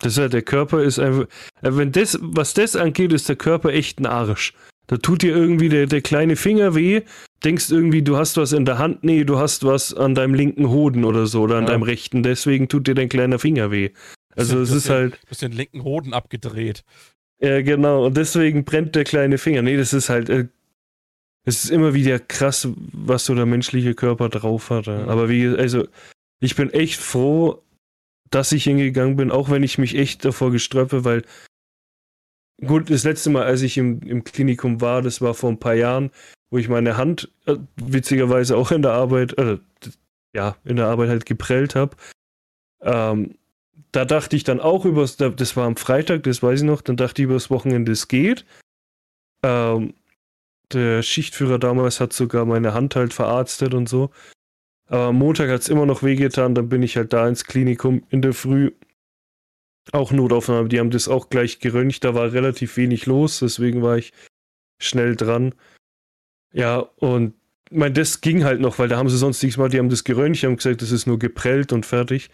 Das 0.00 0.12
ist 0.12 0.18
ja, 0.18 0.28
der 0.28 0.42
Körper 0.42 0.82
ist 0.82 0.98
einfach. 0.98 1.24
äh, 1.62 1.70
Wenn 1.76 1.92
das, 1.92 2.18
was 2.20 2.52
das 2.54 2.76
angeht, 2.76 3.12
ist 3.12 3.28
der 3.28 3.36
Körper 3.36 3.70
echt 3.70 3.98
ein 3.98 4.06
Arsch. 4.06 4.52
Da 4.88 4.98
tut 4.98 5.22
dir 5.22 5.34
irgendwie 5.34 5.68
der, 5.68 5.86
der 5.86 6.00
kleine 6.02 6.36
Finger 6.36 6.74
weh, 6.74 7.02
denkst 7.42 7.70
irgendwie, 7.70 8.02
du 8.02 8.16
hast 8.16 8.36
was 8.36 8.52
in 8.52 8.64
der 8.66 8.78
Hand, 8.78 9.02
nee, 9.04 9.24
du 9.24 9.38
hast 9.38 9.64
was 9.64 9.92
an 9.94 10.14
deinem 10.14 10.34
linken 10.34 10.68
Hoden 10.68 11.04
oder 11.04 11.26
so 11.26 11.42
oder 11.42 11.56
an 11.56 11.64
Ja. 11.64 11.70
deinem 11.70 11.82
rechten, 11.82 12.22
deswegen 12.22 12.68
tut 12.68 12.86
dir 12.86 12.94
dein 12.94 13.08
kleiner 13.08 13.38
Finger 13.38 13.70
weh. 13.70 13.90
Also 14.36 14.60
es 14.60 14.70
ist 14.70 14.90
halt, 14.90 15.14
Du 15.24 15.30
hast 15.30 15.42
den 15.42 15.52
linken 15.52 15.82
Hoden 15.82 16.12
abgedreht. 16.12 16.84
Ja 17.40 17.62
genau, 17.62 18.06
und 18.06 18.16
deswegen 18.16 18.64
brennt 18.64 18.94
der 18.94 19.04
kleine 19.04 19.38
Finger. 19.38 19.62
Nee, 19.62 19.76
das 19.76 19.92
ist 19.92 20.08
halt, 20.08 20.28
äh, 20.28 20.48
es 21.44 21.64
ist 21.64 21.70
immer 21.70 21.94
wieder 21.94 22.18
krass, 22.18 22.68
was 22.92 23.24
so 23.24 23.34
der 23.34 23.46
menschliche 23.46 23.94
Körper 23.94 24.28
drauf 24.28 24.70
hat. 24.70 24.86
ja. 24.86 25.02
Mhm. 25.02 25.08
Aber 25.08 25.28
wie, 25.28 25.46
also, 25.46 25.86
ich 26.40 26.56
bin 26.56 26.70
echt 26.70 27.00
froh, 27.00 27.62
dass 28.30 28.52
ich 28.52 28.64
hingegangen 28.64 29.16
bin, 29.16 29.30
auch 29.30 29.50
wenn 29.50 29.62
ich 29.62 29.78
mich 29.78 29.94
echt 29.96 30.24
davor 30.24 30.50
gesträupe, 30.50 31.04
weil 31.04 31.22
gut, 32.64 32.90
das 32.90 33.04
letzte 33.04 33.30
Mal, 33.30 33.44
als 33.44 33.62
ich 33.62 33.78
im, 33.78 34.00
im 34.02 34.24
Klinikum 34.24 34.80
war, 34.80 35.02
das 35.02 35.20
war 35.20 35.34
vor 35.34 35.50
ein 35.50 35.58
paar 35.58 35.74
Jahren, 35.74 36.10
wo 36.50 36.58
ich 36.58 36.68
meine 36.68 36.96
Hand 36.96 37.30
äh, 37.46 37.56
witzigerweise 37.76 38.56
auch 38.56 38.70
in 38.72 38.82
der 38.82 38.92
Arbeit, 38.92 39.38
äh, 39.38 39.58
ja, 40.34 40.56
in 40.64 40.76
der 40.76 40.86
Arbeit 40.86 41.08
halt 41.08 41.26
geprellt 41.26 41.74
habe. 41.74 41.96
Ähm, 42.80 43.36
da 43.92 44.04
dachte 44.04 44.36
ich 44.36 44.44
dann 44.44 44.60
auch 44.60 44.84
übers, 44.84 45.16
da- 45.16 45.28
das 45.30 45.56
war 45.56 45.66
am 45.66 45.76
Freitag, 45.76 46.22
das 46.24 46.42
weiß 46.42 46.60
ich 46.60 46.66
noch, 46.66 46.82
dann 46.82 46.96
dachte 46.96 47.22
ich 47.22 47.26
übers 47.26 47.50
Wochenende, 47.50 47.92
es 47.92 48.08
geht. 48.08 48.44
Ähm, 49.42 49.94
der 50.72 51.02
Schichtführer 51.02 51.58
damals 51.58 52.00
hat 52.00 52.12
sogar 52.12 52.44
meine 52.44 52.74
Hand 52.74 52.96
halt 52.96 53.14
verarztet 53.14 53.74
und 53.74 53.88
so. 53.88 54.10
Aber 54.88 55.06
am 55.06 55.16
Montag 55.16 55.50
hat 55.50 55.60
es 55.62 55.68
immer 55.68 55.86
noch 55.86 56.02
wehgetan, 56.02 56.54
dann 56.54 56.68
bin 56.68 56.82
ich 56.82 56.96
halt 56.96 57.12
da 57.12 57.26
ins 57.28 57.44
Klinikum 57.44 58.04
in 58.10 58.22
der 58.22 58.32
Früh. 58.32 58.72
Auch 59.92 60.10
Notaufnahme, 60.10 60.68
die 60.68 60.80
haben 60.80 60.90
das 60.90 61.08
auch 61.08 61.28
gleich 61.28 61.60
geröntgt, 61.60 62.02
da 62.04 62.14
war 62.14 62.32
relativ 62.32 62.76
wenig 62.76 63.06
los, 63.06 63.38
deswegen 63.38 63.82
war 63.82 63.96
ich 63.96 64.12
schnell 64.80 65.14
dran. 65.14 65.54
Ja, 66.52 66.78
und 66.96 67.34
ich 67.70 67.76
meine, 67.76 67.94
das 67.94 68.20
ging 68.20 68.44
halt 68.44 68.60
noch, 68.60 68.78
weil 68.78 68.88
da 68.88 68.96
haben 68.96 69.08
sie 69.08 69.18
sonst 69.18 69.42
nichts 69.42 69.58
mal, 69.58 69.68
die 69.68 69.78
haben 69.78 69.88
das 69.90 70.04
geröntgt, 70.04 70.42
haben 70.42 70.56
gesagt, 70.56 70.82
das 70.82 70.90
ist 70.90 71.06
nur 71.06 71.18
geprellt 71.18 71.72
und 71.72 71.86
fertig. 71.86 72.30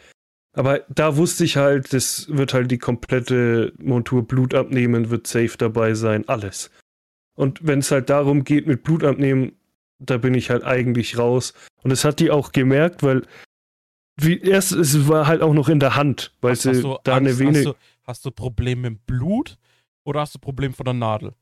Aber 0.55 0.81
da 0.89 1.17
wusste 1.17 1.45
ich 1.45 1.57
halt, 1.57 1.93
das 1.93 2.29
wird 2.29 2.53
halt 2.53 2.71
die 2.71 2.79
komplette 2.79 3.73
Montur 3.79 4.27
Blut 4.27 4.55
abnehmen, 4.55 5.11
wird 5.11 5.27
safe 5.27 5.57
dabei 5.57 5.95
sein, 5.95 6.29
alles. 6.29 6.71
Und 7.35 7.67
wenn 7.67 7.79
es 7.79 7.91
halt 7.91 8.11
darum 8.11 8.45
geht 8.45 8.67
mit 8.67 8.83
Blut 8.83 9.03
abnehmen, 9.05 9.53
da 9.99 10.19
bin 10.19 10.35
ich 10.35 10.51
halt 10.51 10.65
eigentlich 10.65 11.17
raus. 11.17 11.55
Und 11.83 11.91
das 11.91 12.05
hat 12.05 12.21
die 12.21 12.31
auch 12.31 12.53
gemerkt, 12.53 13.03
weil 13.03 13.23
wie 14.21 14.39
erst 14.39 14.73
es 14.73 15.09
war 15.09 15.27
halt 15.27 15.41
auch 15.41 15.55
noch 15.55 15.71
in 15.71 15.81
der 15.81 15.97
Hand, 15.97 16.35
weil 16.43 16.55
sie 16.57 16.83
du 16.83 16.99
da 17.03 17.17
eine 17.17 17.39
Vene 17.39 17.59
hast, 17.59 17.65
du, 17.65 17.75
hast 18.05 18.25
du 18.27 18.31
Probleme 18.31 18.91
mit 18.91 19.07
Blut 19.07 19.57
oder 20.05 20.21
hast 20.21 20.35
du 20.35 20.39
Probleme 20.39 20.75
von 20.75 20.85
der 20.85 20.95
Nadel? 20.95 21.35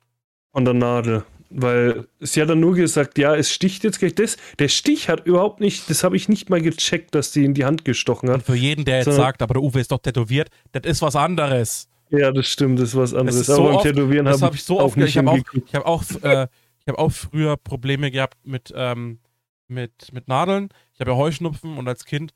von 0.53 0.65
der 0.65 0.75
Nadel. 0.75 1.25
Weil 1.53 2.07
sie 2.21 2.41
hat 2.41 2.49
dann 2.49 2.61
nur 2.61 2.77
gesagt, 2.77 3.19
ja, 3.19 3.35
es 3.35 3.51
sticht 3.51 3.83
jetzt 3.83 3.99
gleich. 3.99 4.15
Das, 4.15 4.37
der 4.61 4.69
Stich 4.69 5.09
hat 5.09 5.27
überhaupt 5.27 5.59
nicht, 5.61 5.91
das 5.91 6.05
habe 6.05 6.17
ich 6.17 6.29
nicht 6.29 6.49
mal 6.49 6.61
gecheckt, 6.63 7.13
dass 7.15 7.33
die 7.33 7.45
in 7.45 7.55
die 7.55 7.65
Hand 7.65 7.85
gestochen 7.85 8.29
Und 8.29 8.37
hat. 8.37 8.43
für 8.45 8.55
jeden, 8.55 8.85
der 8.85 8.99
jetzt 8.99 9.13
sagt, 9.17 9.43
aber 9.43 9.55
der 9.55 9.63
Uwe 9.65 9.81
ist 9.81 9.91
doch 9.91 9.99
tätowiert, 9.99 10.49
das 10.73 10.85
ist 10.85 11.03
was 11.03 11.17
anderes. 11.17 11.89
Ja, 12.11 12.31
das 12.31 12.47
stimmt, 12.47 12.79
das 12.79 12.91
ist 12.91 12.97
was 12.97 13.15
anderes. 13.15 13.41
ist 13.41 13.47
so 13.47 13.55
Aber 13.55 13.65
beim 13.65 13.75
oft- 13.77 13.85
Tätowieren 13.85 14.25
Das 14.27 14.35
habe 14.37 14.47
habe 14.47 14.57
ich 14.57 14.63
so 14.65 14.79
auch 14.79 14.85
oft. 14.85 14.97
Ich 14.97 15.03
nicht 15.05 15.17
habe 15.19 15.31
auch, 15.31 15.39
ich 15.67 15.75
hab 15.75 15.87
auch, 15.87 16.03
äh, 16.23 16.47
ich 16.81 16.89
hab 16.89 16.99
auch 16.99 17.11
früher 17.13 17.57
Probleme 17.57 18.11
gehabt 18.13 18.39
mit, 18.45 18.73
ähm, 18.77 19.19
mit, 19.67 20.13
mit 20.13 20.29
Nadeln. 20.29 20.69
Ich 20.95 21.01
habe 21.01 21.11
ja 21.13 21.17
Heuschnupfen 21.17 21.79
und 21.79 21.89
als 21.89 22.05
Kind, 22.05 22.33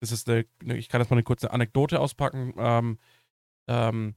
das 0.00 0.10
ist 0.12 0.28
eine- 0.28 0.44
ich 0.76 0.88
kann 0.88 1.00
jetzt 1.00 1.10
mal 1.10 1.16
eine 1.16 1.22
kurze 1.24 1.52
Anekdote 1.52 2.00
auspacken. 2.00 2.54
Ähm, 2.58 2.98
ähm, 3.68 4.14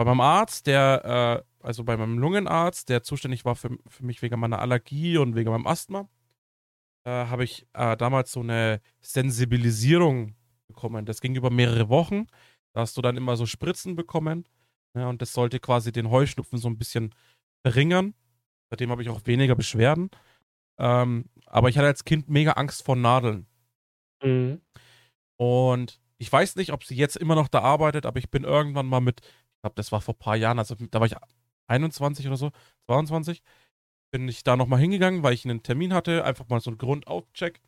bei 0.00 0.06
meinem 0.06 0.22
Arzt, 0.22 0.66
der, 0.66 1.44
äh, 1.60 1.66
also 1.66 1.84
bei 1.84 1.94
meinem 1.94 2.18
Lungenarzt, 2.18 2.88
der 2.88 3.02
zuständig 3.02 3.44
war 3.44 3.54
für, 3.54 3.76
für 3.86 4.02
mich 4.02 4.22
wegen 4.22 4.40
meiner 4.40 4.58
Allergie 4.58 5.18
und 5.18 5.34
wegen 5.34 5.50
meinem 5.50 5.66
Asthma, 5.66 6.08
äh, 7.04 7.10
habe 7.10 7.44
ich 7.44 7.66
äh, 7.74 7.98
damals 7.98 8.32
so 8.32 8.40
eine 8.40 8.80
Sensibilisierung 9.02 10.36
bekommen. 10.68 11.04
Das 11.04 11.20
ging 11.20 11.34
über 11.34 11.50
mehrere 11.50 11.90
Wochen. 11.90 12.28
Da 12.72 12.80
hast 12.80 12.96
du 12.96 13.02
dann 13.02 13.18
immer 13.18 13.36
so 13.36 13.44
Spritzen 13.44 13.94
bekommen. 13.94 14.48
Ja, 14.94 15.06
und 15.10 15.20
das 15.20 15.34
sollte 15.34 15.60
quasi 15.60 15.92
den 15.92 16.08
Heuschnupfen 16.08 16.58
so 16.58 16.70
ein 16.70 16.78
bisschen 16.78 17.14
verringern. 17.62 18.14
Seitdem 18.70 18.90
habe 18.90 19.02
ich 19.02 19.10
auch 19.10 19.20
weniger 19.26 19.54
Beschwerden. 19.54 20.08
Ähm, 20.78 21.26
aber 21.44 21.68
ich 21.68 21.76
hatte 21.76 21.88
als 21.88 22.06
Kind 22.06 22.30
mega 22.30 22.52
Angst 22.52 22.86
vor 22.86 22.96
Nadeln. 22.96 23.46
Mhm. 24.22 24.62
Und 25.36 26.00
ich 26.16 26.32
weiß 26.32 26.56
nicht, 26.56 26.72
ob 26.72 26.84
sie 26.84 26.96
jetzt 26.96 27.18
immer 27.18 27.34
noch 27.34 27.48
da 27.48 27.60
arbeitet, 27.60 28.06
aber 28.06 28.18
ich 28.18 28.30
bin 28.30 28.44
irgendwann 28.44 28.86
mal 28.86 29.00
mit, 29.00 29.20
ich 29.60 29.62
glaube, 29.62 29.74
das 29.76 29.92
war 29.92 30.00
vor 30.00 30.14
ein 30.14 30.18
paar 30.18 30.36
Jahren, 30.36 30.58
also 30.58 30.74
da 30.74 31.00
war 31.00 31.06
ich 31.06 31.14
21 31.66 32.26
oder 32.26 32.38
so, 32.38 32.50
22, 32.86 33.42
bin 34.10 34.26
ich 34.26 34.42
da 34.42 34.56
nochmal 34.56 34.80
hingegangen, 34.80 35.22
weil 35.22 35.34
ich 35.34 35.44
einen 35.44 35.62
Termin 35.62 35.92
hatte, 35.92 36.24
einfach 36.24 36.48
mal 36.48 36.60
so 36.60 36.70
einen 36.70 36.78
Grundaufcheck. 36.78 37.60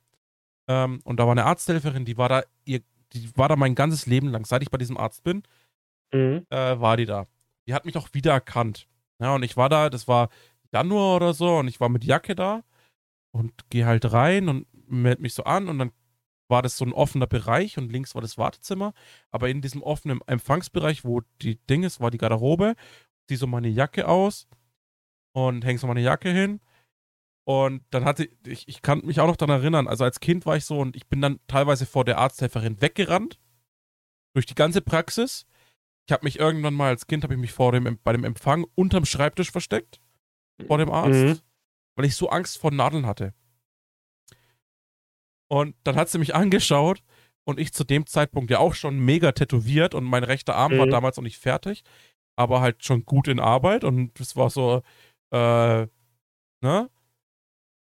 Ähm, 0.68 1.00
und 1.05 1.18
da 1.18 1.24
war 1.24 1.33
eine 1.33 1.44
Arzthelferin, 1.44 2.07
die 2.07 2.16
war 2.16 2.31
da, 2.31 2.42
ihr, 2.64 2.81
die 3.12 3.37
war 3.37 3.50
da 3.50 3.57
mein 3.57 3.74
ganzes 3.74 4.07
Leben 4.07 4.28
lang, 4.28 4.46
seit 4.46 4.62
ich 4.62 4.70
bei 4.70 4.78
diesem 4.78 4.96
Arzt 4.96 5.22
bin, 5.22 5.42
Mhm. 6.14 6.46
äh, 6.50 6.81
war 6.81 6.96
die 6.96 7.05
da. 7.07 7.26
Die 7.66 7.74
hat 7.74 7.85
mich 7.85 7.96
auch 7.98 8.09
wiedererkannt. 8.12 8.88
Ja, 9.20 9.35
und 9.35 9.42
ich 9.42 9.57
war 9.59 9.68
da, 9.68 9.90
das 9.90 10.09
war 10.09 10.31
Januar 10.72 11.16
oder 11.16 11.35
so, 11.35 11.59
und 11.59 11.68
ich 11.68 11.78
war 11.78 11.90
mit 11.90 12.05
Jacke 12.05 12.35
da 12.35 12.62
und 13.33 13.52
gehe 13.70 13.85
halt 13.87 14.11
rein 14.12 14.48
und 14.48 14.66
melde 14.90 15.22
mich 15.22 15.35
so 15.35 15.44
an 15.44 15.68
und 15.68 15.78
dann 15.78 15.92
war 16.48 16.62
das 16.62 16.76
so 16.76 16.85
ein 16.85 16.92
offener 16.92 17.26
Bereich 17.26 17.78
und 17.78 17.90
links 17.90 18.14
war 18.14 18.22
das 18.22 18.38
Wartezimmer, 18.38 18.92
aber 19.31 19.48
in 19.48 19.62
diesem 19.62 19.83
offenen 19.83 20.20
Empfangsbereich, 20.26 21.05
wo 21.05 21.22
die 21.40 21.57
Ding 21.66 21.83
ist, 21.83 22.00
war 22.00 22.11
die 22.11 22.18
Garderobe, 22.18 22.74
zieh 23.28 23.37
so 23.37 23.46
meine 23.46 23.68
Jacke 23.68 24.09
aus 24.09 24.48
und 25.33 25.64
häng 25.64 25.78
so 25.78 25.87
meine 25.87 26.02
Jacke 26.02 26.31
hin 26.31 26.61
Und 27.44 27.83
dann 27.90 28.05
hatte 28.05 28.28
ich, 28.46 28.68
ich 28.68 28.83
kann 28.83 29.00
mich 29.05 29.20
auch 29.20 29.26
noch 29.26 29.37
daran 29.37 29.61
erinnern, 29.61 29.88
also 29.88 30.05
als 30.05 30.20
Kind 30.20 30.46
war 30.46 30.57
ich 30.57 30.64
so 30.64 30.78
und 30.78 30.94
ich 30.94 31.07
bin 31.09 31.20
dann 31.20 31.40
teilweise 31.48 31.87
vor 31.87 32.05
der 32.05 32.18
Arzthelferin 32.18 32.81
weggerannt. 32.81 33.38
Durch 34.35 34.46
die 34.46 34.55
ganze 34.55 34.81
Praxis. 34.81 35.44
Ich 36.07 36.12
habe 36.12 36.24
mich 36.24 36.38
irgendwann 36.38 36.74
mal 36.74 36.88
als 36.88 37.07
Kind, 37.07 37.22
habe 37.24 37.35
ich 37.35 37.40
mich 37.40 37.52
vor 37.52 37.72
dem, 37.72 37.98
bei 38.02 38.12
dem 38.12 38.24
Empfang 38.24 38.64
unterm 38.74 39.05
Schreibtisch 39.05 39.50
versteckt. 39.50 40.00
Vor 40.66 40.78
dem 40.78 40.90
Arzt. 40.90 41.11
Mhm. 41.11 41.38
Weil 41.96 42.07
ich 42.07 42.16
so 42.16 42.28
Angst 42.31 42.59
vor 42.59 42.70
Nadeln 42.70 43.07
hatte. 43.07 43.35
Und 45.52 45.76
dann 45.84 45.96
hat 45.96 46.08
sie 46.08 46.18
mich 46.18 46.34
angeschaut 46.34 47.02
und 47.44 47.60
ich 47.60 47.74
zu 47.74 47.84
dem 47.84 48.06
Zeitpunkt 48.06 48.50
ja 48.50 48.58
auch 48.58 48.72
schon 48.72 48.98
mega 48.98 49.32
tätowiert 49.32 49.94
und 49.94 50.02
mein 50.02 50.24
rechter 50.24 50.56
Arm 50.56 50.72
mhm. 50.72 50.78
war 50.78 50.86
damals 50.86 51.18
noch 51.18 51.24
nicht 51.24 51.36
fertig, 51.36 51.84
aber 52.36 52.62
halt 52.62 52.82
schon 52.82 53.04
gut 53.04 53.28
in 53.28 53.38
Arbeit 53.38 53.84
und 53.84 54.18
es 54.18 54.34
war 54.34 54.48
so, 54.48 54.80
äh, 55.30 55.86
ne? 56.62 56.90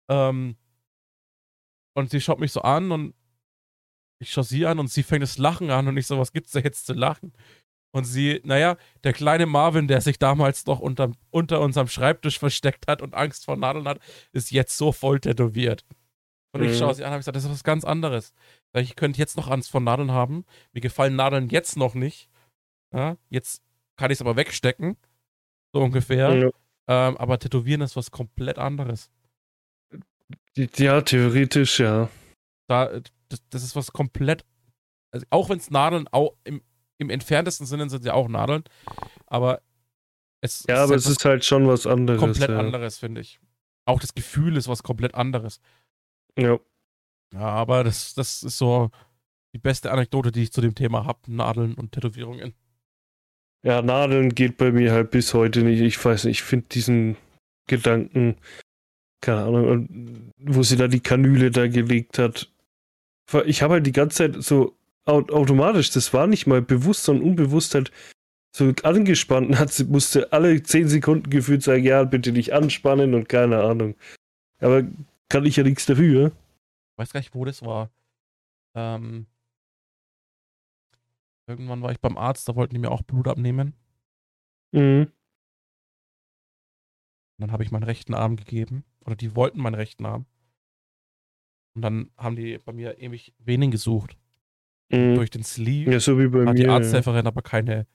Ähm, 0.09 0.55
und 1.93 2.09
sie 2.09 2.21
schaut 2.21 2.39
mich 2.39 2.53
so 2.53 2.61
an 2.61 2.89
und 2.93 3.13
ich 4.21 4.31
schaue 4.31 4.45
sie 4.45 4.65
an 4.65 4.79
und 4.79 4.89
sie 4.89 5.03
fängt 5.03 5.23
das 5.23 5.37
Lachen 5.37 5.69
an 5.69 5.89
und 5.89 5.97
ich 5.97 6.07
so, 6.07 6.17
was 6.17 6.31
gibt's 6.31 6.53
da 6.53 6.61
jetzt 6.61 6.85
zu 6.85 6.93
lachen? 6.93 7.33
Und 7.91 8.05
sie, 8.05 8.39
naja, 8.45 8.77
der 9.03 9.11
kleine 9.11 9.45
Marvin, 9.45 9.89
der 9.89 9.99
sich 9.99 10.19
damals 10.19 10.65
noch 10.67 10.79
unter, 10.79 11.11
unter 11.31 11.59
unserem 11.59 11.89
Schreibtisch 11.89 12.39
versteckt 12.39 12.87
hat 12.87 13.01
und 13.01 13.13
Angst 13.13 13.43
vor 13.43 13.57
Nadeln 13.57 13.89
hat, 13.89 13.99
ist 14.31 14.51
jetzt 14.51 14.77
so 14.77 14.93
voll 14.93 15.19
tätowiert. 15.19 15.83
Und 16.53 16.61
mhm. 16.61 16.69
ich 16.69 16.77
schaue 16.77 16.93
sie 16.93 17.03
an 17.03 17.09
und 17.09 17.13
habe 17.13 17.19
gesagt, 17.19 17.35
das 17.35 17.43
ist 17.43 17.51
was 17.51 17.63
ganz 17.63 17.83
anderes. 17.83 18.33
Ich 18.73 18.95
könnte 18.95 19.19
jetzt 19.19 19.37
noch 19.37 19.49
Angst 19.49 19.69
vor 19.69 19.81
Nadeln 19.81 20.11
haben. 20.11 20.45
Mir 20.73 20.81
gefallen 20.81 21.15
Nadeln 21.15 21.49
jetzt 21.49 21.77
noch 21.77 21.93
nicht. 21.93 22.29
Ja, 22.93 23.17
jetzt 23.29 23.61
kann 23.97 24.11
ich 24.11 24.17
es 24.17 24.21
aber 24.21 24.35
wegstecken. 24.35 24.97
So 25.73 25.81
ungefähr. 25.81 26.35
Ja. 26.35 26.49
Ähm, 26.87 27.17
aber 27.17 27.37
Tätowieren 27.37 27.81
ist 27.81 27.95
was 27.95 28.11
komplett 28.11 28.57
anderes. 28.57 29.11
Ja, 30.55 31.01
theoretisch, 31.01 31.79
ja. 31.79 32.09
Da, 32.67 32.99
das, 33.29 33.43
das 33.49 33.63
ist 33.63 33.75
was 33.75 33.91
komplett. 33.91 34.45
Also 35.11 35.25
auch 35.29 35.49
wenn 35.49 35.57
es 35.57 35.69
Nadeln, 35.69 36.07
auch 36.11 36.35
im, 36.43 36.61
im 36.97 37.09
entferntesten 37.09 37.67
Sinne 37.67 37.89
sind 37.89 38.05
ja 38.05 38.13
auch 38.13 38.27
Nadeln, 38.27 38.63
aber 39.25 39.61
es 40.41 40.65
Ja, 40.67 40.83
aber 40.83 40.95
es 40.95 41.05
ist 41.07 41.23
halt 41.25 41.45
schon 41.45 41.67
was 41.67 41.85
anderes. 41.85 42.19
Komplett 42.19 42.49
ja. 42.49 42.59
anderes, 42.59 42.97
finde 42.97 43.21
ich. 43.21 43.39
Auch 43.85 43.99
das 43.99 44.13
Gefühl 44.13 44.57
ist 44.57 44.67
was 44.67 44.83
komplett 44.83 45.15
anderes. 45.15 45.59
Ja. 46.37 46.59
Ja, 47.33 47.41
aber 47.41 47.83
das, 47.83 48.13
das 48.13 48.43
ist 48.43 48.57
so 48.57 48.89
die 49.53 49.59
beste 49.59 49.91
Anekdote, 49.91 50.31
die 50.31 50.43
ich 50.43 50.53
zu 50.53 50.61
dem 50.61 50.75
Thema 50.75 51.05
habe: 51.05 51.19
Nadeln 51.27 51.73
und 51.73 51.91
Tätowierungen. 51.91 52.53
Ja, 53.63 53.81
Nadeln 53.81 54.33
geht 54.33 54.57
bei 54.57 54.71
mir 54.71 54.93
halt 54.93 55.11
bis 55.11 55.33
heute 55.33 55.63
nicht. 55.63 55.81
Ich 55.81 56.03
weiß 56.03 56.25
nicht, 56.25 56.39
ich 56.39 56.43
finde 56.43 56.67
diesen 56.69 57.17
Gedanken, 57.67 58.37
keine 59.21 59.43
Ahnung, 59.43 60.31
wo 60.37 60.63
sie 60.63 60.77
da 60.77 60.87
die 60.87 60.99
Kanüle 60.99 61.51
da 61.51 61.67
gelegt 61.67 62.19
hat. 62.19 62.49
Ich 63.45 63.61
habe 63.61 63.75
halt 63.75 63.85
die 63.85 63.91
ganze 63.91 64.31
Zeit 64.31 64.43
so 64.43 64.77
automatisch, 65.05 65.91
das 65.91 66.13
war 66.13 66.27
nicht 66.27 66.47
mal 66.47 66.61
bewusst, 66.61 67.03
sondern 67.03 67.27
unbewusst 67.27 67.75
halt 67.75 67.91
so 68.55 68.71
angespannt 68.83 69.59
hat. 69.59 69.71
Sie 69.71 69.85
musste 69.85 70.31
alle 70.31 70.61
zehn 70.63 70.87
Sekunden 70.87 71.29
gefühlt 71.29 71.63
sagen, 71.63 71.83
ja, 71.83 72.03
bitte 72.03 72.31
nicht 72.31 72.53
anspannen 72.53 73.13
und 73.13 73.27
keine 73.27 73.63
Ahnung. 73.63 73.95
Aber 74.59 74.83
kann 75.29 75.45
ich 75.45 75.55
ja 75.55 75.63
nichts 75.63 75.85
dafür. 75.85 76.27
Ich 76.91 76.97
weiß 76.97 77.13
gar 77.13 77.19
nicht, 77.19 77.35
wo 77.35 77.45
das 77.45 77.61
war. 77.61 77.91
Ähm, 78.75 79.27
irgendwann 81.47 81.81
war 81.81 81.91
ich 81.91 81.99
beim 81.99 82.17
Arzt, 82.17 82.47
da 82.47 82.55
wollten 82.55 82.73
die 82.73 82.79
mir 82.79 82.91
auch 82.91 83.01
Blut 83.01 83.27
abnehmen. 83.27 83.73
Mhm. 84.71 85.11
Und 87.37 87.41
dann 87.41 87.51
habe 87.51 87.63
ich 87.63 87.71
meinen 87.71 87.83
rechten 87.83 88.13
Arm 88.13 88.35
gegeben. 88.35 88.83
Oder 89.05 89.15
die 89.15 89.35
wollten 89.35 89.61
meinen 89.61 89.75
rechten 89.75 90.05
Arm. 90.05 90.25
Und 91.75 91.81
dann 91.83 92.11
haben 92.17 92.35
die 92.35 92.57
bei 92.57 92.73
mir 92.73 92.99
ewig 92.99 93.33
Venen 93.37 93.71
gesucht. 93.71 94.17
Mhm. 94.89 95.15
Durch 95.15 95.29
den 95.29 95.43
Sleeve 95.43 95.91
ja, 95.91 95.99
so 95.99 96.17
wie 96.17 96.27
bei 96.27 96.39
hat 96.39 96.55
mir, 96.55 96.63
die 96.63 96.67
Arzthelferin 96.67 97.27
aber 97.27 97.41
keine, 97.41 97.85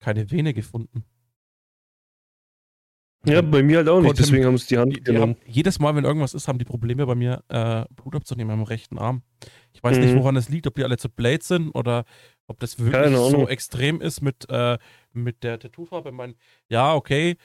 keine 0.00 0.30
Vene 0.30 0.52
gefunden. 0.52 1.04
Ja, 3.24 3.40
bei 3.40 3.62
mir 3.62 3.78
halt 3.78 3.88
auch 3.88 4.00
nicht, 4.00 4.18
deswegen 4.18 4.44
haben 4.44 4.58
sie 4.58 4.66
die 4.66 4.78
Hand 4.78 4.92
die, 4.92 5.00
die 5.00 5.04
genommen. 5.04 5.36
Haben, 5.36 5.46
jedes 5.46 5.78
Mal, 5.78 5.94
wenn 5.94 6.04
irgendwas 6.04 6.34
ist, 6.34 6.48
haben 6.48 6.58
die 6.58 6.64
Probleme 6.64 7.06
bei 7.06 7.14
mir, 7.14 7.44
äh, 7.48 7.84
Blut 7.94 8.16
abzunehmen 8.16 8.52
am 8.52 8.62
rechten 8.62 8.98
Arm. 8.98 9.22
Ich 9.72 9.82
weiß 9.82 9.96
mhm. 9.96 10.04
nicht, 10.04 10.16
woran 10.16 10.36
es 10.36 10.48
liegt, 10.48 10.66
ob 10.66 10.74
die 10.74 10.82
alle 10.82 10.98
zu 10.98 11.08
blade 11.08 11.42
sind 11.42 11.70
oder 11.70 12.04
ob 12.48 12.58
das 12.58 12.78
wirklich 12.78 13.16
so 13.16 13.48
extrem 13.48 14.00
ist 14.00 14.22
mit, 14.22 14.48
äh, 14.50 14.76
mit 15.12 15.44
der 15.44 15.58
Tattoofarbe. 15.58 16.08
Ich 16.08 16.14
meine, 16.14 16.34
ja, 16.68 16.94
okay, 16.94 17.36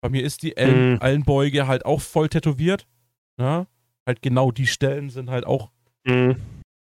bei 0.00 0.08
mir 0.08 0.22
ist 0.22 0.42
die 0.42 0.56
Ellen, 0.56 0.94
mhm. 0.94 1.00
Ellenbeuge 1.00 1.66
halt 1.66 1.84
auch 1.84 2.00
voll 2.00 2.28
tätowiert. 2.28 2.86
Ja? 3.38 3.60
Ne? 3.60 3.66
Halt 4.06 4.22
genau 4.22 4.50
die 4.50 4.66
Stellen 4.66 5.10
sind 5.10 5.28
halt 5.28 5.46
auch 5.46 5.70
mhm. 6.04 6.36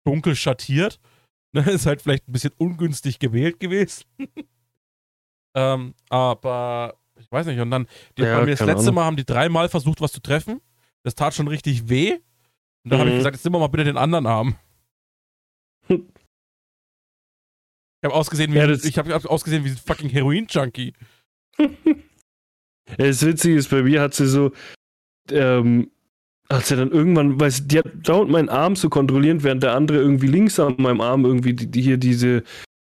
dunkel 0.05 0.35
schattiert. 0.35 0.99
Ne? 1.51 1.61
Ist 1.61 1.87
halt 1.87 2.03
vielleicht 2.03 2.27
ein 2.27 2.31
bisschen 2.31 2.53
ungünstig 2.59 3.17
gewählt 3.17 3.59
gewesen. 3.59 4.03
ähm, 5.55 5.95
aber 6.07 6.99
ich 7.19 7.31
weiß 7.31 7.45
nicht. 7.47 7.59
Und 7.59 7.71
dann, 7.71 7.87
die, 8.17 8.23
ja, 8.23 8.39
bei 8.39 8.45
mir 8.45 8.51
das 8.51 8.61
letzte 8.61 8.83
Ahnung. 8.83 8.95
Mal 8.95 9.05
haben 9.05 9.17
die 9.17 9.25
dreimal 9.25 9.69
versucht, 9.69 10.01
was 10.01 10.11
zu 10.11 10.21
treffen. 10.21 10.61
Das 11.03 11.15
tat 11.15 11.33
schon 11.33 11.47
richtig 11.47 11.89
weh. 11.89 12.13
Und 12.83 12.91
da 12.91 12.95
mhm. 12.95 12.99
habe 13.01 13.09
ich 13.11 13.17
gesagt, 13.17 13.35
jetzt 13.35 13.43
nimm 13.43 13.53
mal 13.53 13.67
bitte 13.67 13.83
den 13.83 13.97
anderen 13.97 14.25
Arm. 14.25 14.55
ich 15.87 15.99
habe 18.03 18.13
ausgesehen 18.13 18.53
wie, 18.53 18.57
ja, 18.57 18.69
ich 18.69 18.97
hab 18.97 19.25
ausgesehen 19.25 19.65
wie 19.65 19.69
ein 19.69 19.77
fucking 19.77 20.09
Heroin-Junkie. 20.09 20.93
das 22.97 23.25
Witzige 23.25 23.55
ist, 23.55 23.69
bei 23.69 23.83
mir 23.83 24.01
hat 24.01 24.13
sie 24.13 24.27
so, 24.27 24.51
ähm, 25.31 25.91
hat 26.51 26.65
sie 26.65 26.75
dann 26.75 26.91
irgendwann, 26.91 27.39
weil 27.39 27.51
sie, 27.51 27.67
die 27.67 27.79
hat 27.79 27.85
dauernd 28.03 28.31
meinen 28.31 28.49
Arm 28.49 28.75
zu 28.75 28.89
kontrollieren, 28.89 29.43
während 29.43 29.63
der 29.63 29.73
andere 29.75 29.99
irgendwie 29.99 30.27
links 30.27 30.59
an 30.59 30.75
meinem 30.77 31.01
Arm 31.01 31.25
irgendwie 31.25 31.53
die, 31.53 31.67
die 31.67 31.81
hier 31.81 31.97
diese, 31.97 32.43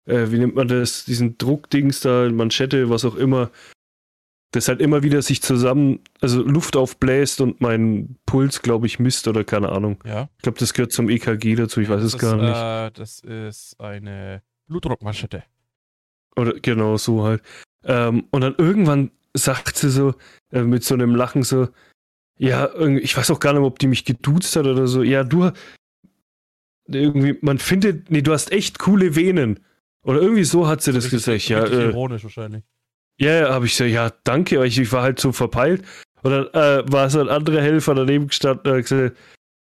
äh, 0.06 0.30
wie 0.30 0.38
nennt 0.38 0.54
man 0.54 0.68
das, 0.68 1.04
diesen 1.04 1.36
Druckdings 1.36 2.00
da, 2.00 2.30
Manschette, 2.30 2.88
was 2.90 3.04
auch 3.04 3.16
immer, 3.16 3.50
das 4.52 4.68
halt 4.68 4.80
immer 4.80 5.02
wieder 5.02 5.22
sich 5.22 5.42
zusammen, 5.42 6.00
also 6.20 6.42
Luft 6.42 6.76
aufbläst 6.76 7.40
und 7.40 7.60
mein 7.60 8.16
Puls, 8.26 8.62
glaube 8.62 8.86
ich, 8.86 8.98
misst 8.98 9.28
oder 9.28 9.44
keine 9.44 9.70
Ahnung. 9.70 9.98
Ja. 10.04 10.28
Ich 10.38 10.42
glaube, 10.42 10.58
das 10.58 10.74
gehört 10.74 10.92
zum 10.92 11.08
EKG 11.08 11.54
dazu, 11.54 11.80
ich 11.80 11.88
weiß 11.88 12.02
es 12.02 12.18
gar 12.18 12.36
nicht. 12.36 12.56
Äh, 12.56 12.90
das 12.98 13.20
ist 13.20 13.80
eine 13.80 14.42
Blutdruckmanschette. 14.66 15.44
Oder 16.36 16.54
genau 16.54 16.96
so 16.96 17.24
halt. 17.24 17.42
Ähm, 17.84 18.24
und 18.30 18.40
dann 18.40 18.54
irgendwann 18.58 19.10
sagt 19.34 19.76
sie 19.76 19.90
so, 19.90 20.14
äh, 20.52 20.62
mit 20.62 20.82
so 20.84 20.94
einem 20.94 21.14
Lachen 21.14 21.42
so, 21.42 21.68
ja, 22.36 22.74
ich 22.80 23.16
weiß 23.16 23.30
auch 23.30 23.40
gar 23.40 23.52
nicht, 23.52 23.62
ob 23.62 23.78
die 23.78 23.86
mich 23.86 24.04
geduzt 24.04 24.56
hat 24.56 24.66
oder 24.66 24.86
so. 24.86 25.02
Ja, 25.02 25.24
du, 25.24 25.50
irgendwie, 26.88 27.38
man 27.42 27.58
findet, 27.58 28.10
nee, 28.10 28.22
du 28.22 28.32
hast 28.32 28.50
echt 28.50 28.78
coole 28.78 29.14
Venen. 29.14 29.60
Oder 30.02 30.22
irgendwie 30.22 30.44
so 30.44 30.66
hat 30.66 30.80
sie 30.80 30.92
das, 30.92 31.04
das 31.04 31.10
gesagt. 31.10 31.48
Ja, 31.48 31.64
äh, 31.64 31.90
ironisch 31.90 32.24
wahrscheinlich. 32.24 32.64
Ja, 33.20 33.32
ja, 33.32 33.50
habe 33.50 33.66
ich 33.66 33.72
gesagt, 33.72 33.90
ja, 33.90 34.10
danke, 34.24 34.64
ich, 34.64 34.78
ich 34.78 34.90
war 34.92 35.02
halt 35.02 35.20
so 35.20 35.30
verpeilt. 35.30 35.84
Und 36.22 36.30
dann 36.30 36.46
äh, 36.48 36.90
war 36.90 37.10
so 37.10 37.20
ein 37.20 37.28
anderer 37.28 37.60
Helfer 37.60 37.94
daneben 37.94 38.28
gestanden 38.28 38.72
und 38.72 38.78
hat 38.78 38.88
gesagt, 38.88 39.16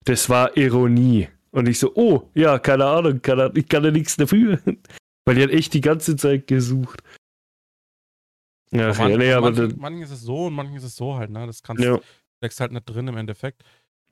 das 0.05 0.29
war 0.29 0.57
Ironie. 0.57 1.29
Und 1.51 1.69
ich 1.69 1.79
so, 1.81 1.93
oh, 1.97 2.31
ja, 2.35 2.59
keine 2.61 2.87
Ahnung, 2.87 3.21
keine, 3.21 3.51
ich 3.55 3.69
kann 3.69 3.85
ja 3.85 3.91
nichts 3.91 4.17
dafür. 4.17 4.61
Weil 5.25 5.35
die 5.35 5.43
hat 5.43 5.51
echt 5.51 5.75
die 5.75 5.81
ganze 5.81 6.15
Zeit 6.17 6.47
gesucht. 6.47 7.03
Ja, 8.71 8.91
aber, 8.91 9.09
ja, 9.09 9.17
nee, 9.17 9.33
aber 9.33 9.51
manchen, 9.51 9.81
manchen 9.81 10.03
ist 10.03 10.11
es 10.11 10.23
so 10.23 10.47
und 10.47 10.55
manchen 10.55 10.77
ist 10.77 10.85
es 10.85 10.95
so 10.95 11.17
halt, 11.17 11.31
ne? 11.31 11.47
Das 11.47 11.63
kannst 11.63 11.83
ja. 11.83 11.99
steckst 12.37 12.61
halt 12.61 12.73
nicht 12.73 12.85
drin 12.85 13.09
im 13.09 13.17
Endeffekt. 13.17 13.63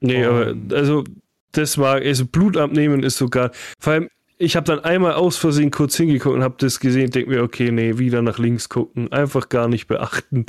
Nee, 0.00 0.26
und, 0.26 0.72
aber 0.72 0.76
also 0.76 1.04
das 1.52 1.78
war, 1.78 1.96
also 1.96 2.26
Blut 2.26 2.56
abnehmen 2.56 3.02
ist 3.02 3.16
sogar, 3.16 3.52
vor 3.78 3.92
allem 3.92 4.10
ich 4.38 4.56
habe 4.56 4.66
dann 4.66 4.80
einmal 4.80 5.14
aus 5.14 5.36
Versehen 5.36 5.70
kurz 5.70 5.96
hingeguckt 5.96 6.34
und 6.34 6.42
habe 6.42 6.56
das 6.58 6.80
gesehen, 6.80 7.10
denke 7.10 7.30
mir, 7.30 7.42
okay, 7.42 7.70
nee, 7.70 7.98
wieder 7.98 8.22
nach 8.22 8.38
links 8.38 8.68
gucken, 8.68 9.10
einfach 9.12 9.48
gar 9.48 9.68
nicht 9.68 9.86
beachten. 9.86 10.46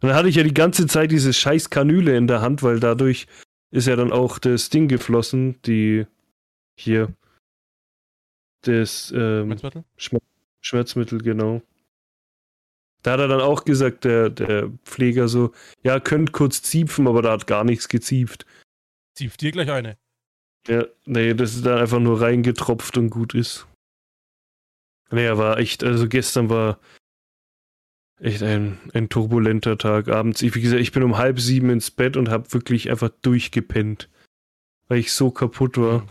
Und 0.00 0.08
dann 0.08 0.14
hatte 0.14 0.28
ich 0.28 0.36
ja 0.36 0.42
die 0.42 0.54
ganze 0.54 0.86
Zeit 0.86 1.10
diese 1.10 1.32
scheiß 1.32 1.70
Kanüle 1.70 2.16
in 2.16 2.26
der 2.26 2.42
Hand, 2.42 2.62
weil 2.62 2.80
dadurch 2.80 3.26
ist 3.70 3.86
ja 3.86 3.96
dann 3.96 4.12
auch 4.12 4.38
das 4.38 4.68
Ding 4.68 4.88
geflossen, 4.88 5.60
die 5.62 6.06
hier 6.78 7.14
das 8.62 9.12
ähm, 9.16 9.46
Schmerzmittel? 9.46 9.84
Schmerz 9.96 10.24
Schmerzmittel, 10.60 11.20
genau. 11.20 11.62
Da 13.02 13.12
hat 13.12 13.20
er 13.20 13.28
dann 13.28 13.40
auch 13.42 13.64
gesagt, 13.64 14.04
der, 14.04 14.30
der 14.30 14.70
Pfleger 14.84 15.28
so, 15.28 15.52
ja, 15.82 16.00
könnt 16.00 16.32
kurz 16.32 16.62
ziepfen, 16.62 17.06
aber 17.06 17.20
da 17.20 17.32
hat 17.32 17.46
gar 17.46 17.64
nichts 17.64 17.88
geziepft. 17.88 18.46
Ziepft 19.14 19.42
dir 19.42 19.52
gleich 19.52 19.70
eine. 19.70 19.98
Ja, 20.66 20.84
nee, 21.04 21.34
das 21.34 21.54
ist 21.54 21.66
dann 21.66 21.78
einfach 21.78 22.00
nur 22.00 22.20
reingetropft 22.20 22.96
und 22.96 23.10
gut 23.10 23.34
ist. 23.34 23.66
Nee, 25.10 25.28
war 25.36 25.58
echt, 25.58 25.84
also 25.84 26.08
gestern 26.08 26.48
war 26.48 26.80
echt 28.18 28.42
ein, 28.42 28.78
ein 28.94 29.08
turbulenter 29.08 29.76
Tag 29.76 30.08
abends. 30.08 30.40
Ich, 30.42 30.54
wie 30.54 30.62
gesagt, 30.62 30.80
ich 30.80 30.92
bin 30.92 31.02
um 31.02 31.18
halb 31.18 31.38
sieben 31.38 31.70
ins 31.70 31.90
Bett 31.90 32.16
und 32.16 32.30
habe 32.30 32.52
wirklich 32.52 32.90
einfach 32.90 33.10
durchgepennt, 33.22 34.08
weil 34.88 34.98
ich 34.98 35.12
so 35.12 35.30
kaputt 35.30 35.76
war. 35.76 36.06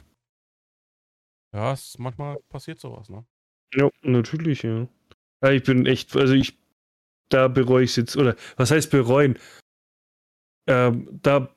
Ja, 1.53 1.73
es, 1.73 1.97
manchmal 1.97 2.37
passiert 2.49 2.79
sowas, 2.79 3.09
ne? 3.09 3.25
Ja, 3.73 3.89
natürlich, 4.01 4.63
ja. 4.63 4.87
ja 5.43 5.51
ich 5.51 5.63
bin 5.63 5.85
echt, 5.85 6.15
also 6.15 6.33
ich, 6.33 6.57
da 7.29 7.47
bereue 7.47 7.83
ich 7.83 7.91
es 7.91 7.95
jetzt, 7.95 8.17
oder 8.17 8.35
was 8.57 8.71
heißt 8.71 8.91
bereuen? 8.91 9.39
Ähm, 10.67 11.19
da 11.21 11.53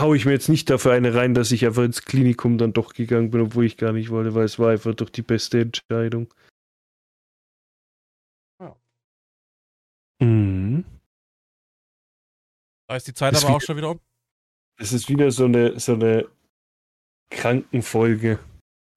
haue 0.00 0.16
ich 0.16 0.24
mir 0.24 0.32
jetzt 0.32 0.48
nicht 0.48 0.68
dafür 0.70 0.92
eine 0.92 1.14
rein, 1.14 1.34
dass 1.34 1.52
ich 1.52 1.64
einfach 1.66 1.84
ins 1.84 2.02
Klinikum 2.02 2.58
dann 2.58 2.72
doch 2.72 2.94
gegangen 2.94 3.30
bin, 3.30 3.40
obwohl 3.40 3.64
ich 3.64 3.76
gar 3.76 3.92
nicht 3.92 4.10
wollte, 4.10 4.34
weil 4.34 4.44
es 4.44 4.58
war 4.58 4.70
einfach 4.70 4.94
doch 4.94 5.10
die 5.10 5.22
beste 5.22 5.60
Entscheidung. 5.60 6.32
Ja. 8.60 8.76
Mhm. 10.20 10.84
Da 12.88 12.96
ist 12.96 13.06
die 13.06 13.14
Zeit 13.14 13.34
Ist 13.34 13.44
aber 13.44 13.56
auch 13.56 13.60
schon 13.60 13.76
wieder 13.76 13.90
um. 13.90 14.00
Es 14.80 14.92
ist 14.92 15.08
wieder 15.08 15.30
so 15.30 15.44
eine, 15.44 15.78
so 15.78 15.94
eine 15.94 16.28
Krankenfolge. 17.30 18.38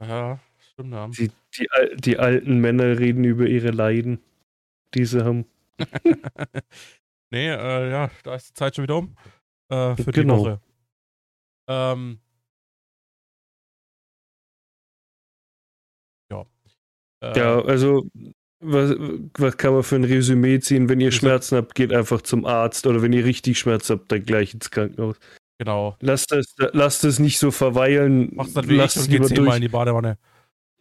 Ja, 0.01 0.39
stimmt. 0.59 0.93
Ja. 0.93 1.07
Die, 1.07 1.31
die, 1.57 1.67
die 1.95 2.19
alten 2.19 2.59
Männer 2.59 2.99
reden 2.99 3.23
über 3.23 3.47
ihre 3.47 3.71
Leiden, 3.71 4.19
die 4.93 5.05
sie 5.05 5.23
haben. 5.23 5.45
nee, 7.31 7.49
äh, 7.49 7.91
ja, 7.91 8.11
da 8.23 8.35
ist 8.35 8.49
die 8.49 8.53
Zeit 8.53 8.75
schon 8.75 8.83
wieder 8.83 8.97
um. 8.97 9.15
Äh, 9.69 9.95
für 9.95 10.11
Genau. 10.11 10.37
die 10.37 10.41
Woche. 10.41 10.61
Ähm, 11.68 12.20
ja. 16.32 16.45
Äh, 17.22 17.39
Ja, 17.39 17.62
also, 17.62 18.05
was, 18.59 18.95
was 19.38 19.57
kann 19.57 19.74
man 19.74 19.84
für 19.84 19.95
ein 19.95 20.03
Resümee 20.03 20.59
ziehen? 20.59 20.89
Wenn 20.89 20.99
ihr 21.01 21.12
Schmerzen 21.12 21.57
habt, 21.57 21.76
geht 21.76 21.93
einfach 21.93 22.22
zum 22.22 22.45
Arzt 22.45 22.86
oder 22.86 23.01
wenn 23.01 23.14
ihr 23.14 23.26
richtig 23.26 23.57
Schmerzen 23.59 23.93
habt, 23.97 24.12
dann 24.12 24.24
gleich 24.24 24.53
ins 24.53 24.70
Krankenhaus. 24.70 25.18
Genau. 25.57 25.95
Lasst 25.99 26.32
es, 26.32 26.55
lasst 26.74 27.03
es 27.03 27.20
nicht 27.20 27.38
so 27.38 27.51
verweilen. 27.51 28.32
Macht's 28.34 28.53
dann 28.53 28.68
wie 28.68 28.76
lasst 28.76 28.97
es 28.97 29.07
lieber 29.07 29.28
zehnmal 29.28 29.45
durch. 29.45 29.55
in 29.57 29.62
die 29.62 29.68
Badewanne. 29.68 30.18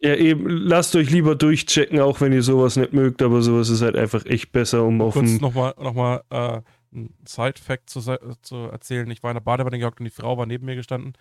Ja, 0.03 0.15
eben, 0.15 0.47
lasst 0.47 0.95
euch 0.95 1.11
lieber 1.11 1.35
durchchecken, 1.35 1.99
auch 1.99 2.21
wenn 2.21 2.33
ihr 2.33 2.41
sowas 2.41 2.75
nicht 2.75 2.91
mögt, 2.91 3.21
aber 3.21 3.43
sowas 3.43 3.69
ist 3.69 3.83
halt 3.83 3.95
einfach 3.95 4.25
echt 4.25 4.51
besser, 4.51 4.83
um 4.83 4.99
auf 5.01 5.13
Kurz 5.13 5.39
nochmal 5.39 5.75
noch 5.77 5.93
mal, 5.93 6.23
äh, 6.31 6.61
ein 6.93 7.15
Side-Fact 7.27 7.89
zu, 7.89 7.99
sa- 8.01 8.19
zu 8.41 8.55
erzählen. 8.55 9.09
Ich 9.11 9.23
war 9.23 9.31
in 9.31 9.35
der 9.35 9.41
Badewanne 9.41 9.79
gehockt 9.79 9.99
und 9.99 10.05
die 10.05 10.09
Frau 10.11 10.37
war 10.37 10.45
neben 10.45 10.65
mir 10.65 10.75
gestanden 10.75 11.13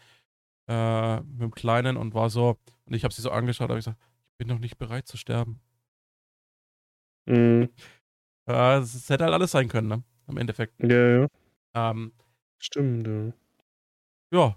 äh, 0.68 1.20
mit 1.20 1.40
dem 1.40 1.50
Kleinen 1.52 1.96
und 1.96 2.14
war 2.14 2.30
so, 2.30 2.58
und 2.86 2.94
ich 2.94 3.04
habe 3.04 3.14
sie 3.14 3.22
so 3.22 3.30
angeschaut 3.30 3.70
und 3.70 3.76
gesagt, 3.76 3.98
ich 4.32 4.38
bin 4.38 4.48
noch 4.48 4.58
nicht 4.58 4.78
bereit 4.78 5.06
zu 5.06 5.16
sterben. 5.16 5.60
Mhm. 7.26 7.68
Äh, 8.48 8.78
Es 8.78 9.08
hätte 9.08 9.24
halt 9.24 9.34
alles 9.34 9.50
sein 9.52 9.68
können, 9.68 9.88
ne? 9.88 10.02
Im 10.26 10.36
Endeffekt. 10.38 10.74
Ja, 10.82 11.20
ja, 11.20 11.26
Ähm, 11.74 12.12
stimmt. 12.58 13.06
Ja. 13.06 13.32
ja, 14.32 14.56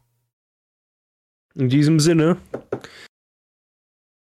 In 1.56 1.70
diesem 1.70 2.00
Sinne, 2.00 2.38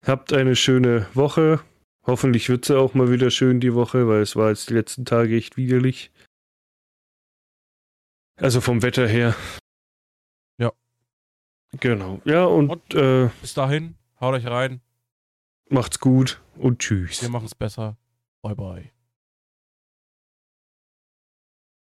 habt 0.06 0.34
eine 0.34 0.56
schöne 0.56 1.08
Woche. 1.14 1.60
Hoffentlich 2.06 2.50
wird 2.50 2.66
sie 2.66 2.78
auch 2.80 2.94
mal 2.94 3.12
wieder 3.12 3.30
schön 3.30 3.60
die 3.60 3.74
Woche, 3.76 4.08
weil 4.08 4.22
es 4.22 4.36
war 4.36 4.50
jetzt 4.50 4.70
die 4.70 4.74
letzten 4.74 5.06
Tage 5.06 5.36
echt 5.36 5.58
widerlich. 5.58 6.12
Also 8.42 8.62
vom 8.62 8.82
Wetter 8.82 9.08
her. 9.08 9.36
Ja. 10.58 10.72
Genau. 11.80 12.22
Ja, 12.26 12.46
und, 12.46 12.70
Und? 12.70 12.96
Äh, 12.96 13.30
bis 13.42 13.54
dahin, 13.54 13.96
haut 14.20 14.34
euch 14.34 14.48
rein. 14.48 14.82
macht's 15.70 16.00
gut 16.00 16.42
und 16.58 16.80
tschüss. 16.80 17.22
Wir 17.22 17.30
machen 17.30 17.46
es 17.46 17.56
besser. 17.56 17.98
Bye, 18.42 18.56
bye. 18.56 18.92